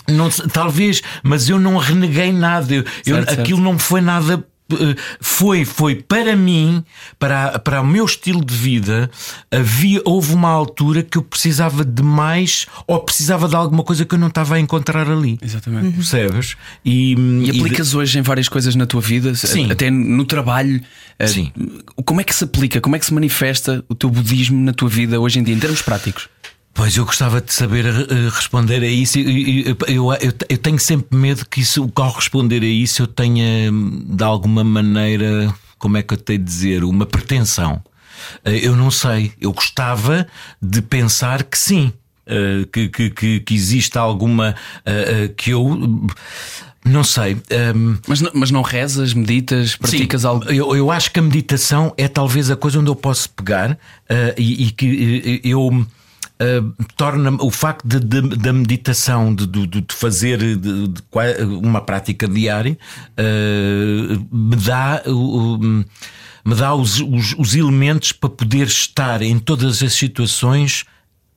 não 0.08 0.30
talvez, 0.30 1.02
mas 1.22 1.48
eu 1.48 1.58
não 1.58 1.76
reneguei 1.78 2.32
nada. 2.32 2.74
Eu, 2.74 2.84
Certo, 3.04 3.04
certo. 3.28 3.40
aquilo 3.40 3.60
não 3.60 3.78
foi 3.78 4.00
nada. 4.00 4.44
Eh, 4.70 4.94
Foi, 5.20 5.64
foi 5.64 5.96
para 5.96 6.34
mim, 6.36 6.84
para, 7.18 7.58
para 7.58 7.80
o 7.80 7.86
meu 7.86 8.04
estilo 8.04 8.44
de 8.44 8.54
vida, 8.54 9.10
havia, 9.50 10.00
houve 10.04 10.34
uma 10.34 10.48
altura 10.50 11.02
que 11.02 11.18
eu 11.18 11.22
precisava 11.22 11.84
de 11.84 12.02
mais 12.02 12.66
ou 12.86 12.98
precisava 13.00 13.48
de 13.48 13.56
alguma 13.56 13.82
coisa 13.82 14.04
que 14.04 14.14
eu 14.14 14.18
não 14.18 14.28
estava 14.28 14.54
a 14.56 14.60
encontrar 14.60 15.08
ali. 15.10 15.38
Exatamente. 15.42 15.96
Percebes? 15.96 16.56
E, 16.84 17.12
E 17.14 17.46
e 17.46 17.50
aplicas 17.58 17.94
hoje 17.94 18.18
em 18.18 18.22
várias 18.22 18.48
coisas 18.48 18.74
na 18.74 18.86
tua 18.86 19.00
vida, 19.00 19.34
Sim. 19.34 19.70
até 19.70 19.90
no 19.90 20.24
trabalho. 20.24 20.80
eh, 21.18 21.26
Sim. 21.26 21.52
Como 22.04 22.20
é 22.20 22.24
que 22.24 22.34
se 22.34 22.44
aplica, 22.44 22.80
como 22.80 22.96
é 22.96 22.98
que 22.98 23.06
se 23.06 23.14
manifesta 23.14 23.84
o 23.88 23.94
teu 23.94 24.08
budismo 24.10 24.58
na 24.62 24.72
tua 24.72 24.88
vida 24.88 25.20
hoje 25.20 25.38
em 25.38 25.42
dia, 25.42 25.54
em 25.54 25.58
termos 25.58 25.82
práticos? 25.82 26.28
Pois 26.74 26.96
eu 26.96 27.04
gostava 27.04 27.40
de 27.40 27.52
saber 27.52 27.84
eh, 27.86 28.28
responder 28.34 28.82
a 28.82 28.86
isso. 28.88 29.18
Eu, 29.18 29.76
eu, 29.88 30.12
eu, 30.14 30.32
eu 30.48 30.58
tenho 30.58 30.78
sempre 30.78 31.16
medo 31.16 31.44
que 31.48 31.60
isso, 31.60 31.90
ao 31.94 32.12
responder 32.12 32.62
a 32.62 32.66
isso, 32.66 33.02
eu 33.02 33.06
tenha 33.06 33.70
hum, 33.70 34.02
de 34.08 34.24
alguma 34.24 34.64
maneira, 34.64 35.54
como 35.78 35.96
é 35.98 36.02
que 36.02 36.14
eu 36.14 36.18
tenho 36.18 36.38
de 36.38 36.44
dizer, 36.46 36.82
uma 36.84 37.04
pretensão. 37.04 37.82
Eh, 38.44 38.60
Eu 38.66 38.74
não 38.74 38.90
sei. 38.90 39.32
Eu 39.40 39.52
gostava 39.52 40.26
de 40.62 40.80
pensar 40.80 41.42
que 41.44 41.58
sim. 41.58 41.92
eh, 42.26 42.66
Que, 42.72 42.88
que, 42.88 43.10
que, 43.10 43.40
que 43.40 43.54
existe 43.54 43.98
alguma 43.98 44.54
que 45.36 45.50
eu 45.50 45.66
hum, 45.66 46.06
não 46.86 47.04
sei. 47.04 47.34
hum, 47.76 47.98
Mas, 48.08 48.20
não- 48.22 48.30
mas 48.34 48.50
não 48.50 48.62
rezas, 48.62 49.12
meditas, 49.12 49.76
praticas 49.76 50.22
Sim, 50.22 50.26
algo. 50.26 50.44
Eu, 50.46 50.74
eu 50.74 50.90
acho 50.90 51.10
que 51.12 51.18
a 51.20 51.22
meditação 51.22 51.92
é 51.98 52.08
talvez 52.08 52.50
a 52.50 52.56
coisa 52.56 52.80
onde 52.80 52.88
eu 52.90 52.96
posso 52.96 53.28
pegar 53.30 53.78
eh, 54.08 54.34
e, 54.38 54.68
e 54.68 54.70
que 54.70 55.40
eu. 55.44 55.86
Eh, 56.42 56.60
torna 56.96 57.30
o 57.40 57.50
facto 57.50 57.86
de, 57.86 58.00
de- 58.00 58.36
da 58.36 58.52
meditação, 58.52 59.32
de, 59.34 59.46
de- 59.46 59.66
de 59.68 59.94
fazer 59.94 60.40
uma 61.62 61.80
prática 61.80 62.26
diária, 62.26 62.76
eh, 63.16 64.18
me 64.32 64.56
dá, 64.56 65.02
o- 65.06 65.58
me 66.44 66.54
dá 66.56 66.74
os, 66.74 67.00
os- 67.00 67.34
os 67.38 67.54
elementos 67.54 68.10
para 68.12 68.30
poder 68.30 68.66
estar 68.66 69.22
em 69.22 69.38
todas 69.38 69.82
as 69.82 69.92
situações 69.92 70.84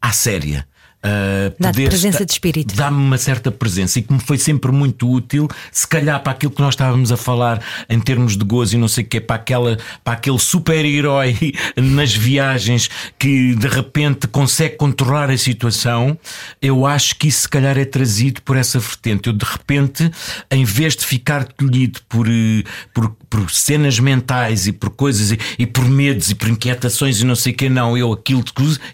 à 0.02 0.12
séria. 0.12 0.68
Uh, 1.06 1.54
Dá-te 1.60 1.76
poder 1.76 1.90
presença 1.90 2.26
de 2.26 2.32
espírito. 2.32 2.76
Dá-me 2.76 2.98
uma 2.98 3.18
certa 3.20 3.52
presença 3.52 4.00
e 4.00 4.02
que 4.02 4.12
me 4.12 4.20
foi 4.20 4.40
sempre 4.40 4.72
muito 4.72 5.08
útil, 5.08 5.48
se 5.72 5.88
calhar 5.88 6.22
para 6.24 6.32
aquilo 6.32 6.52
que 6.52 6.62
nós 6.62 6.74
estávamos 6.74 7.12
a 7.12 7.18
falar 7.18 7.62
em 7.88 8.00
termos 8.00 8.36
de 8.36 8.44
gozo 8.44 8.76
e 8.76 8.80
não 8.80 8.88
sei 8.88 9.04
o 9.04 9.08
que, 9.08 9.22
para, 9.22 9.36
aquela, 9.36 9.78
para 10.04 10.14
aquele 10.14 10.40
super-herói 10.40 11.54
nas 11.78 12.12
viagens 12.12 12.90
que 13.20 13.54
de 13.54 13.68
repente 13.68 14.28
consegue 14.28 14.78
controlar 14.78 15.30
a 15.30 15.38
situação. 15.38 16.18
Eu 16.60 16.88
acho 16.88 17.16
que 17.18 17.28
isso 17.28 17.42
se 17.42 17.50
calhar 17.50 17.78
é 17.78 17.86
trazido 17.86 18.42
por 18.42 18.58
essa 18.58 18.80
vertente. 18.80 19.28
Eu 19.28 19.34
de 19.34 19.46
repente, 19.46 20.10
em 20.50 20.66
vez 20.66 20.96
de 20.96 21.06
ficar 21.06 21.44
tolhido 21.44 22.00
por, 22.10 22.28
eh, 22.28 22.64
por, 22.92 23.16
por 23.36 23.52
cenas 23.52 24.00
mentais 24.00 24.66
e 24.66 24.72
por 24.72 24.90
coisas 24.92 25.32
e, 25.32 25.40
e 25.60 25.66
por 25.66 25.84
medos 25.84 26.30
e 26.30 26.36
por 26.36 26.48
inquietações 26.48 27.20
e 27.20 27.26
não 27.26 27.36
sei 27.36 27.52
o 27.52 27.56
que, 27.56 27.68
não, 27.68 27.98
eu 27.98 28.14
aquilo 28.14 28.46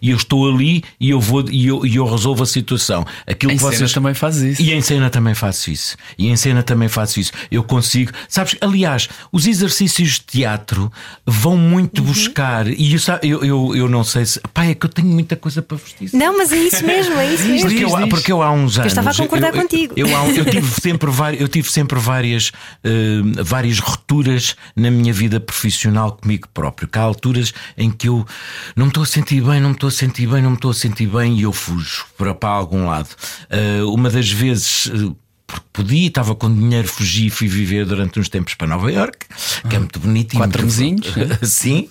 e 0.01 0.09
eu 0.09 0.17
estou 0.17 0.49
ali 0.49 0.83
e 0.99 1.11
eu 1.11 1.19
vou 1.19 1.45
e 1.49 1.67
eu, 1.67 1.85
e 1.85 1.95
eu 1.97 2.05
resolvo 2.05 2.41
a 2.41 2.45
situação. 2.45 3.05
Aquilo 3.27 3.51
Em 3.51 3.55
que 3.55 3.61
cena 3.61 3.75
vocês 3.75 3.93
também 3.93 4.13
faz 4.15 4.37
isso. 4.37 4.61
e 4.61 4.73
em 4.73 4.81
cena 4.81 5.09
também 5.11 5.35
faço 5.35 5.69
isso. 5.69 5.95
E 6.17 6.29
em 6.29 6.35
cena 6.35 6.63
também 6.63 6.89
faço 6.89 7.19
isso. 7.19 7.31
Eu 7.51 7.63
consigo. 7.63 8.11
Sabes, 8.27 8.55
aliás, 8.61 9.09
os 9.31 9.45
exercícios 9.45 10.13
de 10.13 10.21
teatro 10.21 10.91
vão 11.25 11.55
muito 11.55 12.01
buscar. 12.01 12.67
E 12.67 12.93
eu, 12.93 12.99
eu, 13.21 13.45
eu, 13.45 13.75
eu 13.75 13.89
não 13.89 14.03
sei 14.03 14.25
se. 14.25 14.39
Pá, 14.53 14.65
é 14.65 14.73
que 14.73 14.85
eu 14.85 14.89
tenho 14.89 15.07
muita 15.07 15.35
coisa 15.35 15.61
para 15.61 15.77
vestir. 15.77 16.09
Não, 16.13 16.37
mas 16.37 16.51
é 16.51 16.57
isso 16.57 16.83
mesmo, 16.85 17.13
é 17.15 17.33
isso 17.33 17.45
mesmo. 17.45 17.69
Porque 17.69 17.83
eu, 17.83 18.07
porque 18.07 18.31
eu 18.31 18.41
há 18.41 18.51
uns 18.51 18.79
anos. 18.79 18.91
estava 18.91 19.11
a 19.11 19.15
concordar 19.15 19.53
eu, 19.53 19.61
contigo. 19.61 19.93
Eu, 19.95 20.07
eu 20.07 20.45
tive 20.45 20.81
sempre, 20.81 21.11
eu 21.39 21.47
tive 21.47 21.71
sempre 21.71 21.99
várias, 21.99 22.51
eh, 22.83 23.21
várias 23.43 23.79
rupturas 23.79 24.30
na 24.75 24.89
minha 24.91 25.13
vida 25.13 25.39
profissional 25.39 26.13
comigo 26.13 26.47
próprio. 26.53 26.87
Que 26.87 26.97
há 26.99 27.01
alturas 27.01 27.53
em 27.77 27.89
que 27.91 28.07
eu 28.07 28.25
não 28.75 28.85
me 28.85 28.89
estou 28.91 29.03
a 29.03 29.05
sentir 29.05 29.41
bem, 29.43 29.59
não 29.59 29.69
me 29.69 29.75
estou 29.75 29.89
a 29.89 29.91
sentir 29.91 30.27
bem, 30.27 30.41
não 30.41 30.51
me 30.51 30.55
estou 30.55 30.71
a 30.71 30.73
sentir 30.73 31.07
bem 31.07 31.37
e 31.37 31.43
eu 31.43 31.51
fujo 31.53 32.05
para, 32.17 32.33
para 32.33 32.49
algum 32.49 32.85
lado. 32.87 33.09
Eh, 33.49 33.81
uma 33.83 34.09
das 34.09 34.29
vezes. 34.31 34.89
eh, 34.93 35.11
porque 35.47 35.65
podia, 35.73 36.07
estava 36.07 36.33
com 36.33 36.49
dinheiro, 36.53 36.87
fugi 36.87 37.25
e 37.25 37.29
fui 37.29 37.45
viver 37.45 37.85
durante 37.85 38.17
uns 38.17 38.29
tempos 38.29 38.53
para 38.53 38.67
Nova 38.67 38.89
York, 38.89 39.25
que 39.69 39.75
é 39.75 39.79
muito 39.79 39.99
bonito. 39.99 40.37
Quatro 40.37 40.61
muito- 40.61 40.63
mesinhos, 40.63 41.13
né? 41.13 41.39
Sim. 41.43 41.89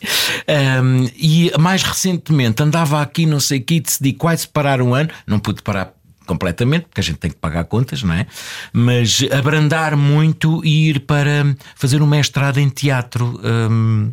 Um, 0.83 1.07
e 1.15 1.53
mais 1.59 1.83
recentemente 1.83 2.63
andava 2.63 3.03
aqui, 3.03 3.27
não 3.27 3.39
sei 3.39 3.59
o 3.59 3.63
que, 3.63 3.81
decidi 3.81 4.15
quase 4.15 4.49
parar 4.49 4.81
um 4.81 4.95
ano. 4.95 5.11
Não 5.27 5.39
pude 5.39 5.61
parar 5.61 5.93
completamente, 6.31 6.85
porque 6.85 7.01
a 7.01 7.05
gente 7.05 7.19
tem 7.19 7.29
que 7.29 7.37
pagar 7.37 7.65
contas, 7.65 8.05
não 8.05 8.15
é? 8.15 8.25
Mas 8.73 9.27
abrandar 9.33 9.97
muito 9.97 10.65
e 10.65 10.89
ir 10.89 11.01
para 11.01 11.57
fazer 11.75 12.01
um 12.01 12.07
mestrado 12.07 12.59
em 12.59 12.69
teatro. 12.69 13.41
um, 13.43 14.13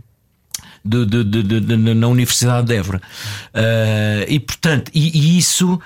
de- 0.88 1.24
de- 1.24 1.44
de- 1.62 1.78
na 1.78 2.08
Universidade 2.08 2.68
de 2.68 2.76
Évora. 2.76 3.02
Uh, 3.54 4.26
e 4.28 4.40
portanto, 4.40 4.92
e, 4.94 5.18
e 5.18 5.38
isso, 5.38 5.74
uh, 5.76 5.80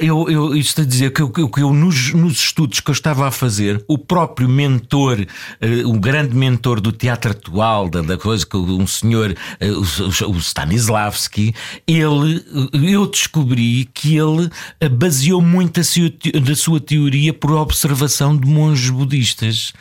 eu, 0.00 0.28
eu 0.30 0.56
isto 0.56 0.80
a 0.80 0.84
dizer 0.84 1.12
que 1.12 1.22
eu, 1.22 1.30
que 1.30 1.40
eu- 1.40 1.72
nos, 1.72 2.12
nos 2.12 2.32
estudos 2.34 2.80
que 2.80 2.90
eu 2.90 2.92
estava 2.92 3.26
a 3.26 3.30
fazer, 3.30 3.82
o 3.88 3.96
próprio 3.96 4.48
mentor, 4.48 5.18
uh, 5.20 5.88
o 5.88 5.98
grande 5.98 6.34
mentor 6.34 6.80
do 6.80 6.92
teatro 6.92 7.30
atual, 7.30 7.88
da, 7.88 8.02
da 8.02 8.18
coisa 8.18 8.44
que 8.44 8.56
um 8.56 8.86
senhor, 8.86 9.34
o, 9.60 10.30
o 10.30 10.38
Stanislavski, 10.38 11.54
ele, 11.86 12.44
eu 12.72 13.06
descobri 13.06 13.88
que 13.92 14.16
ele 14.16 14.50
baseou 14.92 15.40
muito 15.40 15.80
a 15.80 15.84
sua, 15.84 16.12
da 16.44 16.54
sua 16.54 16.80
teoria 16.80 17.32
por 17.32 17.52
observação 17.52 18.36
de 18.36 18.46
monges 18.46 18.90
budistas. 18.90 19.72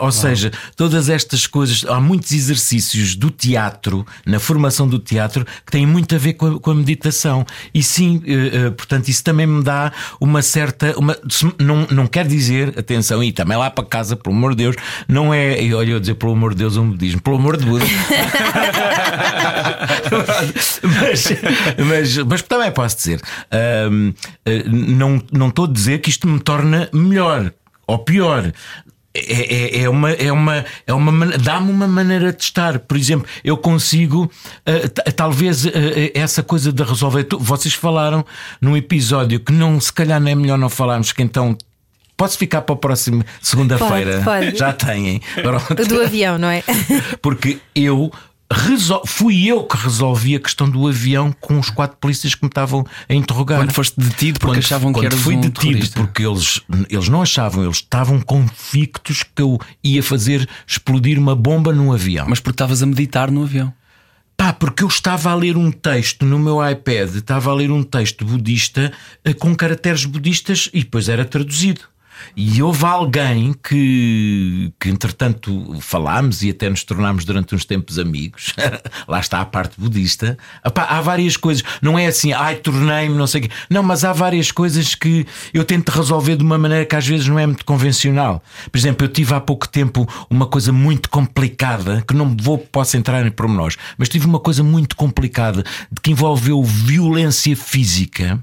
Ou 0.00 0.12
seja, 0.12 0.52
todas 0.76 1.08
estas 1.08 1.46
coisas, 1.46 1.84
há 1.88 2.00
muitos 2.00 2.32
exercícios 2.32 3.16
do 3.16 3.30
teatro, 3.30 4.06
na 4.26 4.38
formação 4.38 4.86
do 4.88 4.98
teatro, 4.98 5.44
que 5.44 5.72
têm 5.72 5.86
muito 5.86 6.14
a 6.14 6.18
ver 6.18 6.34
com 6.34 6.46
a, 6.46 6.60
com 6.60 6.70
a 6.70 6.74
meditação. 6.74 7.44
E 7.74 7.82
sim, 7.82 8.16
uh, 8.16 8.68
uh, 8.68 8.72
portanto, 8.72 9.08
isso 9.08 9.22
também 9.24 9.46
me 9.46 9.62
dá 9.62 9.92
uma 10.20 10.42
certa. 10.42 10.98
Uma, 10.98 11.16
não, 11.58 11.86
não 11.90 12.06
quer 12.06 12.26
dizer, 12.26 12.78
atenção, 12.78 13.22
e 13.22 13.32
também 13.32 13.56
lá 13.56 13.70
para 13.70 13.84
casa, 13.84 14.16
pelo 14.16 14.34
amor 14.34 14.54
de 14.54 14.64
Deus, 14.64 14.76
não 15.08 15.32
é. 15.32 15.62
e 15.62 15.72
Olha, 15.74 15.92
eu 15.92 16.00
dizer 16.00 16.14
pelo 16.14 16.32
amor 16.32 16.52
de 16.52 16.58
Deus, 16.58 16.76
um 16.76 16.90
budismo, 16.90 17.20
pelo 17.20 17.36
amor 17.36 17.56
de 17.56 17.64
Deus. 17.64 17.82
mas, 20.82 21.28
mas, 21.86 22.18
mas 22.18 22.42
também 22.42 22.70
posso 22.70 22.96
dizer, 22.96 23.20
hum, 23.90 24.12
eh, 24.44 24.64
não, 24.66 25.22
não 25.32 25.48
estou 25.48 25.64
a 25.64 25.68
dizer 25.68 26.00
que 26.00 26.10
isto 26.10 26.28
me 26.28 26.38
torna 26.40 26.88
melhor 26.92 27.52
ou 27.86 27.98
pior. 27.98 28.52
É, 29.14 29.78
é, 29.78 29.82
é 29.82 29.88
uma, 29.90 30.10
é 30.10 30.32
uma, 30.32 30.64
é 30.86 30.92
uma 30.92 31.26
dá-me 31.38 31.70
uma 31.70 31.86
maneira 31.86 32.32
de 32.32 32.42
estar. 32.42 32.78
Por 32.78 32.96
exemplo, 32.96 33.26
eu 33.44 33.56
consigo, 33.58 34.30
t- 34.64 35.12
talvez 35.12 35.66
eh, 35.66 36.10
essa 36.14 36.42
coisa 36.42 36.72
de 36.72 36.82
resolver. 36.82 37.24
Tu- 37.24 37.38
Vocês 37.38 37.74
falaram 37.74 38.24
num 38.60 38.76
episódio 38.76 39.38
que 39.40 39.52
não, 39.52 39.78
se 39.80 39.92
calhar 39.92 40.18
não 40.20 40.28
é 40.30 40.34
melhor 40.34 40.56
não 40.56 40.70
falarmos, 40.70 41.12
que 41.12 41.22
então 41.22 41.56
posso 42.16 42.38
ficar 42.38 42.62
para 42.62 42.74
a 42.74 42.78
próxima 42.78 43.24
segunda-feira. 43.42 44.22
Já 44.56 44.72
têm. 44.72 45.20
Pronto. 45.42 45.72
O 45.82 45.86
do 45.86 46.00
avião, 46.02 46.38
não 46.38 46.48
é? 46.48 46.62
Porque 47.20 47.58
eu 47.74 48.10
resol- 48.52 49.02
fui 49.06 49.46
eu 49.46 49.64
que 49.64 49.76
resolvi 49.76 50.36
a 50.36 50.40
questão 50.40 50.68
do 50.68 50.86
avião 50.86 51.32
com 51.40 51.58
os 51.58 51.70
quatro 51.70 51.96
polícias 51.98 52.34
que 52.34 52.42
me 52.44 52.48
estavam 52.48 52.84
a 53.08 53.14
interrogar. 53.14 53.58
Quando 53.60 53.72
foste 53.72 53.98
detido 53.98 54.38
porque 54.40 54.54
Quando- 54.56 54.64
achavam 54.64 54.92
que 54.92 55.06
eras 55.06 55.18
fui 55.20 55.36
um 55.36 55.40
detido 55.40 55.60
terrorista. 55.60 56.00
porque 56.00 56.24
eles, 56.26 56.60
eles 56.90 57.08
não 57.08 57.22
achavam, 57.22 57.64
eles 57.64 57.76
estavam 57.76 58.20
convictos 58.20 59.22
que 59.22 59.42
eu 59.42 59.58
ia 59.82 60.02
fazer 60.02 60.48
explodir 60.66 61.18
uma 61.18 61.34
bomba 61.34 61.72
num 61.72 61.92
avião. 61.92 62.26
Mas 62.28 62.40
porque 62.40 62.54
estavas 62.54 62.82
a 62.82 62.86
meditar 62.86 63.30
no 63.30 63.42
avião. 63.42 63.72
Pá, 64.36 64.52
porque 64.52 64.82
eu 64.82 64.88
estava 64.88 65.30
a 65.30 65.34
ler 65.34 65.56
um 65.56 65.70
texto 65.70 66.24
no 66.24 66.38
meu 66.38 66.58
iPad, 66.68 67.14
estava 67.16 67.50
a 67.50 67.54
ler 67.54 67.70
um 67.70 67.82
texto 67.82 68.24
budista 68.24 68.92
eh, 69.24 69.32
com 69.34 69.54
caracteres 69.54 70.04
budistas 70.04 70.68
e 70.72 70.80
depois 70.80 71.08
era 71.08 71.24
traduzido. 71.24 71.82
E 72.36 72.62
houve 72.62 72.84
alguém 72.84 73.52
que, 73.52 74.72
que 74.80 74.88
entretanto 74.88 75.76
falámos 75.80 76.42
e 76.42 76.50
até 76.50 76.68
nos 76.68 76.84
tornámos 76.84 77.24
durante 77.24 77.54
uns 77.54 77.64
tempos 77.64 77.98
amigos. 77.98 78.54
Lá 79.06 79.20
está 79.20 79.40
a 79.40 79.44
parte 79.44 79.78
budista. 79.78 80.38
Epá, 80.64 80.84
há 80.84 81.00
várias 81.00 81.36
coisas. 81.36 81.62
Não 81.80 81.98
é 81.98 82.06
assim, 82.06 82.32
ai, 82.32 82.56
tornei-me, 82.56 83.16
não 83.16 83.26
sei 83.26 83.40
o 83.40 83.44
quê. 83.44 83.50
Não, 83.68 83.82
mas 83.82 84.04
há 84.04 84.12
várias 84.12 84.50
coisas 84.50 84.94
que 84.94 85.26
eu 85.52 85.64
tento 85.64 85.90
resolver 85.90 86.36
de 86.36 86.44
uma 86.44 86.58
maneira 86.58 86.84
que 86.84 86.96
às 86.96 87.06
vezes 87.06 87.26
não 87.26 87.38
é 87.38 87.46
muito 87.46 87.64
convencional. 87.64 88.42
Por 88.70 88.78
exemplo, 88.78 89.06
eu 89.06 89.08
tive 89.08 89.34
há 89.34 89.40
pouco 89.40 89.68
tempo 89.68 90.08
uma 90.30 90.46
coisa 90.46 90.72
muito 90.72 91.10
complicada, 91.10 92.02
que 92.06 92.14
não 92.14 92.36
vou, 92.40 92.58
posso 92.58 92.96
entrar 92.96 93.26
em 93.26 93.30
pormenores, 93.30 93.76
mas 93.98 94.08
tive 94.08 94.26
uma 94.26 94.40
coisa 94.40 94.62
muito 94.62 94.96
complicada 94.96 95.64
de 95.90 96.00
que 96.00 96.10
envolveu 96.10 96.62
violência 96.62 97.56
física. 97.56 98.42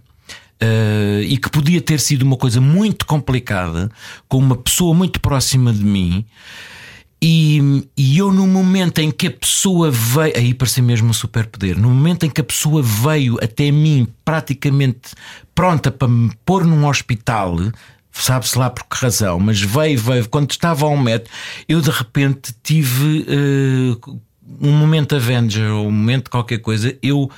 Eh, 0.61 1.21
e 1.23 1.37
que 1.37 1.49
podia 1.49 1.79
ter 1.81 1.99
sido 1.99 2.23
uma 2.23 2.35
coisa 2.35 2.59
muito 2.59 3.05
complicada 3.05 3.89
com 4.27 4.37
uma 4.37 4.55
pessoa 4.55 4.93
muito 4.93 5.19
próxima 5.21 5.71
de 5.71 5.83
mim. 5.83 6.25
E, 7.21 7.85
e 7.97 8.17
eu, 8.17 8.31
no 8.31 8.47
momento 8.47 8.99
em 8.99 9.11
que 9.11 9.27
a 9.27 9.31
pessoa 9.31 9.91
veio, 9.91 10.33
aí 10.37 10.53
parecia 10.53 10.81
mesmo 10.81 11.09
um 11.09 11.13
superpoder, 11.13 11.77
no 11.77 11.89
momento 11.89 12.25
em 12.25 12.29
que 12.29 12.39
a 12.39 12.43
pessoa 12.43 12.81
veio 12.81 13.37
até 13.43 13.71
mim 13.71 14.07
praticamente 14.23 15.13
pronta 15.53 15.91
para 15.91 16.07
me 16.07 16.31
pôr 16.45 16.65
num 16.65 16.87
hospital, 16.87 17.57
sabe-se 18.11 18.57
lá 18.57 18.69
por 18.69 18.85
que 18.85 18.97
razão, 18.97 19.37
mas 19.37 19.61
veio, 19.61 19.99
veio, 19.99 20.29
quando 20.29 20.51
estava 20.51 20.85
a 20.85 20.89
um 20.89 20.97
metro, 20.97 21.31
eu 21.67 21.81
de 21.81 21.89
repente 21.89 22.53
tive 22.63 23.25
eh, 23.27 24.17
um 24.61 24.71
momento 24.71 25.15
Avenger 25.15 25.71
ou 25.73 25.87
um 25.87 25.91
momento 25.91 26.29
qualquer 26.29 26.59
coisa, 26.59 26.97
eu 27.03 27.29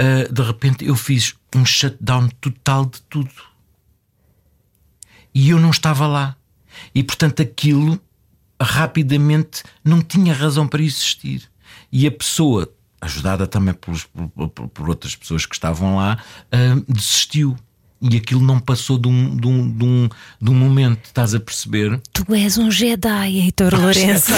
eh, 0.00 0.26
de 0.32 0.42
repente 0.42 0.84
eu 0.86 0.96
fiz 0.96 1.34
um 1.54 1.64
shutdown 1.64 2.28
total 2.40 2.86
de 2.86 3.00
tudo 3.02 3.30
e 5.34 5.50
eu 5.50 5.60
não 5.60 5.70
estava 5.70 6.06
lá. 6.06 6.36
E 6.94 7.02
portanto 7.02 7.42
aquilo 7.42 8.00
rapidamente 8.60 9.62
não 9.84 10.00
tinha 10.02 10.32
razão 10.34 10.66
para 10.66 10.82
existir. 10.82 11.50
E 11.92 12.06
a 12.06 12.10
pessoa, 12.10 12.72
ajudada 13.00 13.46
também 13.46 13.74
por, 13.74 13.94
por- 14.48 14.68
por 14.68 14.88
outras 14.88 15.14
pessoas 15.16 15.46
que 15.46 15.54
estavam 15.54 15.96
lá, 15.96 16.18
ah, 16.52 16.82
desistiu. 16.88 17.56
E 18.02 18.16
aquilo 18.16 18.40
não 18.40 18.58
passou 18.58 18.98
de 18.98 19.08
um, 19.08 19.36
de, 19.36 19.46
um, 19.46 19.70
de, 19.70 19.84
um, 19.84 20.08
de 20.40 20.50
um 20.50 20.54
momento, 20.54 21.00
estás 21.04 21.34
a 21.34 21.40
perceber? 21.40 22.00
Tu 22.12 22.24
és 22.34 22.56
um 22.56 22.70
Jedi, 22.70 23.40
Heitor 23.40 23.78
Lourenço. 23.78 24.32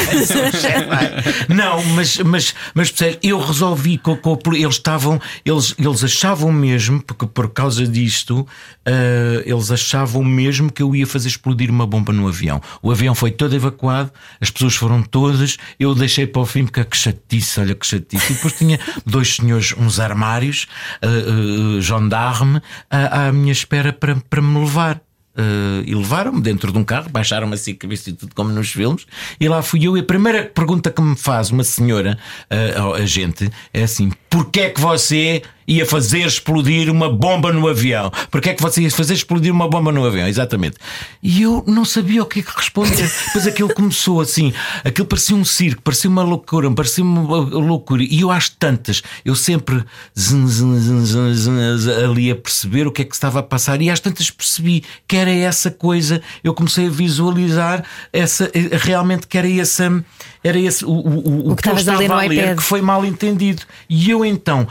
Não, 1.49 1.83
mas, 1.95 2.19
mas, 2.19 2.55
mas 2.75 2.91
percebes, 2.91 3.19
eu 3.23 3.41
resolvi 3.41 3.99
com, 3.99 4.17
com 4.17 4.37
eles 4.53 4.75
estavam, 4.75 5.21
eles, 5.45 5.75
eles 5.79 6.03
achavam 6.03 6.51
mesmo, 6.51 7.01
porque 7.03 7.27
por 7.27 7.51
causa 7.51 7.87
disto, 7.87 8.47
ah, 8.85 9.43
eles 9.45 9.71
achavam 9.71 10.25
mesmo 10.25 10.71
que 10.73 10.83
eu 10.83 10.95
ia 10.95 11.07
fazer 11.07 11.29
explodir 11.29 11.71
uma 11.71 11.87
bomba 11.87 12.13
no 12.13 12.27
avião. 12.27 12.61
O 12.83 12.91
avião 12.91 13.15
foi 13.15 13.31
todo 13.31 13.55
evacuado, 13.55 14.11
as 14.41 14.51
pessoas 14.51 14.75
foram 14.75 15.03
todas, 15.03 15.57
eu 15.79 15.95
deixei 15.95 16.27
para 16.27 16.43
o 16.43 16.47
fim 16.47 16.65
porque 16.65 16.85
que 16.85 16.97
chatice, 16.97 17.61
olha 17.61 17.75
que 17.75 17.87
chatice. 17.87 18.33
E 18.33 18.35
depois 18.35 18.55
tinha 18.55 18.81
dois 19.07 19.37
senhores, 19.37 19.75
uns 19.79 20.01
armários, 20.01 20.67
ah, 21.01 21.07
ah, 21.07 21.81
gendarme, 21.81 22.61
à, 22.91 23.33
espera 23.53 23.93
para, 23.93 24.17
para 24.17 24.43
me 24.43 24.59
levar. 24.59 25.01
Uh, 25.35 25.81
e 25.87 25.95
levaram-me 25.95 26.43
dentro 26.43 26.71
de 26.71 26.77
um 26.77 26.85
carro, 26.85 27.09
baixaram-me 27.09 27.55
assim 27.55 27.73
a 27.73 27.77
cabeça 27.77 28.11
e 28.11 28.13
tudo 28.13 28.35
como 28.35 28.51
nos 28.51 28.71
filmes, 28.71 29.07
e 29.41 29.49
lá 29.49 29.63
fui 29.63 29.87
eu. 29.87 29.97
E 29.97 30.01
a 30.01 30.05
primeira 30.05 30.45
pergunta 30.45 30.91
que 30.91 31.01
me 31.01 31.17
faz 31.17 31.51
uma 31.51 31.65
senhora, 31.65 32.19
uh, 32.51 32.93
a 32.93 33.07
gente, 33.07 33.51
é 33.73 33.83
assim: 33.83 34.13
porque 34.29 34.61
é 34.61 34.69
que 34.69 34.79
você 34.79 35.43
ia 35.67 35.87
fazer 35.87 36.27
explodir 36.27 36.91
uma 36.91 37.11
bomba 37.11 37.53
no 37.53 37.69
avião? 37.69 38.11
Porque 38.31 38.51
é 38.51 38.55
que 38.55 38.63
você 38.63 38.83
ia 38.83 38.91
fazer 38.91 39.15
explodir 39.15 39.53
uma 39.53 39.69
bomba 39.69 39.93
no 39.93 40.05
avião? 40.05 40.27
Exatamente. 40.27 40.77
E 41.23 41.43
eu 41.43 41.65
não 41.67 41.85
sabia 41.85 42.23
o 42.23 42.27
que 42.27 42.41
é 42.41 42.43
que 42.43 42.57
responder. 42.57 43.11
Depois 43.27 43.47
aquilo 43.47 43.73
começou 43.75 44.21
assim, 44.21 44.53
aquilo 44.85 45.07
parecia 45.07 45.37
um 45.37 45.45
circo, 45.45 45.83
parecia 45.83 46.11
uma 46.11 46.23
loucura, 46.23 46.71
parecia 46.71 47.05
uma 47.05 47.37
loucura. 47.39 48.03
E 48.03 48.21
eu 48.21 48.31
acho 48.31 48.53
tantas, 48.59 49.03
eu 49.25 49.35
sempre 49.35 49.85
zin, 50.19 50.47
zin, 50.47 51.35
zin, 51.35 51.91
ali 52.05 52.31
a 52.31 52.37
perceber 52.37 52.87
o 52.87 52.93
que 52.93 53.03
é 53.03 53.05
que 53.05 53.15
estava 53.15 53.41
a 53.41 53.43
passar, 53.43 53.81
e 53.81 53.91
às 53.91 54.01
tantas 54.01 54.31
percebi 54.31 54.85
que 55.07 55.17
era 55.17 55.31
essa 55.31 55.71
coisa, 55.71 56.23
eu 56.43 56.55
comecei 56.55 56.87
a 56.87 56.91
visualizar 56.91 57.85
essa, 58.13 58.51
realmente 58.83 59.27
que 59.27 59.39
era 59.39 59.51
essa. 59.51 60.05
Era 60.45 60.59
esse 60.59 60.85
o, 60.85 60.91
o, 60.91 61.53
O 61.53 61.57
que 61.57 61.63
estavas 61.63 61.87
a 61.89 61.97
ler 61.97 62.09
no 62.09 62.15
a 62.15 62.23
ler 62.23 62.33
iPad. 62.33 62.57
que 62.57 62.63
foi 62.63 62.83
mal 62.83 63.05
entendido. 63.05 63.63
E 63.89 64.11
eu 64.11 64.25
então 64.25 64.67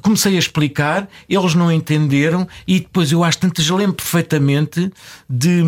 comecei 0.00 0.36
a 0.36 0.38
explicar, 0.38 1.08
eles 1.28 1.54
não 1.54 1.70
entenderam, 1.70 2.46
e 2.66 2.80
depois 2.80 3.12
eu 3.12 3.24
às 3.24 3.36
tantas 3.36 3.68
lembro 3.68 3.96
perfeitamente 3.96 4.92
de, 5.28 5.62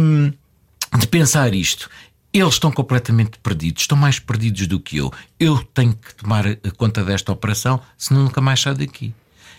de 0.98 1.06
pensar 1.08 1.54
isto. 1.54 1.88
Eles 2.32 2.54
estão 2.54 2.72
completamente 2.72 3.38
perdidos, 3.42 3.82
estão 3.82 3.96
mais 3.96 4.18
perdidos 4.18 4.66
do 4.66 4.80
que 4.80 4.96
eu. 4.96 5.12
Eu 5.38 5.62
tenho 5.74 5.94
que 5.94 6.14
tomar 6.14 6.44
conta 6.78 7.04
desta 7.04 7.30
operação, 7.30 7.80
senão 7.96 8.24
nunca 8.24 8.40
mais 8.40 8.60
saio 8.60 8.76
daqui. 8.76 9.14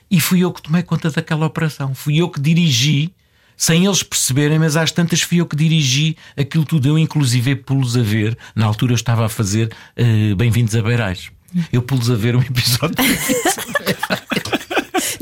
E 0.10 0.20
fui 0.20 0.40
eu 0.40 0.52
que 0.52 0.62
tomei 0.62 0.82
conta 0.82 1.10
daquela 1.12 1.46
operação, 1.46 1.94
fui 1.94 2.18
eu 2.18 2.30
que 2.30 2.40
dirigi. 2.40 3.14
Sem 3.56 3.86
eles 3.86 4.02
perceberem, 4.02 4.58
mas 4.58 4.76
às 4.76 4.92
tantas 4.92 5.22
fui 5.22 5.40
eu 5.40 5.46
que 5.46 5.56
dirigi 5.56 6.18
aquilo 6.36 6.66
tudo. 6.66 6.88
Eu, 6.88 6.98
inclusive, 6.98 7.56
pulos 7.56 7.96
a 7.96 8.02
ver. 8.02 8.36
Na 8.56 8.66
altura, 8.66 8.94
eu 8.94 8.96
estava 8.96 9.26
a 9.28 9.30
fazer 9.30 9.72
eh, 9.96 10.34
Bem-vindos 10.36 10.76
a 10.76 10.82
Beirais. 10.82 11.32
Eu 11.72 11.82
pulos 11.84 12.10
a 12.10 12.16
ver 12.16 12.36
um 12.36 12.42
episódio. 12.42 12.96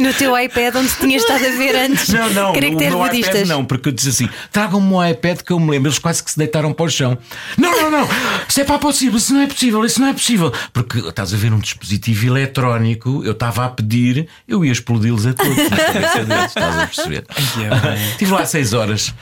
No 0.02 0.14
teu 0.14 0.38
iPad, 0.38 0.76
onde 0.76 0.90
tinhas 0.96 1.22
estado 1.24 1.46
a 1.46 1.50
ver 1.58 1.76
antes. 1.76 2.10
Não, 2.10 2.30
não, 2.30 2.54
Caracteres 2.54 2.94
o 2.94 2.98
meu 2.98 3.08
budistas. 3.08 3.36
iPad 3.36 3.48
não, 3.48 3.66
porque 3.66 3.90
eu 3.90 3.94
disse 3.94 4.10
assim: 4.10 4.30
tragam-me 4.52 4.94
um 4.94 5.06
iPad 5.06 5.42
que 5.42 5.52
eu 5.52 5.60
me 5.60 5.70
lembro. 5.72 5.90
Eles 5.90 6.00
quase 6.00 6.24
que 6.24 6.32
se 6.32 6.38
deitaram 6.38 6.74
para 6.74 6.86
o 6.86 6.90
chão. 6.90 7.18
Não, 7.58 7.72
não, 7.82 7.92
não, 7.92 8.08
isso 8.48 8.60
é 8.62 8.64
para 8.64 8.80
possível, 8.80 9.18
isso 9.18 9.34
não 9.34 9.42
é 9.42 9.48
possível, 9.48 9.86
isso 9.86 10.02
não 10.02 10.08
é 10.08 10.14
possível. 10.14 10.52
Porque 10.74 11.00
estás 11.00 11.34
a 11.34 11.38
ver 11.38 11.54
um 11.54 11.60
dispositivo 11.60 12.28
eletrónico, 12.28 13.22
eu 13.24 13.32
estava 13.32 13.66
a 13.66 13.70
pedir, 13.70 14.28
eu 14.48 14.64
ia 14.66 14.72
explodi-los 14.72 15.26
a 15.26 15.34
todos 15.34 15.70
na 15.70 15.78
cabeça 15.78 16.26
deles, 16.26 16.46
estás 16.46 16.78
a 16.78 16.88
perceber? 16.88 17.26
Estive 18.12 18.32
lá 18.34 18.46
seis 18.46 18.74
horas. 18.74 19.14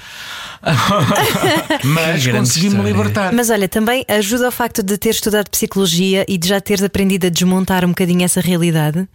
Mas 1.83 2.27
consegui-me 2.27 2.83
libertar. 2.83 3.33
Mas 3.33 3.49
olha, 3.49 3.67
também 3.67 4.03
ajuda 4.07 4.49
o 4.49 4.51
facto 4.51 4.83
de 4.83 4.97
ter 4.97 5.11
estudado 5.11 5.49
psicologia 5.49 6.25
e 6.27 6.37
de 6.37 6.47
já 6.49 6.59
teres 6.59 6.83
aprendido 6.83 7.27
a 7.27 7.29
desmontar 7.29 7.85
um 7.85 7.89
bocadinho 7.89 8.23
essa 8.23 8.41
realidade. 8.41 9.07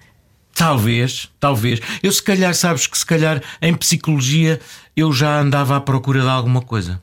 Talvez, 0.55 1.29
talvez. 1.41 1.81
Eu 2.03 2.13
se 2.13 2.23
calhar, 2.23 2.55
sabes 2.55 2.87
que 2.87 2.97
se 2.97 3.05
calhar 3.05 3.43
em 3.61 3.75
psicologia 3.75 4.61
eu 4.97 5.13
já 5.13 5.41
andava 5.41 5.77
à 5.77 5.81
procura 5.81 6.23
de 6.23 6.29
alguma 6.29 6.63
coisa. 6.63 7.03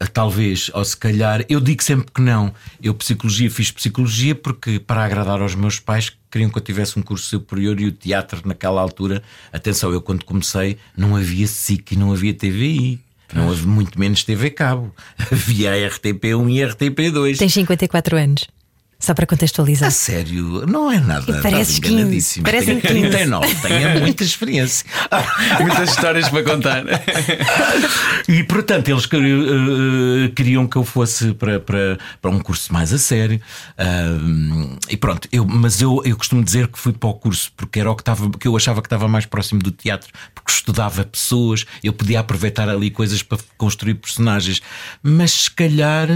Ah, 0.00 0.06
Talvez, 0.06 0.70
ou 0.72 0.82
se 0.82 0.96
calhar, 0.96 1.44
eu 1.46 1.60
digo 1.60 1.82
sempre 1.82 2.10
que 2.10 2.22
não. 2.22 2.54
Eu 2.82 2.94
psicologia 2.94 3.50
fiz 3.50 3.70
psicologia 3.70 4.34
porque 4.34 4.80
para 4.80 5.04
agradar 5.04 5.42
aos 5.42 5.54
meus 5.54 5.78
pais 5.78 6.08
que 6.08 6.16
queriam 6.30 6.48
que 6.48 6.56
eu 6.56 6.62
tivesse 6.62 6.98
um 6.98 7.02
curso 7.02 7.26
superior 7.26 7.78
e 7.78 7.86
o 7.86 7.92
teatro 7.92 8.40
naquela 8.46 8.80
altura, 8.80 9.22
atenção, 9.52 9.92
eu 9.92 10.00
quando 10.00 10.24
comecei 10.24 10.78
não 10.96 11.14
havia 11.14 11.46
SIC 11.46 11.92
e 11.92 11.96
não 11.96 12.12
havia 12.12 12.32
TVI. 12.32 12.98
Não 13.32 13.50
havia 13.50 13.66
muito 13.66 14.00
menos 14.00 14.24
TV 14.24 14.50
Cabo. 14.50 14.92
Havia 15.30 15.72
a 15.72 15.76
RTP1 15.88 16.50
e 16.50 16.64
a 16.64 16.68
RTP2. 16.68 17.38
Tens 17.38 17.52
54 17.52 18.16
anos. 18.16 18.48
Só 19.00 19.14
para 19.14 19.24
A 19.24 19.26
contextualizar. 19.26 19.90
sério, 19.90 20.66
não 20.66 20.92
é 20.92 21.00
nada. 21.00 21.38
E 21.38 21.42
15, 21.42 21.78
enganadíssimo. 21.78 22.44
parecem 22.44 22.78
Tenho 22.80 23.00
15. 23.00 23.08
39, 23.10 23.54
tenho 23.56 24.00
muita 24.00 24.22
experiência. 24.22 24.84
Muitas 25.60 25.90
histórias 25.90 26.28
para 26.28 26.42
contar. 26.44 26.84
E 28.28 28.44
portanto, 28.44 28.88
eles 28.88 29.06
quer- 29.06 29.20
eh, 29.22 30.28
queriam 30.36 30.66
que 30.66 30.76
eu 30.76 30.84
fosse 30.84 31.32
para, 31.34 31.58
para, 31.58 31.98
para 32.20 32.30
um 32.30 32.38
curso 32.40 32.72
mais 32.72 32.92
a 32.92 32.98
sério. 32.98 33.40
E 34.88 34.96
pronto, 34.96 35.26
eu, 35.32 35.44
mas 35.46 35.80
eu, 35.80 36.02
eu 36.04 36.16
costumo 36.16 36.44
dizer 36.44 36.68
que 36.68 36.78
fui 36.78 36.92
para 36.92 37.08
o 37.08 37.14
curso 37.14 37.50
porque 37.56 37.80
era 37.80 37.90
o 37.90 37.96
que, 37.96 38.02
estava, 38.02 38.30
que 38.30 38.46
eu 38.46 38.56
achava 38.56 38.80
que 38.82 38.86
estava 38.86 39.08
mais 39.08 39.24
próximo 39.26 39.60
do 39.60 39.70
teatro, 39.70 40.10
porque 40.34 40.52
estudava 40.52 41.04
pessoas, 41.04 41.64
eu 41.82 41.92
podia 41.92 42.20
aproveitar 42.20 42.68
ali 42.68 42.90
coisas 42.90 43.22
para 43.22 43.38
construir 43.56 43.94
personagens. 43.94 44.60
Mas 45.02 45.30
se 45.32 45.50
calhar. 45.50 46.08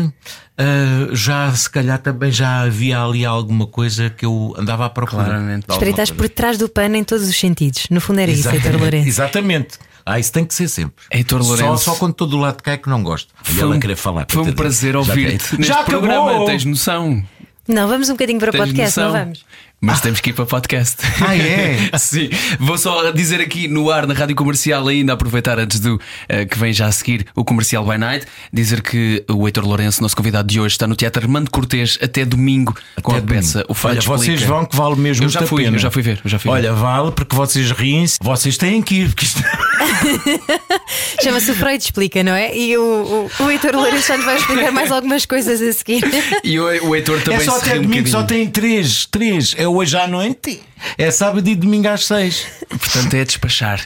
Ah, 0.58 1.08
já 1.12 1.52
se 1.52 1.68
calhar 1.68 1.98
também 1.98 2.30
já 2.30 2.60
havia 2.62 3.00
ali 3.02 3.24
alguma 3.24 3.66
coisa 3.66 4.10
que 4.10 4.24
eu 4.24 4.54
andava 4.56 4.86
à 4.86 4.90
procura. 4.90 5.24
Claramente. 5.24 5.66
Coisa. 5.66 6.14
por 6.14 6.28
trás 6.28 6.56
do 6.58 6.68
pano 6.68 6.96
em 6.96 7.04
todos 7.04 7.28
os 7.28 7.36
sentidos. 7.38 7.86
No 7.90 8.00
fundo 8.00 8.20
era 8.20 8.30
isso, 8.30 8.48
Heitor 8.48 8.54
Exatamente, 8.60 8.80
Lourenço. 8.82 9.08
Exatamente. 9.08 9.78
Ah, 10.06 10.18
isso 10.18 10.32
tem 10.32 10.44
que 10.44 10.54
ser 10.54 10.68
sempre. 10.68 11.04
Heitor 11.10 11.42
Só, 11.42 11.48
Lourenço. 11.48 11.84
só 11.84 11.94
quando 11.96 12.12
estou 12.12 12.26
do 12.26 12.36
lado 12.36 12.58
de 12.58 12.62
cá 12.62 12.72
é 12.72 12.76
que 12.76 12.88
não 12.88 13.02
gosto. 13.02 13.32
Foi 13.42 13.62
ela 13.62 13.74
um, 13.74 13.78
a 13.78 13.80
querer 13.80 13.96
falar. 13.96 14.26
foi 14.28 14.42
um 14.42 14.52
prazer 14.52 14.92
Já 14.92 14.98
ouvir-te 14.98 15.48
tem- 15.50 15.58
neste 15.60 15.72
Já 15.72 15.82
programa. 15.82 16.28
acabou! 16.30 16.46
Tens 16.46 16.64
noção. 16.64 17.24
Não, 17.66 17.88
vamos 17.88 18.10
um 18.10 18.12
bocadinho 18.12 18.38
para 18.38 18.50
o 18.50 18.52
podcast, 18.52 19.00
noção. 19.00 19.04
não 19.14 19.18
vamos? 19.24 19.44
Mas 19.84 20.00
temos 20.00 20.18
que 20.20 20.30
ir 20.30 20.32
para 20.32 20.46
podcast. 20.46 20.96
Ah, 21.20 21.36
é? 21.36 21.90
Sim. 21.98 22.30
Vou 22.58 22.78
só 22.78 23.10
dizer 23.10 23.38
aqui 23.38 23.68
no 23.68 23.90
ar, 23.90 24.06
na 24.06 24.14
rádio 24.14 24.34
comercial, 24.34 24.88
ainda 24.88 25.12
aproveitar 25.12 25.58
antes 25.58 25.78
do 25.78 26.00
eh, 26.26 26.46
que 26.46 26.58
vem 26.58 26.72
já 26.72 26.86
a 26.86 26.92
seguir 26.92 27.26
o 27.36 27.44
comercial 27.44 27.84
by 27.84 27.98
night, 27.98 28.26
dizer 28.50 28.80
que 28.80 29.22
o 29.28 29.46
Heitor 29.46 29.66
Lourenço, 29.66 30.00
nosso 30.00 30.16
convidado 30.16 30.48
de 30.48 30.58
hoje, 30.58 30.74
está 30.74 30.86
no 30.86 30.96
Teatro 30.96 31.22
Armando 31.22 31.50
Cortês 31.50 31.98
até 32.00 32.24
domingo 32.24 32.74
com 33.02 33.12
a 33.12 33.18
Até 33.18 33.26
peça 33.26 33.52
domingo. 33.58 33.72
O 33.72 33.74
Freud 33.74 33.98
Olha, 33.98 34.06
vocês 34.06 34.40
Explica. 34.40 34.54
vão 34.54 34.64
que 34.64 34.74
vale 34.74 34.96
mesmo 34.96 35.26
Eu 35.26 35.28
já 35.28 35.42
fui, 35.42 35.64
pena. 35.64 35.76
eu 35.76 35.80
já 35.80 35.90
fui 35.90 36.02
ver, 36.02 36.20
eu 36.24 36.30
já 36.30 36.38
fui 36.38 36.50
ver. 36.50 36.56
Olha, 36.56 36.72
vale 36.72 37.12
porque 37.12 37.36
vocês 37.36 37.70
riem-se. 37.70 38.18
Vocês 38.22 38.56
têm 38.56 38.80
que 38.80 38.94
ir. 38.94 39.08
Porque 39.08 39.26
isto... 39.26 39.42
Chama-se 41.22 41.50
o 41.50 41.54
Freud 41.54 41.82
Explica, 41.82 42.22
não 42.22 42.32
é? 42.32 42.56
E 42.56 42.76
o, 42.76 43.28
o, 43.38 43.44
o 43.44 43.50
Heitor 43.50 43.74
Lourenço 43.74 44.08
já 44.08 44.16
nos 44.16 44.24
vai 44.24 44.36
explicar 44.36 44.72
mais 44.72 44.90
algumas 44.90 45.26
coisas 45.26 45.60
a 45.60 45.72
seguir. 45.72 46.02
E 46.42 46.58
o, 46.58 46.88
o 46.88 46.94
Heitor 46.94 47.20
também 47.22 47.40
é 47.40 47.44
só 47.44 47.52
se 47.52 47.64
até 47.64 47.72
ri 47.74 47.78
um 47.78 47.82
domingo, 47.82 48.08
só 48.08 48.22
tem 48.22 48.48
três. 48.48 49.06
Três. 49.06 49.54
É 49.56 49.66
hoje 49.74 49.96
à 49.96 50.06
noite. 50.06 50.62
É 50.96 51.10
sábado 51.10 51.48
e 51.48 51.54
domingo 51.54 51.88
às 51.88 52.06
seis. 52.06 52.46
Portanto, 52.68 53.14
é 53.14 53.24
despachar. 53.24 53.80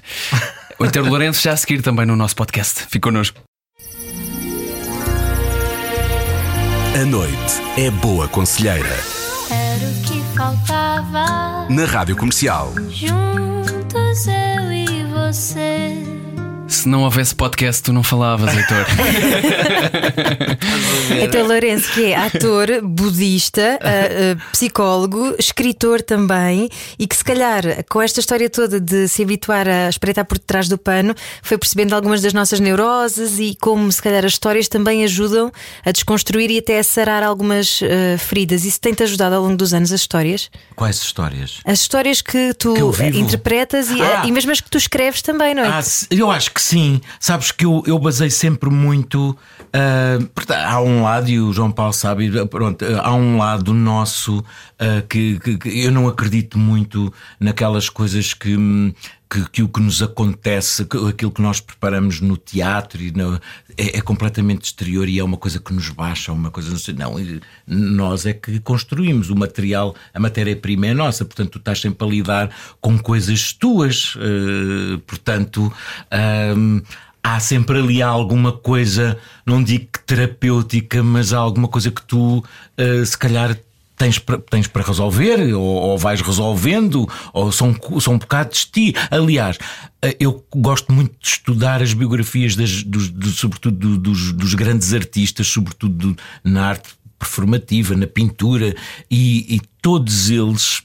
O 0.78 0.84
Heitor 0.84 1.05
Lourenço 1.09 1.43
já 1.43 1.53
a 1.53 1.57
seguir 1.57 1.82
também 1.82 2.07
no 2.07 2.14
nosso 2.16 2.36
podcast. 2.36 2.82
Fique 2.82 3.01
connosco. 3.01 3.41
A 6.95 7.05
noite 7.05 7.62
é 7.76 7.91
boa 7.91 8.26
conselheira. 8.28 8.89
Era 9.51 9.84
o 9.84 10.03
que 10.03 10.36
faltava. 10.36 11.68
Na 11.68 11.84
Rádio 11.84 12.16
Comercial. 12.16 12.74
Juntos 12.91 14.26
eu 14.26 14.72
e 14.72 15.05
você. 15.05 16.18
Se 16.69 16.87
não 16.87 17.03
houvesse 17.05 17.35
podcast, 17.35 17.83
tu 17.83 17.93
não 17.95 18.03
falavas, 18.03 18.55
Heitor. 18.55 18.87
Heitor 21.11 21.43
Lourenço, 21.49 21.91
que 21.93 22.05
é 22.12 22.16
ator, 22.16 22.69
budista, 22.83 23.79
ah, 23.83 23.89
ah, 24.37 24.51
psicólogo, 24.53 25.35
escritor 25.39 26.03
também, 26.03 26.69
e 26.99 27.07
que 27.07 27.16
se 27.16 27.25
calhar 27.25 27.62
com 27.89 28.03
esta 28.03 28.21
história 28.21 28.51
toda 28.51 28.79
de 28.79 29.09
se 29.09 29.23
habituar 29.23 29.66
a 29.66 29.89
espreitar 29.89 30.27
por 30.27 30.39
detrás 30.39 30.69
do 30.69 30.77
pano, 30.77 31.14
foi 31.43 31.57
percebendo 31.57 31.95
algumas 31.95 32.21
das 32.21 32.35
nossas 32.35 32.61
neuroses 32.61 33.39
e 33.39 33.57
como 33.59 33.91
se 33.91 34.03
calhar 34.03 34.25
as 34.25 34.33
histórias 34.33 34.69
também 34.69 35.03
ajudam 35.05 35.51
a 35.85 35.91
desconstruir 35.91 36.51
e 36.51 36.59
até 36.59 36.79
a 36.79 36.85
sarar 36.85 37.23
algumas 37.23 37.81
ah, 37.83 38.19
feridas. 38.19 38.64
Isso 38.64 38.79
tem-te 38.81 39.03
ajudado 39.03 39.35
ao 39.35 39.43
longo 39.43 39.57
dos 39.57 39.73
anos, 39.73 39.91
as 39.91 40.01
histórias? 40.03 40.51
Quais 40.77 40.97
histórias? 40.97 41.61
As 41.64 41.81
histórias 41.81 42.21
que 42.21 42.53
tu 42.55 42.75
Que 42.93 43.07
interpretas 43.19 43.91
e, 43.91 44.01
Ah. 44.03 44.25
e 44.27 44.31
mesmo 44.31 44.53
as 44.53 44.61
que 44.61 44.71
tu 44.71 44.77
escreves 44.79 45.23
também, 45.23 45.55
não 45.55 45.64
é? 45.64 45.69
Ah, 45.69 45.83
eu 46.11 46.31
acho 46.31 46.53
que 46.53 46.57
sim. 46.61 47.00
Sabes 47.20 47.50
que 47.52 47.64
eu, 47.64 47.82
eu 47.86 47.98
basei 47.98 48.30
sempre 48.30 48.70
muito. 48.70 49.36
porque 50.34 50.52
há 50.52 50.80
um 50.80 51.02
lado, 51.02 51.28
e 51.30 51.40
o 51.40 51.52
João 51.52 51.70
Paulo 51.70 51.92
sabe, 51.92 52.30
pronto, 52.46 52.84
há 53.02 53.14
um 53.14 53.36
lado 53.38 53.72
nosso 53.74 54.44
ah, 54.78 55.02
que, 55.09 55.38
que- 55.40 55.59
que 55.59 55.84
eu 55.84 55.90
não 55.92 56.09
acredito 56.09 56.59
muito 56.59 57.12
naquelas 57.40 57.88
coisas 57.88 58.32
que. 58.34 58.56
Que, 59.31 59.47
que 59.51 59.62
o 59.62 59.68
que 59.68 59.81
nos 59.81 60.01
acontece, 60.03 60.87
aquilo 61.07 61.31
que 61.31 61.43
nós 61.43 61.61
preparamos 61.61 62.18
no 62.20 62.35
teatro 62.39 63.03
e 63.03 63.11
no- 63.11 63.39
é, 63.76 63.99
é 63.99 64.01
completamente 64.01 64.64
exterior 64.64 65.07
e 65.07 65.18
é 65.18 65.22
uma 65.24 65.37
coisa 65.37 65.59
que 65.59 65.70
nos 65.74 65.91
baixa, 65.91 66.33
uma 66.33 66.51
coisa 66.51 66.70
não 66.70 66.79
sei, 66.79 66.95
não. 66.95 67.14
Nós 67.66 68.24
é 68.24 68.33
que 68.33 68.59
construímos 68.61 69.29
o 69.29 69.37
material, 69.37 69.95
a 70.14 70.18
matéria-prima 70.18 70.87
é 70.87 70.95
nossa, 70.95 71.26
portanto, 71.26 71.51
tu 71.51 71.59
estás 71.59 71.79
sempre 71.79 72.07
a 72.07 72.11
lidar 72.11 72.51
com 72.81 72.99
coisas 72.99 73.53
tuas, 73.53 74.14
eh, 74.18 74.99
portanto. 75.07 75.70
ahm, 76.11 76.81
Há 77.20 77.41
sempre 77.41 77.79
ali 77.79 78.01
alguma 78.01 78.53
coisa, 78.53 79.18
não 79.45 79.62
digo 79.62 79.89
terapêutica, 80.07 81.03
mas 81.03 81.33
há 81.35 81.39
alguma 81.39 81.68
coisa 81.68 81.91
que 81.91 82.01
tu, 82.03 82.43
eh, 82.76 83.05
se 83.05 83.18
calhar, 83.18 83.59
tens 83.99 84.18
para, 84.18 84.38
tens 84.38 84.66
para 84.66 84.82
resolver, 84.82 85.53
ou, 85.55 85.61
ou 85.62 85.99
vais 85.99 86.20
resolvendo, 86.20 87.07
ou 87.32 87.51
são, 87.53 87.74
são 88.01 88.14
um 88.14 88.18
bocado 88.18 88.55
de 88.55 88.66
ti. 88.66 88.94
Aliás, 89.11 89.59
eh, 90.01 90.16
eu 90.20 90.44
gosto 90.55 90.92
muito 90.92 91.12
de 91.20 91.28
estudar 91.28 91.82
as 91.82 91.92
biografias, 91.92 92.55
das, 92.57 92.82
dos, 92.82 93.09
do- 93.11 93.30
sobretudo 93.30 93.76
do- 93.76 93.99
dos, 93.99 94.32
dos 94.32 94.55
grandes 94.55 94.94
artistas, 94.94 95.49
sobretudo 95.49 96.12
do- 96.14 96.16
na 96.44 96.66
arte 96.68 96.90
performativa, 97.18 97.96
na 97.96 98.07
pintura, 98.07 98.74
e, 99.11 99.57
e 99.57 99.61
todos 99.82 100.30
eles 100.30 100.82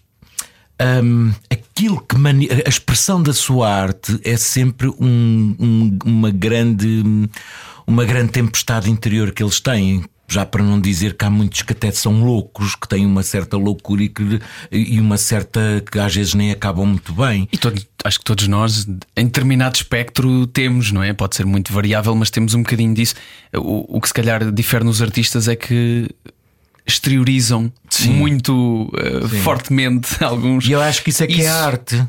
hum, 1.03 1.31
aquilo 1.49 2.01
que 2.01 2.17
mani- 2.17 2.49
a 2.65 2.67
expressão 2.69 3.21
da 3.21 3.33
sua 3.33 3.69
arte 3.69 4.19
é 4.23 4.35
sempre 4.35 4.87
um- 4.99 5.55
um- 5.59 5.99
uma 6.05 6.31
grande 6.31 7.03
uma 7.85 8.05
grande 8.05 8.31
tempestade 8.31 8.89
interior 8.89 9.31
que 9.33 9.43
eles 9.43 9.59
têm. 9.59 10.03
Já 10.33 10.45
para 10.45 10.63
não 10.63 10.79
dizer 10.79 11.15
que 11.15 11.23
há 11.25 11.29
muitos 11.29 11.61
que 11.61 11.73
até 11.73 11.91
são 11.91 12.23
loucos, 12.23 12.75
que 12.75 12.87
têm 12.87 13.05
uma 13.05 13.21
certa 13.23 13.55
loucura 13.57 14.03
e, 14.03 14.09
que, 14.09 14.39
e 14.71 14.99
uma 14.99 15.17
certa 15.17 15.83
que 15.91 15.99
às 15.99 16.13
vezes 16.15 16.33
nem 16.33 16.51
acabam 16.51 16.85
muito 16.87 17.13
bem. 17.13 17.47
E 17.51 17.57
todos- 17.57 17.85
acho 18.03 18.17
que 18.19 18.25
todos 18.25 18.47
nós, 18.47 18.85
em 19.15 19.25
determinado 19.25 19.75
espectro, 19.75 20.47
temos, 20.47 20.91
não 20.91 21.03
é? 21.03 21.13
Pode 21.13 21.35
ser 21.35 21.45
muito 21.45 21.71
variável, 21.71 22.15
mas 22.15 22.29
temos 22.29 22.53
um 22.53 22.63
bocadinho 22.63 22.93
disso. 22.93 23.15
O, 23.55 23.97
o 23.97 24.01
que 24.01 24.07
se 24.07 24.13
calhar 24.13 24.51
difere 24.51 24.83
nos 24.83 25.01
artistas 25.01 25.47
é 25.47 25.55
que 25.55 26.09
exteriorizam 26.85 27.71
muito 28.01 28.91
eh, 28.97 29.27
fortemente 29.43 30.21
alguns. 30.23 30.65
E 30.65 30.71
eu 30.71 30.81
acho 30.81 31.03
que 31.03 31.09
isso 31.09 31.23
é 31.23 31.27
que 31.27 31.33
é 31.41 31.45
Isso- 31.45 31.49
a 31.53 31.65
arte. 31.65 32.03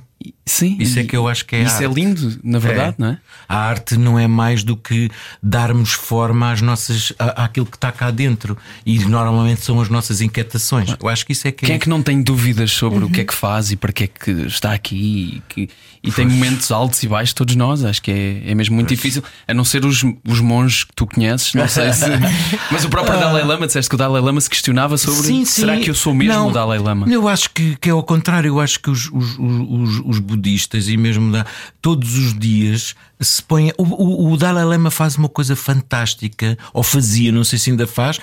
Sim, 0.47 0.77
Isso 0.81 0.99
é 0.99 1.05
que 1.05 1.15
eu 1.15 1.29
acho 1.29 1.45
que 1.45 1.55
é 1.57 1.63
Isso 1.65 1.83
é 1.83 1.87
arte. 1.87 1.95
lindo, 1.95 2.39
na 2.43 2.59
verdade, 2.59 2.95
É. 2.99 3.03
não 3.03 3.09
é? 3.09 3.19
A 3.47 3.57
arte 3.59 3.97
não 3.99 4.19
é 4.19 4.27
mais 4.27 4.63
do 4.65 4.75
que 4.75 5.11
darmos 5.43 5.93
forma 5.93 6.51
às 6.51 6.63
nossas, 6.63 7.13
à- 7.19 7.45
àquilo 7.45 7.67
que 7.67 7.77
está 7.77 7.93
cá 7.93 8.11
dentro. 8.11 8.57
E 8.87 8.99
normalmente 9.01 9.63
são 9.63 9.81
as 9.83 9.89
nossas 9.91 10.23
inquietações. 10.23 10.95
Eu 11.03 11.09
acho 11.09 11.27
que 11.27 11.33
isso 11.33 11.47
é 11.47 11.53
que 11.53 11.67
Quem 11.67 11.75
é 11.77 11.79
que 11.79 11.89
não 11.91 12.03
tem 12.03 12.23
dúvidas 12.23 12.71
sobre 12.73 13.05
o 13.05 13.11
que 13.11 13.21
é 13.21 13.25
que 13.25 13.35
faz 13.35 13.71
e 13.71 13.77
para 13.77 13.93
que 13.93 14.05
é 14.05 14.07
que 14.07 14.31
está 14.47 14.73
aqui 14.73 14.97
e, 14.97 15.43
que- 15.49 15.69
e 16.03 16.13
tem 16.13 16.27
momentos 16.27 16.71
altos 16.71 17.03
e 17.03 17.09
baixos, 17.09 17.33
todos 17.35 17.57
nós, 17.57 17.83
acho 17.85 18.01
que 18.03 18.11
é, 18.11 18.51
é 18.51 18.55
mesmo 18.55 18.75
muito 18.75 18.89
difícil, 18.91 19.23
a 19.49 19.53
não 19.55 19.65
ser 19.65 19.85
os, 19.87 20.03
os 20.27 20.41
monges 20.41 20.85
que 20.85 20.93
tu 20.95 21.07
conheces, 21.07 21.53
não 21.55 21.67
sei 21.69 21.93
se. 21.93 22.05
Mas 22.71 22.85
o 22.85 22.89
próprio 22.91 23.19
Dalai 23.19 23.43
Lama, 23.45 23.67
disseste 23.67 23.89
que 23.89 23.95
o 23.95 23.99
Dalai 23.99 24.21
Lama 24.23 24.41
se 24.41 24.49
questionava 24.51 24.97
sobre 24.99 25.45
será 25.47 25.74
que 25.81 25.91
eu 25.91 25.95
sou 25.95 26.15
mesmo 26.15 26.33
Não, 26.35 26.49
o 26.49 26.53
Dalai 26.53 26.79
Lama? 26.79 27.07
Eu 27.09 27.29
acho 27.29 27.51
que, 27.51 27.77
que 27.77 27.89
é 27.89 27.93
ao 27.93 28.03
contrário. 28.03 28.49
Eu 28.49 28.61
acho 28.61 28.81
que 28.81 28.91
os, 28.91 29.11
os, 29.13 29.37
os, 29.39 30.03
os- 30.05 30.19
budistas 30.19 30.89
e 30.89 30.97
mesmo 30.97 31.31
da, 31.33 31.45
todos 31.83 32.17
os 32.17 32.39
dias 32.39 32.95
se 33.21 33.43
põem. 33.43 33.73
O, 33.79 33.83
o, 33.83 34.33
o 34.33 34.37
Dalai 34.37 34.65
Lama 34.65 34.91
faz 34.91 35.17
uma 35.17 35.29
coisa 35.29 35.55
fantástica, 35.57 36.57
ou 36.73 36.83
fazia, 36.83 37.31
não 37.33 37.45
sei 37.45 37.59
se 37.59 37.71
ainda 37.71 37.87
faz, 37.87 38.19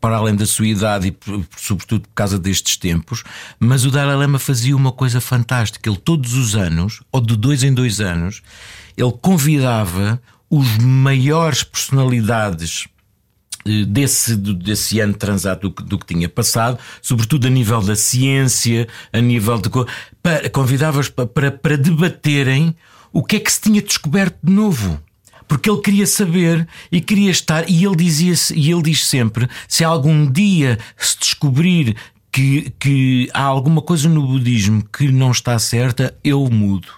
para 0.00 0.16
além 0.16 0.34
da 0.36 0.46
sua 0.46 0.66
idade 0.66 1.08
e 1.08 1.10
por- 1.12 1.44
sobretudo 1.56 2.02
por 2.02 2.14
causa 2.14 2.38
destes 2.38 2.76
tempos, 2.76 3.24
mas 3.58 3.84
o 3.84 3.90
Dalai 3.90 4.16
Lama 4.16 4.38
fazia 4.38 4.76
uma 4.76 4.92
coisa 4.92 5.20
fantástica. 5.20 5.88
Ele 5.88 5.98
todos 5.98 6.34
os 6.34 6.54
anos, 6.54 7.00
ou 7.10 7.20
de 7.20 7.36
dois 7.36 7.62
em 7.64 7.72
dois 7.74 8.00
anos, 8.00 8.42
ele 8.96 9.12
convidava 9.20 10.20
os 10.50 10.78
maiores 10.78 11.62
personalidades 11.62 12.86
desse, 13.86 14.36
do- 14.36 14.54
desse 14.54 15.00
ano 15.00 15.14
transado 15.14 15.68
do, 15.70 15.82
do 15.84 15.98
que 15.98 16.06
tinha 16.14 16.28
passado, 16.28 16.78
sobretudo 17.02 17.46
a 17.46 17.50
nível 17.50 17.80
da 17.82 17.94
ciência, 17.96 18.86
a 19.12 19.20
nível 19.20 19.58
de. 19.58 19.68
para- 20.22 20.48
Convidava-os 20.50 21.08
pa- 21.08 21.26
para, 21.26 21.50
para 21.50 21.76
debaterem 21.76 22.74
o 23.12 23.22
que 23.22 23.36
é 23.36 23.40
que 23.40 23.52
se 23.52 23.60
tinha 23.60 23.82
descoberto 23.82 24.36
de 24.42 24.52
novo. 24.52 25.00
Porque 25.46 25.70
ele 25.70 25.80
queria 25.80 26.06
saber 26.06 26.68
e 26.92 27.00
queria 27.00 27.30
estar, 27.30 27.68
e 27.70 27.84
ele 27.84 27.96
dizia 27.96 28.34
e 28.54 28.70
ele 28.70 28.82
diz 28.82 29.06
sempre: 29.06 29.48
se 29.66 29.82
algum 29.82 30.30
dia 30.30 30.78
se 30.96 31.18
descobrir 31.18 31.96
que, 32.30 32.70
que 32.78 33.30
há 33.32 33.42
alguma 33.44 33.80
coisa 33.80 34.08
no 34.10 34.26
budismo 34.26 34.84
que 34.92 35.10
não 35.10 35.30
está 35.30 35.58
certa, 35.58 36.14
eu 36.22 36.44
mudo. 36.50 36.88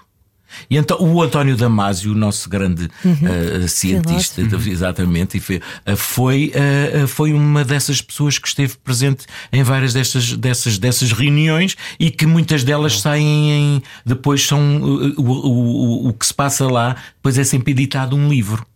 E 0.68 0.76
então 0.76 0.98
o 1.00 1.22
António 1.22 1.56
Damasio, 1.56 2.12
o 2.12 2.14
nosso 2.14 2.48
grande 2.48 2.88
eh, 3.04 3.66
cientista, 3.68 4.40
exatamente, 4.66 5.38
e 5.38 5.40
foi, 5.40 5.60
eh, 5.86 5.96
foi, 5.96 6.52
eh, 6.54 7.06
foi 7.06 7.32
uma 7.32 7.64
dessas 7.64 8.00
pessoas 8.00 8.38
que 8.38 8.48
esteve 8.48 8.76
presente 8.82 9.26
em 9.52 9.62
várias 9.62 9.92
dessas, 9.92 10.36
dessas, 10.36 10.78
dessas 10.78 11.12
reuniões 11.12 11.76
e 11.98 12.10
que 12.10 12.26
muitas 12.26 12.64
delas 12.64 13.00
saem 13.00 13.50
em. 13.52 13.82
Depois 14.04 14.46
são. 14.46 14.60
eh, 14.60 15.14
o, 15.16 15.22
o, 15.22 16.06
o, 16.06 16.08
o 16.08 16.12
que 16.12 16.26
se 16.26 16.34
passa 16.34 16.66
lá, 16.66 16.96
depois 17.16 17.38
é 17.38 17.44
sempre 17.44 17.72
editado 17.72 18.16
um 18.16 18.28
livro 18.28 18.66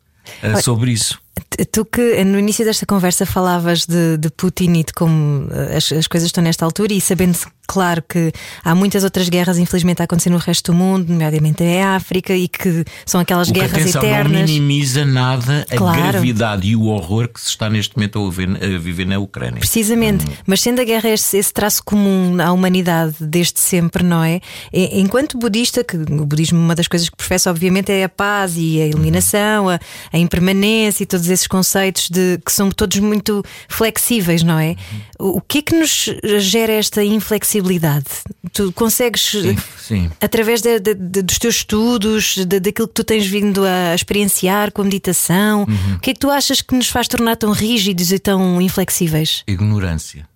sobre 0.63 0.91
isso. 0.91 1.24
Tu 1.71 1.85
que 1.85 2.25
no 2.25 2.39
início 2.39 2.65
desta 2.65 2.85
conversa 2.85 3.25
falavas 3.25 3.87
de, 3.87 4.17
de 4.19 4.29
Putin 4.31 4.73
e 4.73 4.85
de 4.85 4.93
como 4.93 5.47
eh, 5.53 5.77
as, 5.77 5.93
as 5.93 6.07
coisas 6.09 6.27
estão 6.27 6.43
nesta 6.43 6.65
altura, 6.65 6.93
e 6.93 7.01
sabendo, 7.01 7.39
claro, 7.69 8.03
que 8.09 8.33
há 8.65 8.75
muitas 8.75 9.05
outras 9.05 9.29
guerras, 9.29 9.57
infelizmente, 9.59 10.01
a 10.03 10.05
acontecer 10.05 10.31
no 10.31 10.39
resto 10.39 10.73
do 10.73 10.77
mundo, 10.79 11.09
nomeadamente 11.13 11.63
em 11.63 11.81
África, 11.83 12.35
e 12.35 12.49
que 12.49 12.85
são 13.07 13.21
aquelas 13.21 13.49
O 13.51 13.53
que 13.53 13.61
guerras 13.61 13.75
atenção, 13.83 14.03
não 14.03 14.09
eternas. 14.09 14.51
minimiza 14.51 15.05
nada 15.05 15.65
a 15.71 15.77
Claro. 15.77 16.03
gravidade 16.03 16.67
e 16.69 16.75
o 16.75 16.87
horror 16.87 17.29
que 17.29 17.41
se 17.41 17.51
está 17.51 17.71
neste 17.71 17.97
momento 17.97 18.27
a 18.27 18.31
viver, 18.31 18.65
a 18.75 18.79
viver 18.79 19.07
na 19.07 19.19
Ucrânia. 19.21 19.61
Precisamente, 19.61 20.27
mas 20.47 20.61
sendo 20.61 20.81
a 20.81 20.85
guerra 20.85 21.11
esse, 21.11 21.37
esse 21.37 21.53
traço 21.53 21.85
comum 21.85 22.37
à 22.43 22.51
humanidade 22.51 23.15
desde 23.21 23.61
sempre, 23.61 24.03
não 24.03 24.25
é? 24.25 24.41
Enquanto 24.73 25.39
budista, 25.39 25.85
que 25.85 25.97
o 25.97 26.27
budismo, 26.27 26.59
uma 26.59 26.75
das 26.75 26.89
coisas 26.89 27.09
que 27.09 27.17
professa, 27.17 27.49
obviamente, 27.49 27.93
é 27.93 28.03
a 28.03 28.09
paz 28.09 28.55
e 28.57 28.81
a 28.81 28.87
eliminação, 28.87 29.69
a, 29.69 29.79
a 30.13 30.19
impermanência 30.19 31.05
e 31.05 31.07
todos 31.07 31.29
esses 31.35 31.47
conceitos 31.47 32.09
de 32.09 32.39
que 32.45 32.51
são 32.53 32.71
todos 32.71 32.99
muito 32.99 33.43
flexíveis, 33.69 34.43
não 34.43 34.59
é? 34.59 34.77
O, 35.19 35.41
que 35.41 35.59
é 35.59 35.63
que 35.63 35.75
nos 35.75 36.09
gera 36.41 36.73
esta 36.73 37.05
inflexibilidade? 37.05 38.07
Tu 38.53 38.73
consegues, 38.73 39.23
Sim, 39.31 39.57
sim. 39.79 40.11
através 40.21 40.63
de- 40.63 40.79
de- 40.81 40.95
de- 40.95 41.23
dos 41.23 41.39
teus 41.39 41.57
estudos, 41.57 42.37
daquilo 42.47 42.89
que 42.89 42.95
tu 42.95 43.05
tens 43.05 43.27
vindo 43.27 43.63
a 43.65 43.95
experienciar 43.95 44.73
com 44.73 44.83
a 44.83 44.85
meditação, 44.85 45.65
Uhum. 45.69 45.95
o 45.97 45.99
que 46.01 46.11
é 46.11 46.15
que 46.15 46.21
tu 46.21 46.31
achas 46.31 46.61
que 46.63 46.75
nos 46.75 46.89
faz 46.89 47.09
tornar 47.09 47.37
tão 47.37 47.53
rígidos 47.53 48.13
e 48.13 48.19
tão 48.19 48.61
inflexíveis? 48.61 49.43
ignorância. 49.47 50.29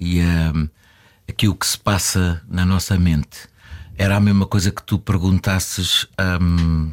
E 0.00 0.20
hum, 0.20 0.68
aquilo 1.28 1.54
que 1.54 1.66
se 1.66 1.78
passa 1.78 2.42
na 2.48 2.64
nossa 2.64 2.98
mente 2.98 3.38
era 3.96 4.16
a 4.16 4.20
mesma 4.20 4.44
coisa 4.46 4.70
que 4.70 4.82
tu 4.82 4.98
perguntasses 4.98 6.06
hum, 6.40 6.92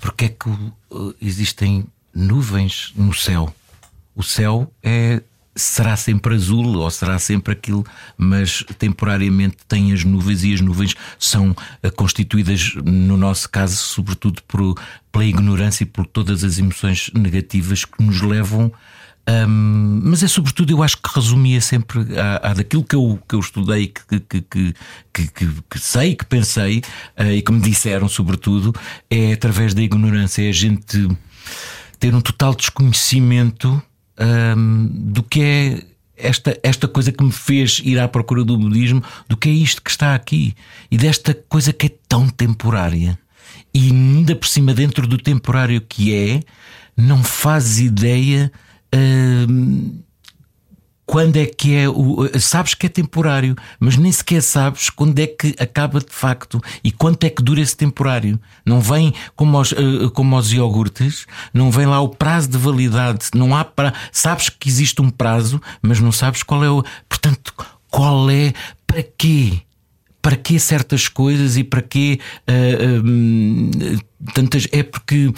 porque 0.00 0.26
é 0.26 0.28
que 0.28 0.48
uh, 0.48 1.14
existem 1.20 1.84
nuvens 2.14 2.92
no 2.96 3.12
céu. 3.12 3.54
O 4.14 4.22
céu 4.22 4.72
é 4.82 5.22
será 5.56 5.96
sempre 5.96 6.34
azul 6.34 6.78
ou 6.78 6.90
será 6.90 7.18
sempre 7.18 7.52
aquilo, 7.52 7.84
mas 8.16 8.64
temporariamente 8.78 9.58
tem 9.68 9.92
as 9.92 10.04
nuvens 10.04 10.42
e 10.42 10.52
as 10.52 10.60
nuvens 10.60 10.94
são 11.18 11.54
eh, 11.82 11.90
constituídas, 11.90 12.74
no 12.84 13.16
nosso 13.16 13.48
caso, 13.48 13.76
sobretudo 13.76 14.42
por, 14.48 14.74
pela 15.12 15.24
ignorância 15.24 15.84
e 15.84 15.86
por 15.86 16.06
todas 16.06 16.42
as 16.42 16.58
emoções 16.58 17.10
negativas 17.14 17.84
que 17.84 18.02
nos 18.02 18.20
levam. 18.20 18.72
hum, 19.28 20.00
mas 20.04 20.22
é 20.22 20.28
sobretudo, 20.28 20.70
eu 20.70 20.82
acho 20.82 20.96
que 20.96 21.08
resumia 21.14 21.60
sempre 21.60 22.00
a, 22.18 22.50
a 22.50 22.54
daquilo 22.54 22.82
que 22.82 22.96
eu, 22.96 23.20
que 23.28 23.34
eu 23.36 23.40
estudei, 23.40 23.86
que, 23.86 24.20
que, 24.20 24.40
que, 24.42 24.74
que, 25.12 25.48
que, 25.70 25.78
sei, 25.78 26.16
que 26.16 26.24
pensei 26.26 26.82
eh, 27.16 27.34
e 27.34 27.42
que 27.42 27.52
me 27.52 27.60
disseram, 27.60 28.08
sobretudo, 28.08 28.74
é 29.08 29.32
através 29.32 29.72
da 29.72 29.82
ignorância, 29.82 30.44
é 30.44 30.48
a 30.48 30.52
gente 30.52 31.08
ter 32.04 32.14
um 32.14 32.20
total 32.20 32.54
desconhecimento 32.54 33.82
hum, 34.58 34.90
do 34.92 35.22
que 35.22 35.40
é 35.40 35.82
esta, 36.18 36.60
esta 36.62 36.86
coisa 36.86 37.10
que 37.10 37.24
me 37.24 37.32
fez 37.32 37.80
ir 37.82 37.98
à 37.98 38.06
procura 38.06 38.44
do 38.44 38.58
budismo, 38.58 39.02
do 39.26 39.38
que 39.38 39.48
é 39.48 39.52
isto 39.52 39.80
que 39.80 39.88
está 39.90 40.14
aqui 40.14 40.54
e 40.90 40.98
desta 40.98 41.32
coisa 41.32 41.72
que 41.72 41.86
é 41.86 41.90
tão 42.06 42.28
temporária 42.28 43.18
e 43.72 43.86
ainda 43.86 44.36
por 44.36 44.46
cima, 44.46 44.74
dentro 44.74 45.06
do 45.06 45.16
temporário 45.16 45.80
que 45.80 46.14
é, 46.14 46.42
não 46.94 47.24
fazes 47.24 47.78
ideia. 47.78 48.52
hum, 48.94 49.98
quando 51.06 51.36
é 51.36 51.46
que 51.46 51.74
é 51.74 51.88
o. 51.88 52.28
Sabes 52.40 52.74
que 52.74 52.86
é 52.86 52.88
temporário, 52.88 53.54
mas 53.78 53.96
nem 53.96 54.10
sequer 54.10 54.42
sabes 54.42 54.88
quando 54.88 55.18
é 55.18 55.26
que 55.26 55.54
acaba 55.58 56.00
de 56.00 56.10
facto 56.10 56.60
e 56.82 56.90
quanto 56.90 57.24
é 57.24 57.30
que 57.30 57.42
dura 57.42 57.60
esse 57.60 57.76
temporário. 57.76 58.40
Não 58.64 58.80
vem 58.80 59.12
como 59.36 59.56
aos, 59.56 59.72
eh, 59.72 60.08
como 60.14 60.34
aos 60.34 60.52
iogurtes, 60.52 61.26
não 61.52 61.70
vem 61.70 61.86
lá 61.86 62.00
o 62.00 62.08
prazo 62.08 62.48
de 62.48 62.58
validade, 62.58 63.26
não 63.34 63.54
há 63.54 63.64
para. 63.64 63.92
Sabes 64.10 64.48
que 64.48 64.68
existe 64.68 65.00
um 65.02 65.10
prazo, 65.10 65.60
mas 65.82 66.00
não 66.00 66.10
sabes 66.10 66.42
qual 66.42 66.64
é 66.64 66.70
o. 66.70 66.82
Portanto, 67.08 67.54
qual 67.90 68.30
é. 68.30 68.52
Para 68.86 69.02
quê? 69.02 69.60
Para 70.22 70.36
que 70.36 70.58
certas 70.58 71.06
coisas 71.06 71.56
e 71.56 71.64
para 71.64 71.82
que 71.82 72.18
tantas. 74.32 74.66
É 74.72 74.82
porque 74.82 75.32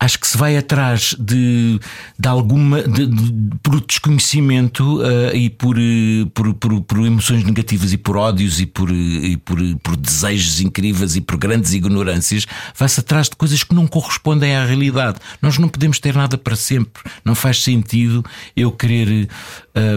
acho 0.00 0.18
que 0.18 0.26
se 0.26 0.36
vai 0.38 0.56
atrás 0.56 1.14
de, 1.18 1.80
de 2.18 2.28
alguma. 2.28 2.82
De, 2.82 3.06
de- 3.06 3.48
por 3.62 3.80
desconhecimento 3.80 5.00
ah, 5.02 5.34
e 5.34 5.50
por, 5.50 5.76
eh, 5.78 6.24
por, 6.32 6.54
por, 6.54 6.80
por 6.82 6.98
emoções 7.04 7.44
negativas 7.44 7.92
e 7.92 7.98
por 7.98 8.16
ódios 8.16 8.60
e 8.60 8.66
por, 8.66 8.90
eh, 8.90 8.94
e 8.94 9.36
por, 9.36 9.58
por 9.82 9.96
desejos 9.96 10.60
incríveis 10.60 11.16
e 11.16 11.20
por 11.20 11.36
grandes 11.36 11.72
ignorâncias, 11.74 12.46
vai-se 12.76 13.00
atrás 13.00 13.28
de 13.28 13.36
coisas 13.36 13.62
que 13.62 13.74
não 13.74 13.86
correspondem 13.86 14.54
à 14.56 14.64
realidade. 14.64 15.18
Nós 15.42 15.58
não 15.58 15.68
podemos 15.68 15.98
ter 15.98 16.14
nada 16.14 16.38
para 16.38 16.56
sempre. 16.56 17.02
Não 17.24 17.34
faz 17.34 17.62
sentido 17.62 18.24
eu 18.56 18.70
querer. 18.72 19.28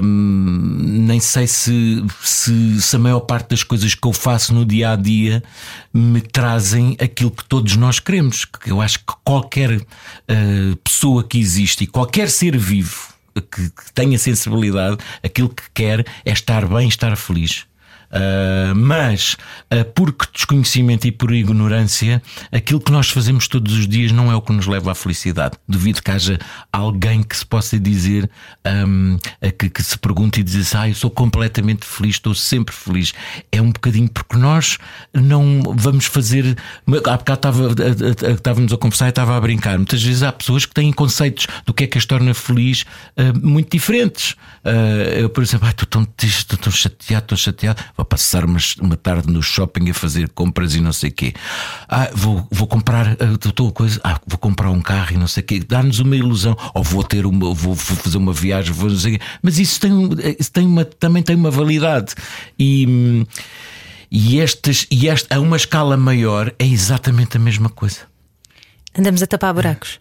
Nem 0.01 1.19
sei 1.19 1.47
se, 1.47 2.03
se, 2.21 2.81
se 2.81 2.95
a 2.95 2.99
maior 2.99 3.21
parte 3.21 3.49
das 3.49 3.63
coisas 3.63 3.95
que 3.95 4.07
eu 4.07 4.13
faço 4.13 4.53
no 4.53 4.65
dia 4.65 4.91
a 4.91 4.95
dia 4.95 5.43
me 5.93 6.21
trazem 6.21 6.95
aquilo 6.99 7.31
que 7.31 7.43
todos 7.43 7.75
nós 7.75 7.99
queremos. 7.99 8.45
Que 8.45 8.71
Eu 8.71 8.81
acho 8.81 8.99
que 8.99 9.13
qualquer 9.23 9.81
ah, 10.27 10.77
pessoa 10.83 11.23
que 11.23 11.39
existe 11.39 11.83
e 11.83 11.87
qualquer 11.87 12.29
ser 12.29 12.57
vivo 12.57 13.11
que, 13.33 13.69
que 13.69 13.93
tenha 13.93 14.17
sensibilidade, 14.17 14.97
aquilo 15.23 15.49
que 15.49 15.63
quer 15.73 16.05
é 16.25 16.31
estar 16.31 16.67
bem, 16.67 16.87
estar 16.87 17.15
feliz. 17.15 17.65
Uh, 18.11 18.75
mas, 18.75 19.37
uh, 19.73 19.85
por 19.95 20.13
desconhecimento 20.33 21.07
e 21.07 21.11
por 21.11 21.31
ignorância, 21.31 22.21
aquilo 22.51 22.81
que 22.81 22.91
nós 22.91 23.09
fazemos 23.09 23.47
todos 23.47 23.73
os 23.73 23.87
dias 23.87 24.11
não 24.11 24.29
é 24.29 24.35
o 24.35 24.41
que 24.41 24.51
nos 24.51 24.67
leva 24.67 24.91
à 24.91 24.95
felicidade. 24.95 25.57
Duvido 25.67 26.03
que 26.03 26.11
haja 26.11 26.37
alguém 26.73 27.23
que 27.23 27.37
se 27.37 27.45
possa 27.45 27.79
dizer, 27.79 28.29
um, 28.85 29.17
que, 29.57 29.69
que, 29.69 29.81
se 29.81 29.97
pergunte 29.97 30.41
e 30.41 30.43
diz: 30.43 30.75
Ah, 30.75 30.89
eu 30.89 30.95
sou 30.95 31.09
completamente 31.09 31.85
feliz, 31.85 32.15
estou 32.15 32.35
sempre 32.35 32.75
feliz. 32.75 33.13
É 33.51 33.61
um 33.61 33.71
bocadinho 33.71 34.09
porque 34.09 34.35
nós 34.35 34.77
não 35.13 35.61
vamos 35.75 36.05
fazer. 36.05 36.57
Há 36.87 37.17
bocado 37.17 37.33
estava, 37.33 37.67
estávamos 38.33 38.73
a 38.73 38.77
conversar 38.77 39.05
e 39.05 39.09
estava 39.09 39.37
a 39.37 39.41
brincar. 39.41 39.77
Muitas 39.77 40.03
vezes 40.03 40.21
há 40.21 40.31
pessoas 40.31 40.65
que 40.65 40.73
têm 40.73 40.91
conceitos 40.91 41.47
do 41.65 41.73
que 41.73 41.85
é 41.85 41.87
que 41.87 41.97
as 41.97 42.05
torna 42.05 42.33
feliz 42.33 42.83
uh, 43.17 43.47
muito 43.47 43.71
diferentes. 43.71 44.35
eu, 45.17 45.29
por 45.29 45.43
exemplo, 45.43 45.69
estou 45.69 45.87
tão 45.87 46.07
estou 46.21 46.57
tão 46.57 46.71
chateado, 46.71 47.23
estou 47.23 47.37
chateado 47.37 47.81
vou 48.01 48.05
passar 48.05 48.43
uma, 48.45 48.97
tarde 48.97 49.31
no 49.31 49.41
shopping 49.41 49.91
a 49.91 49.93
fazer 49.93 50.29
compras 50.29 50.73
e 50.75 50.81
não 50.81 50.91
sei 50.91 51.09
o 51.09 51.13
quê. 51.13 51.33
Ah, 51.87 52.09
vou, 52.13 52.45
vou 52.49 52.67
comprar, 52.67 53.15
estou 53.45 53.69
ah, 53.69 53.71
coisa, 53.71 54.01
ah, 54.03 54.19
vou 54.25 54.39
comprar 54.39 54.71
um 54.71 54.81
carro 54.81 55.13
e 55.13 55.17
não 55.17 55.27
sei 55.27 55.43
o 55.43 55.45
quê. 55.45 55.59
Dá-nos 55.59 55.99
uma 55.99 56.15
ilusão, 56.15 56.57
ou 56.73 56.83
vou 56.83 57.03
ter 57.03 57.25
uma, 57.25 57.53
vou 57.53 57.75
fazer 57.75 58.17
uma 58.17 58.33
viagem, 58.33 58.73
vou 58.73 58.89
não 58.89 58.97
sei 58.97 59.15
o 59.15 59.19
quê. 59.19 59.25
Mas 59.41 59.59
isso 59.59 59.79
tem, 59.79 59.91
isso 60.39 60.51
tem 60.51 60.65
uma, 60.65 60.83
também 60.83 61.21
tem 61.21 61.35
uma 61.35 61.51
validade. 61.51 62.15
E, 62.57 63.25
e, 64.09 64.39
estes, 64.39 64.87
e 64.89 65.07
esta, 65.07 65.35
a 65.35 65.39
uma 65.39 65.57
escala 65.57 65.95
maior 65.95 66.51
é 66.57 66.65
exatamente 66.65 67.37
a 67.37 67.39
mesma 67.39 67.69
coisa. 67.69 67.99
Andamos 68.97 69.21
a 69.21 69.27
tapar 69.27 69.53
buracos 69.53 69.99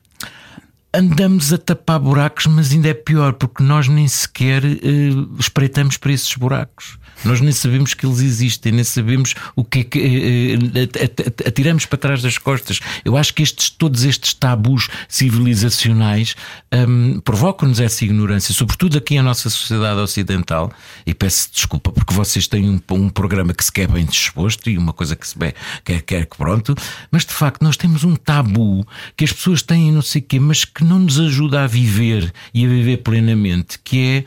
andamos 0.93 1.53
a 1.53 1.59
tapar 1.59 2.01
buracos, 2.01 2.47
mas 2.47 2.73
ainda 2.73 2.89
é 2.89 2.95
pior, 2.95 3.35
porque 3.35 3.63
nós 3.63 3.87
nem 3.87 4.09
sequer 4.09 4.65
uh, 4.65 5.37
espreitamos 5.39 5.97
para 5.97 6.11
esses 6.11 6.35
buracos. 6.35 6.99
Nós 7.25 7.41
nem 7.41 7.53
sabemos 7.53 7.95
que 7.95 8.07
eles 8.07 8.21
existem, 8.21 8.73
nem 8.73 8.85
sabemos 8.85 9.35
o 9.55 9.65
que 9.65 9.81
é 9.81 9.85
que 9.85 10.59
uh, 10.59 11.47
atiramos 11.47 11.87
para 11.87 11.99
trás 11.99 12.23
das 12.23 12.39
costas. 12.39 12.81
Eu 13.05 13.17
acho 13.17 13.35
que 13.35 13.43
estes, 13.43 13.71
todos 13.71 14.05
estes 14.05 14.35
tabus 14.35 14.89
civilizacionais 15.09 16.35
um, 16.73 17.21
provocam-nos 17.21 17.81
essa 17.81 18.05
ignorância, 18.05 18.55
sobretudo 18.55 18.97
aqui 18.99 19.17
na 19.17 19.23
nossa 19.23 19.51
sociedade 19.51 20.01
ocidental. 20.01 20.73
E 21.05 21.15
peço 21.15 21.51
desculpa 21.53 21.93
porque 21.93 22.15
vocês 22.15 22.47
têm 22.47 22.69
um, 22.71 22.81
um 22.95 23.09
programa 23.09 23.53
que 23.53 23.65
se 23.65 23.73
quer 23.73 23.89
bem 23.89 24.05
disposto 24.05 24.71
e 24.71 24.79
uma 24.79 24.93
coisa 24.93 25.15
que 25.15 25.27
se 25.27 25.37
quer, 25.85 26.03
quer 26.03 26.27
que 26.27 26.37
pronto, 26.37 26.75
mas 27.11 27.25
de 27.25 27.33
facto 27.33 27.63
nós 27.63 27.77
temos 27.77 28.05
um 28.05 28.17
tabu 28.17 28.87
que 29.17 29.25
as 29.25 29.33
pessoas 29.33 29.63
têm, 29.63 29.93
não 29.93 30.03
sei 30.03 30.21
o 30.21 30.25
quê, 30.25 30.41
mas 30.41 30.65
que 30.65 30.85
não 30.85 30.99
nos 30.99 31.19
ajuda 31.21 31.65
a 31.65 31.67
viver 31.67 32.33
e 32.55 32.65
a 32.65 32.69
viver 32.69 32.99
plenamente, 32.99 33.79
que 33.83 33.99
é 33.99 34.25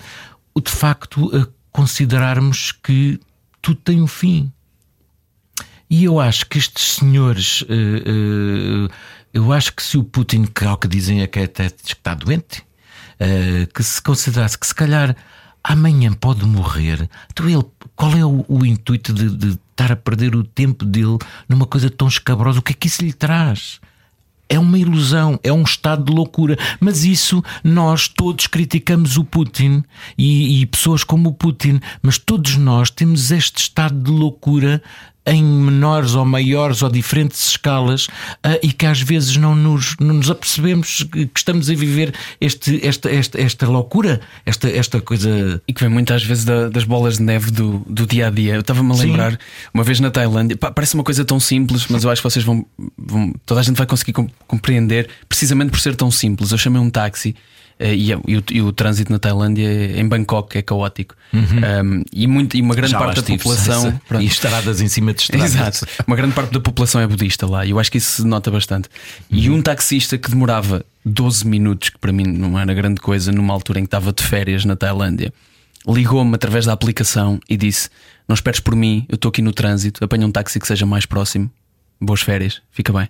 o 0.54 0.62
de 0.62 0.72
facto 0.72 1.32
considerarmos 1.74 2.71
que 2.71 3.19
tudo 3.61 3.80
tem 3.82 4.01
um 4.01 4.07
fim. 4.07 4.51
E 5.89 6.05
eu 6.05 6.19
acho 6.19 6.45
que 6.45 6.57
estes 6.57 6.95
senhores, 6.95 7.61
uh, 7.63 7.65
uh, 7.65 8.89
eu 9.34 9.51
acho 9.51 9.74
que 9.76 9.84
se 9.84 9.97
o 9.97 10.03
Putin, 10.03 10.45
que 10.45 10.63
ao 10.63 10.78
que 10.78 10.88
dizem 10.88 11.21
é 11.21 11.28
que, 11.28 11.39
é 11.39 11.43
até, 11.43 11.69
que 11.69 11.93
está 11.93 12.13
doente, 12.13 12.61
uh, 13.19 13.71
que 13.74 13.84
se 13.84 14.01
considerasse 14.01 14.57
que 14.57 14.65
se 14.65 14.74
calhar 14.74 15.15
amanhã 15.63 16.13
pode 16.13 16.45
morrer, 16.45 17.09
então 17.32 17.49
ele, 17.49 17.63
qual 17.95 18.11
é 18.15 18.26
o, 18.26 18.45
o 18.47 18.65
intuito 18.65 19.13
de, 19.13 19.30
de 19.30 19.59
estar 19.71 19.91
a 19.91 19.95
perder 19.95 20.36
o 20.36 20.43
tempo 20.43 20.86
dele 20.86 21.17
numa 21.47 21.65
coisa 21.65 21.89
tão 21.89 22.07
escabrosa? 22.07 22.59
O 22.59 22.61
que 22.61 22.71
é 22.71 22.76
que 22.76 22.88
isso 22.88 23.03
lhe 23.03 23.13
traz? 23.13 23.80
É 24.54 24.60
uma 24.60 24.78
ilusão, 24.78 25.39
é 25.43 25.51
um 25.51 25.64
estado 25.64 26.06
de 26.06 26.14
loucura. 26.14 26.58
Mas 26.80 27.04
isso 27.04 27.43
nós 27.64 28.08
todos 28.08 28.47
criticamos 28.47 29.18
o 29.18 29.24
Putin 29.24 29.84
e, 30.18 30.62
e, 30.62 30.66
pessoas 30.66 31.04
como 31.04 31.30
o 31.30 31.34
Putin, 31.34 31.80
mas 32.01 32.18
todos 32.18 32.56
nós 32.58 32.89
temos 32.91 33.32
este 33.32 33.58
estado 33.58 33.99
de 33.99 34.12
loucura 34.12 34.82
em 35.26 35.43
menores 35.43 36.15
ou 36.15 36.26
maiores 36.26 36.82
ou 36.82 36.89
diferentes 36.89 37.49
escalas 37.49 38.07
uh, 38.07 38.59
e 38.61 38.71
que 38.74 38.86
às 38.86 39.01
vezes 39.01 39.38
não 39.38 39.55
nos, 39.55 39.95
não 39.99 40.15
nos 40.15 40.30
apercebemos 40.30 41.03
que 41.03 41.30
estamos 41.36 41.69
a 41.69 41.74
viver 41.74 42.13
este, 42.41 42.86
esta, 42.86 43.09
esta, 43.09 43.41
esta 43.41 43.67
loucura, 43.67 44.19
esta, 44.45 44.69
esta 44.69 44.99
coisa. 44.99 45.61
E 45.67 45.74
que 45.74 45.82
vem 45.82 45.89
muitas 45.89 46.24
vezes 46.24 46.43
da, 46.43 46.67
das 46.69 46.84
bolas 46.84 47.17
de 47.17 47.24
neve 47.24 47.51
do, 47.51 47.80
do 47.88 48.05
dia 48.05 48.28
a 48.28 48.30
dia. 48.30 48.55
Eu 48.55 48.61
estava-me 48.61 48.91
a 48.91 48.95
lembrar, 48.95 49.32
Sim. 49.32 49.38
uma 49.74 49.84
vez 49.84 49.99
na 49.99 50.11
Tailândia, 50.11 50.57
pá, 50.57 50.71
parece 50.71 50.93
uma 50.95 51.03
coisa 51.03 51.24
tão 51.24 51.39
simples, 51.39 51.88
mas 51.89 52.03
eu 52.03 52.09
acho 52.09 52.21
que 52.21 52.30
vocês 52.30 52.43
vão, 52.43 52.65
vão 52.97 53.34
toda 53.45 53.61
a 53.61 53.63
gente 53.63 53.78
vai 53.78 53.88
conseguir 53.88 54.13
compreender 54.47 55.09
precisamente 55.30 55.71
por 55.71 55.80
ser 55.80 55.95
tão 55.95 56.11
simples. 56.11 56.51
Eu 56.51 56.57
chamei 56.57 56.82
um 56.82 56.89
táxi 56.89 57.36
e, 57.80 58.11
e, 58.11 58.15
o, 58.15 58.43
e, 58.51 58.61
o, 58.61 58.71
trânsito 58.71 59.11
na 59.11 59.19
Tailândia, 59.19 59.99
em 59.99 60.07
Bangkok, 60.07 60.57
é 60.57 60.61
caótico. 60.61 61.15
Uhum. 61.34 61.41
Um, 61.41 62.03
e, 62.11 62.28
muito, 62.28 62.55
e 62.55 62.61
uma 62.61 62.76
grande 62.76 62.91
Já 62.91 62.99
parte 62.99 63.21
da 63.21 63.24
população. 63.24 63.99
e 64.19 64.26
estradas 64.26 64.82
em 64.82 64.88
cima 64.88 65.13
de 65.13 65.21
estradas. 65.24 65.53
Exato. 65.53 65.88
Uma 66.05 66.15
grande 66.15 66.34
parte 66.34 66.53
da 66.53 66.59
população 66.59 67.01
é 67.01 67.07
budista 67.07 67.47
lá. 67.47 67.65
E 67.65 67.71
eu 67.71 67.80
acho 67.80 67.91
que 67.91 67.97
isso 67.97 68.21
se 68.21 68.28
nota 68.28 68.51
bastante. 68.51 68.89
Uhum. 69.32 69.38
E 69.38 69.49
um 69.49 69.61
taxista 69.61 70.17
que 70.17 70.30
demorava 70.30 70.86
12 71.05 71.45
minutos, 71.47 71.89
que 71.89 71.97
para 71.97 72.11
mim 72.11 72.24
não 72.24 72.57
era 72.57 72.74
grande 72.74 73.01
coisa, 73.01 73.32
numa 73.32 73.53
altura 73.53 73.80
em 73.80 73.84
que 73.84 73.88
estava 73.88 74.13
de 74.13 74.24
férias 74.24 74.63
na 74.65 74.76
Tailândia, 74.76 75.34
ligou-me 75.88 76.36
através 76.36 76.65
da 76.65 76.74
aplicação 76.74 77.39
e 77.49 77.57
disse: 77.57 77.89
Não 78.28 78.34
esperes 78.34 78.59
por 78.59 78.76
mim, 78.76 79.05
eu 79.09 79.15
estou 79.15 79.30
aqui 79.30 79.41
no 79.41 79.51
trânsito, 79.51 80.03
apanha 80.03 80.26
um 80.26 80.32
táxi 80.32 80.59
que 80.59 80.67
seja 80.67 80.86
mais 80.86 81.05
próximo. 81.05 81.51
Boas 81.99 82.21
férias, 82.21 82.61
fica 82.71 82.91
bem. 82.93 83.09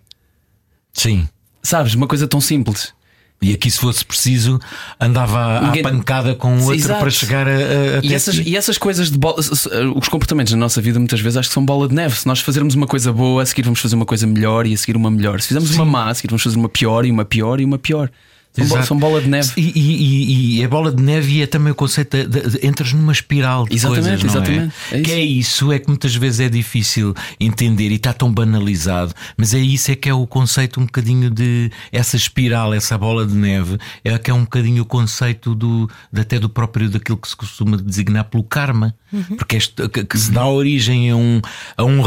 Sim. 0.93 1.28
Sabes, 1.61 1.95
uma 1.95 2.07
coisa 2.07 2.28
tão 2.28 2.41
simples. 2.41 2.93
E 3.42 3.54
aqui, 3.54 3.70
se 3.70 3.78
fosse 3.78 4.06
preciso, 4.06 4.58
andava 5.00 5.62
Ninguém... 5.62 5.86
à 5.86 5.90
pancada 5.90 6.34
com 6.34 6.56
outro 6.60 6.76
Exato. 6.76 7.00
para 7.02 7.10
chegar 7.10 7.46
a. 7.46 7.52
a 7.52 8.00
e, 8.02 8.14
essas, 8.14 8.36
e 8.38 8.56
essas 8.56 8.78
coisas 8.78 9.12
de 9.12 9.18
bola, 9.18 9.36
os 9.38 10.08
comportamentos 10.08 10.54
na 10.54 10.60
nossa 10.60 10.82
vida 10.82 10.98
muitas 10.98 11.20
vezes 11.20 11.36
acho 11.38 11.50
que 11.50 11.54
são 11.54 11.66
bola 11.66 11.88
de 11.90 11.94
neve. 11.94 12.16
Se 12.16 12.26
nós 12.26 12.40
fazermos 12.40 12.74
uma 12.74 12.88
coisa 12.88 13.12
boa, 13.12 13.44
a 13.44 13.46
seguir 13.46 13.64
vamos 13.64 13.82
fazer 13.82 13.96
uma 13.96 14.06
coisa 14.06 14.26
melhor 14.26 14.66
e 14.66 14.74
a 14.74 14.78
seguir 14.78 14.96
uma 14.96 15.12
melhor. 15.12 15.42
Se 15.42 15.50
fizermos 15.50 15.72
Sim. 15.72 15.76
uma 15.76 15.86
má, 15.86 16.10
a 16.10 16.14
seguir 16.14 16.30
vamos 16.30 16.42
fazer 16.44 16.56
uma 16.56 16.70
pior 16.70 17.06
e 17.06 17.12
uma 17.12 17.26
pior 17.26 17.60
e 17.60 17.66
uma 17.66 17.78
pior. 17.78 18.10
Bola, 18.56 18.84
são 18.84 18.97
bola 18.97 19.20
de 19.20 19.28
neve. 19.28 19.51
E, 19.58 19.72
e, 19.76 20.58
e, 20.58 20.64
é 20.64 20.68
bola 20.68 20.91
de 20.91 21.01
neve 21.01 21.41
é 21.41 21.47
também 21.47 21.72
o 21.72 21.76
conceito 21.76 22.18
de, 22.18 22.28
de, 22.28 22.60
de 22.60 22.68
entras 22.68 22.93
numa 22.93 23.12
espiral 23.12 23.66
de 23.66 23.76
exatamente, 23.76 24.22
coisas, 24.22 24.24
exatamente. 24.24 24.74
É? 24.91 24.99
É 24.99 25.01
que 25.01 25.12
é 25.12 25.20
isso, 25.20 25.72
é 25.72 25.80
que 25.80 25.88
muitas 25.88 26.16
vezes 26.16 26.39
é 26.39 26.49
difícil 26.49 27.16
entender 27.39 27.89
e 27.89 27.95
está 27.95 28.14
tão 28.14 28.32
banalizado, 28.32 29.14
mas 29.36 29.56
é 29.56 29.60
isso 29.60 29.91
é 29.91 29.95
que 29.95 30.08
é 30.08 30.14
o 30.14 30.28
conceito 30.28 30.80
um 30.80 30.86
bocadinho 30.86 31.32
de 31.32 31.72
essa 31.91 32.16
espiral, 32.16 32.74
essa 32.74 32.95
bola 32.95 33.26
de 33.26 33.34
neve, 33.34 33.80
é 34.04 34.16
que 34.20 34.30
é 34.30 34.34
um 34.34 34.43
bocadinho 34.43 34.84
o 34.84 34.86
conceito 34.86 35.56
do, 35.56 35.89
até 36.16 36.38
do 36.38 36.47
próprio 36.47 36.89
daquilo 36.89 37.18
que 37.18 37.28
se 37.28 37.36
costuma 37.36 37.76
designar 37.78 38.26
pelo 38.26 38.43
karma, 38.43 38.93
uhum. 39.12 39.38
porque 39.38 39.56
este, 39.56 39.89
que, 39.89 40.04
que, 40.04 40.18
se 40.18 40.32
dá 40.32 40.45
origem 40.45 41.10
a 41.10 41.16
um, 41.16 41.41
a 41.76 41.84
um, 41.84 42.01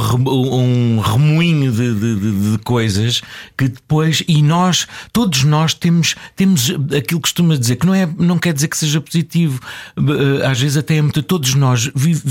um 0.97 1.01
remoinho 1.01 1.73
de, 1.73 2.53
de 2.53 2.59
coisas 2.59 3.21
que 3.59 3.69
depois, 3.69 4.23
e 4.29 4.43
nós, 4.43 4.87
todos 5.13 5.43
nós 5.43 5.75
temos 5.75 6.15
temos 6.37 6.71
aquilo 6.71 7.03
que 7.03 7.29
costuma 7.29 7.57
dizer, 7.57 7.77
que 7.77 7.87
não, 7.87 7.95
é, 7.95 8.07
não 8.19 8.39
quer 8.39 8.53
dizer 8.53 8.69
que 8.69 8.77
seja 8.77 9.01
positivo, 9.01 9.59
eh, 9.97 10.47
às 10.47 10.61
vezes 10.61 10.77
até 10.77 10.97
é 10.97 11.03
muito. 11.03 11.23
Todos 11.23 11.55
nós 11.55 11.91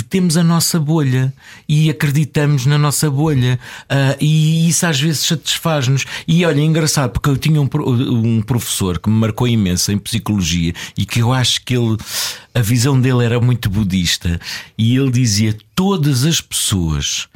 temos 0.09 0.37
a 0.37 0.43
nossa 0.43 0.79
bolha 0.79 1.33
e 1.67 1.89
acreditamos 1.89 2.67
na 2.67 2.77
nossa 2.77 3.09
bolha, 3.09 3.59
uh, 3.85 4.15
e 4.21 4.69
isso 4.69 4.85
às 4.85 5.01
vezes 5.01 5.25
satisfaz-nos. 5.25 6.05
E 6.27 6.45
olha, 6.45 6.61
é 6.61 6.63
engraçado, 6.63 7.11
porque 7.11 7.29
eu 7.29 7.35
tinha 7.35 7.59
um, 7.59 7.67
um 7.83 8.41
professor 8.43 8.99
que 8.99 9.09
me 9.09 9.15
marcou 9.15 9.47
imenso 9.47 9.91
em 9.91 9.97
psicologia 9.97 10.73
e 10.95 11.05
que 11.05 11.21
eu 11.21 11.33
acho 11.33 11.65
que 11.65 11.75
ele 11.75 11.97
a 12.53 12.61
visão 12.61 12.99
dele 12.99 13.25
era 13.25 13.39
muito 13.39 13.69
budista 13.69 14.39
e 14.77 14.95
ele 14.95 15.11
dizia 15.11 15.55
todas 15.75 16.23
as 16.23 16.39
pessoas 16.39 17.27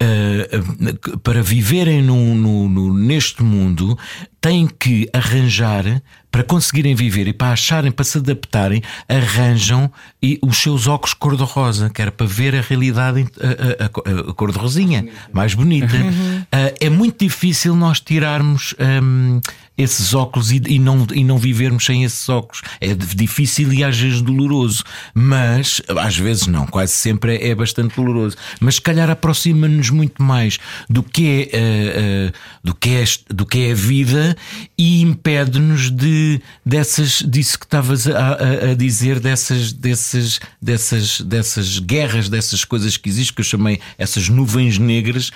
uh, 0.00 1.18
para 1.18 1.42
viverem 1.42 2.00
no, 2.00 2.34
no, 2.34 2.68
no, 2.68 2.94
neste 2.94 3.42
mundo 3.42 3.98
têm 4.40 4.68
que 4.68 5.08
arranjar 5.12 6.00
para 6.30 6.42
conseguirem 6.42 6.94
viver 6.94 7.26
e 7.26 7.32
para 7.32 7.52
acharem, 7.52 7.90
para 7.90 8.04
se 8.04 8.18
adaptarem, 8.18 8.82
arranjam 9.08 9.90
e 10.22 10.38
os 10.42 10.58
seus 10.58 10.86
óculos 10.86 11.14
cor-de-rosa, 11.14 11.90
que 11.90 12.02
era 12.02 12.12
para 12.12 12.26
ver 12.26 12.54
a 12.54 12.60
realidade 12.60 13.26
a, 13.40 13.84
a, 13.84 14.30
a, 14.30 14.34
cor-de-rosinha, 14.34 15.08
mais 15.32 15.54
bonita. 15.54 15.96
Uhum. 15.96 16.40
Uh, 16.40 16.74
é 16.80 16.90
muito 16.90 17.24
difícil 17.24 17.74
nós 17.74 18.00
tirarmos 18.00 18.74
um, 19.02 19.40
esses 19.78 20.12
óculos 20.12 20.50
e, 20.50 20.60
e, 20.66 20.78
não, 20.78 21.06
e 21.14 21.22
não 21.22 21.38
vivermos 21.38 21.84
sem 21.84 22.02
esses 22.02 22.28
óculos. 22.28 22.62
É 22.80 22.92
difícil 22.94 23.72
e 23.72 23.84
às 23.84 23.96
vezes 23.96 24.20
doloroso, 24.20 24.82
mas 25.14 25.80
às 25.96 26.16
vezes 26.16 26.48
não, 26.48 26.66
quase 26.66 26.92
sempre 26.92 27.36
é, 27.36 27.50
é 27.50 27.54
bastante 27.54 27.94
doloroso. 27.94 28.36
Mas 28.60 28.74
se 28.74 28.80
calhar 28.80 29.08
aproxima-nos 29.08 29.90
muito 29.90 30.22
mais 30.22 30.58
do 30.90 31.02
que 31.02 31.48
é, 31.52 31.56
uh, 31.56 32.28
uh, 32.28 32.32
do 32.64 32.74
que 32.74 32.90
é, 32.90 33.04
do 33.32 33.46
que 33.46 33.58
é 33.60 33.72
a 33.72 33.74
vida 33.74 34.36
e 34.76 35.00
impede-nos 35.00 35.90
de 35.90 36.40
dessas 36.66 37.22
disso 37.22 37.58
que 37.58 37.64
estavas 37.64 38.08
a, 38.08 38.18
a, 38.18 38.70
a, 38.70 38.74
dizer 38.74 39.20
dessas 39.20 39.72
dessas 39.72 40.40
dessas 40.60 41.20
dessas 41.20 41.78
guerras 41.78 42.28
dessas 42.28 42.64
coisas 42.64 42.96
que 42.96 43.08
existem 43.08 43.34
que 43.34 43.40
eu 43.40 43.44
chamei 43.44 43.80
essas 43.96 44.28
nuvens 44.28 44.78
negras 44.78 45.30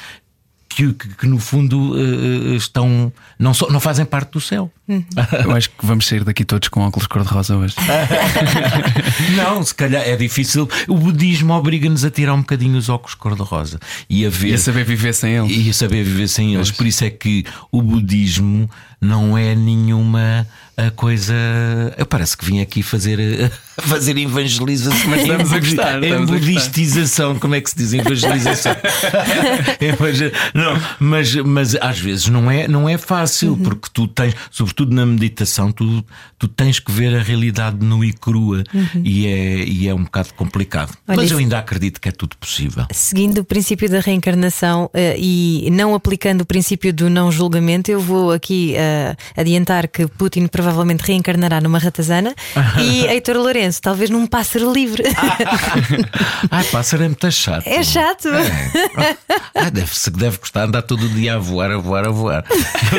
que, 0.75 0.93
que, 0.93 1.09
que, 1.17 1.27
no 1.27 1.39
fundo 1.39 1.93
uh, 1.93 2.55
estão 2.55 3.13
não, 3.39 3.53
só, 3.53 3.69
não 3.71 3.81
fazem 3.81 4.05
parte 4.05 4.33
do 4.33 4.41
céu. 4.41 4.71
Eu 5.45 5.51
acho 5.53 5.71
que 5.71 5.85
vamos 5.87 6.07
sair 6.07 6.25
daqui 6.25 6.45
todos 6.45 6.69
com 6.69 6.81
óculos 6.81 7.07
cor-de-rosa 7.07 7.57
hoje. 7.57 7.75
Não, 9.37 9.63
se 9.63 9.75
calhar 9.75 10.03
é 10.03 10.17
difícil. 10.17 10.69
O 10.89 10.97
budismo 10.97 11.53
obriga-nos 11.55 12.05
a 12.05 12.11
tirar 12.11 12.35
um 12.35 12.41
bocadinho 12.41 12.77
os 12.77 12.89
óculos 12.89 13.15
cor-de-rosa 13.15 13.79
e 14.09 14.27
a 14.27 14.31
ver. 14.31 14.49
E 14.49 14.55
a 14.55 14.59
saber 14.59 14.85
viver 14.85 15.13
sem 15.15 15.35
ele. 15.35 15.53
E 15.67 15.71
a 15.71 15.73
saber 15.75 16.05
viver 16.05 16.29
sem 16.29 16.55
eles. 16.55 16.71
Por 16.71 16.87
isso 16.87 17.05
é 17.05 17.11
que 17.11 17.45
o 17.71 17.83
budismo 17.83 18.69
não 19.01 19.37
é 19.37 19.55
nenhuma 19.55 20.47
a 20.77 20.91
coisa. 20.91 21.35
Eu 21.99 22.07
parece 22.07 22.37
que 22.37 22.45
vim 22.45 22.61
aqui 22.61 22.83
fazer, 22.83 23.19
fazer 23.81 24.17
evangelização. 24.17 25.09
Mas 25.11 25.23
estamos 25.23 25.53
a 25.53 25.59
gostar, 25.59 26.03
Em 26.03 26.07
estamos 26.07 26.31
a 26.31 26.33
budistização, 26.35 27.39
como 27.39 27.55
é 27.55 27.61
que 27.61 27.71
se 27.71 27.77
diz 27.77 27.93
evangelização? 27.95 28.77
Evangel- 29.81 30.33
não, 30.55 30.81
mas, 31.01 31.35
mas 31.35 31.75
às 31.77 31.99
vezes 31.99 32.29
não 32.29 32.51
é, 32.51 32.67
não 32.69 32.89
é 32.89 32.97
fácil, 32.97 33.53
Uhum. 33.53 33.59
porque 33.59 33.89
tu 33.93 34.07
tens, 34.09 34.35
sobretudo 34.51 34.82
na 34.87 35.07
meditação, 35.07 35.71
tu, 35.73 36.05
tu 36.39 36.49
tens 36.49 36.79
que 36.79 36.91
ver 36.91 37.15
a 37.15 37.23
realidade 37.23 37.85
nua 37.85 38.07
e 38.07 38.13
crua 38.13 38.65
e, 39.03 39.27
é, 39.27 39.65
e 39.65 39.89
é 39.89 39.95
um 39.95 40.05
bocado 40.05 40.35
complicado. 40.35 40.91
Uhum. 40.91 40.97
Olha, 41.09 41.17
mas 41.17 41.31
eu 41.31 41.39
ainda 41.39 41.59
acredito 41.59 42.01
que 42.01 42.09
é 42.09 42.13
tudo 42.13 42.37
possível. 42.37 42.87
Seguindo 42.93 43.39
o 43.39 43.45
princípio 43.45 43.89
da 43.89 44.01
reencarnação 44.01 44.91
eh, 44.95 45.17
e 45.19 45.69
não 45.71 45.95
aplicando 45.95 46.43
o 46.43 46.47
princípio 46.47 46.93
do 46.93 47.09
não 47.09 47.31
julgamento, 47.31 47.91
eu 47.91 48.01
vou 48.01 48.33
aqui 48.33 48.75
eh, 48.77 49.15
adiantar 49.37 49.89
que 49.89 50.07
Putin 50.07 50.47
provavelmente 50.47 51.01
reencarnará 51.01 51.61
numa 51.61 51.79
ratazana 51.79 52.35
e 52.81 53.07
Heitor 53.13 53.37
Lourenço, 53.37 53.81
talvez 53.81 54.11
num 54.11 54.27
pássaro 54.27 54.73
livre. 54.73 55.05
Ai, 56.51 56.65
pássaro 56.65 57.05
é 57.05 57.09
muito 57.09 57.31
chato. 57.31 57.67
é 57.67 57.83
chato. 57.83 58.29
Ah, 59.55 59.71
deve, 59.71 59.95
se 59.97 60.11
deve 60.11 60.39
gostar 60.39 60.63
de 60.63 60.69
andar 60.69 60.83
todo 60.83 61.05
o 61.05 61.09
dia 61.09 61.35
a 61.35 61.39
voar, 61.39 61.71
a 61.71 61.77
voar, 61.77 62.07
a 62.07 62.11
voar. 62.11 62.45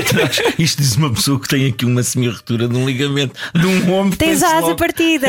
Isto 0.57 0.81
diz 0.81 0.95
uma 0.95 1.11
pessoa 1.11 1.39
que 1.39 1.47
tem 1.47 1.62
aqui 1.69 1.85
uma 1.85 2.03
semi-retura 2.03 2.67
de 2.67 2.75
um 2.75 2.85
ligamento 2.85 3.33
de 3.55 3.65
um 3.65 3.93
ombro. 3.93 4.17
Tens 4.17 4.39
penso 4.39 4.45
asa 4.45 4.59
logo- 4.61 4.75
partida. 4.75 5.27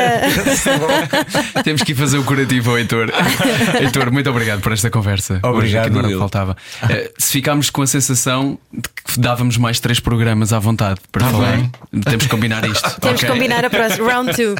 Temos 1.62 1.82
que 1.82 1.92
ir 1.92 1.94
fazer 1.94 2.18
o 2.18 2.24
curativo 2.24 2.70
ao 2.70 2.78
Heitor. 2.78 3.10
Heitor, 3.80 4.10
muito 4.12 4.28
obrigado 4.30 4.60
por 4.60 4.72
esta 4.72 4.90
conversa. 4.90 5.40
Hoje 5.42 5.76
Obrigado, 5.78 5.98
o 5.98 6.08
que 6.08 6.18
faltava. 6.18 6.56
Eh, 6.88 7.10
se 7.18 7.32
ficarmos 7.32 7.70
com 7.70 7.82
a 7.82 7.86
sensação 7.86 8.58
de 8.72 8.82
que 9.04 9.20
dávamos 9.20 9.56
mais 9.56 9.80
três 9.80 10.00
programas 10.00 10.52
à 10.52 10.58
vontade 10.58 11.00
para 11.12 11.24
Tá 11.26 11.30
falar, 11.30 11.56
bem. 11.56 11.70
temos 12.02 12.24
que 12.24 12.30
combinar 12.30 12.64
isto. 12.68 13.00
Temos 13.00 13.20
que 13.20 13.26
ok? 13.26 13.34
combinar 13.36 13.64
a 13.64 13.70
próxima. 13.70 14.12
Round 14.12 14.32
2. 14.32 14.54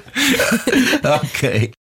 Ok. 1.25 1.71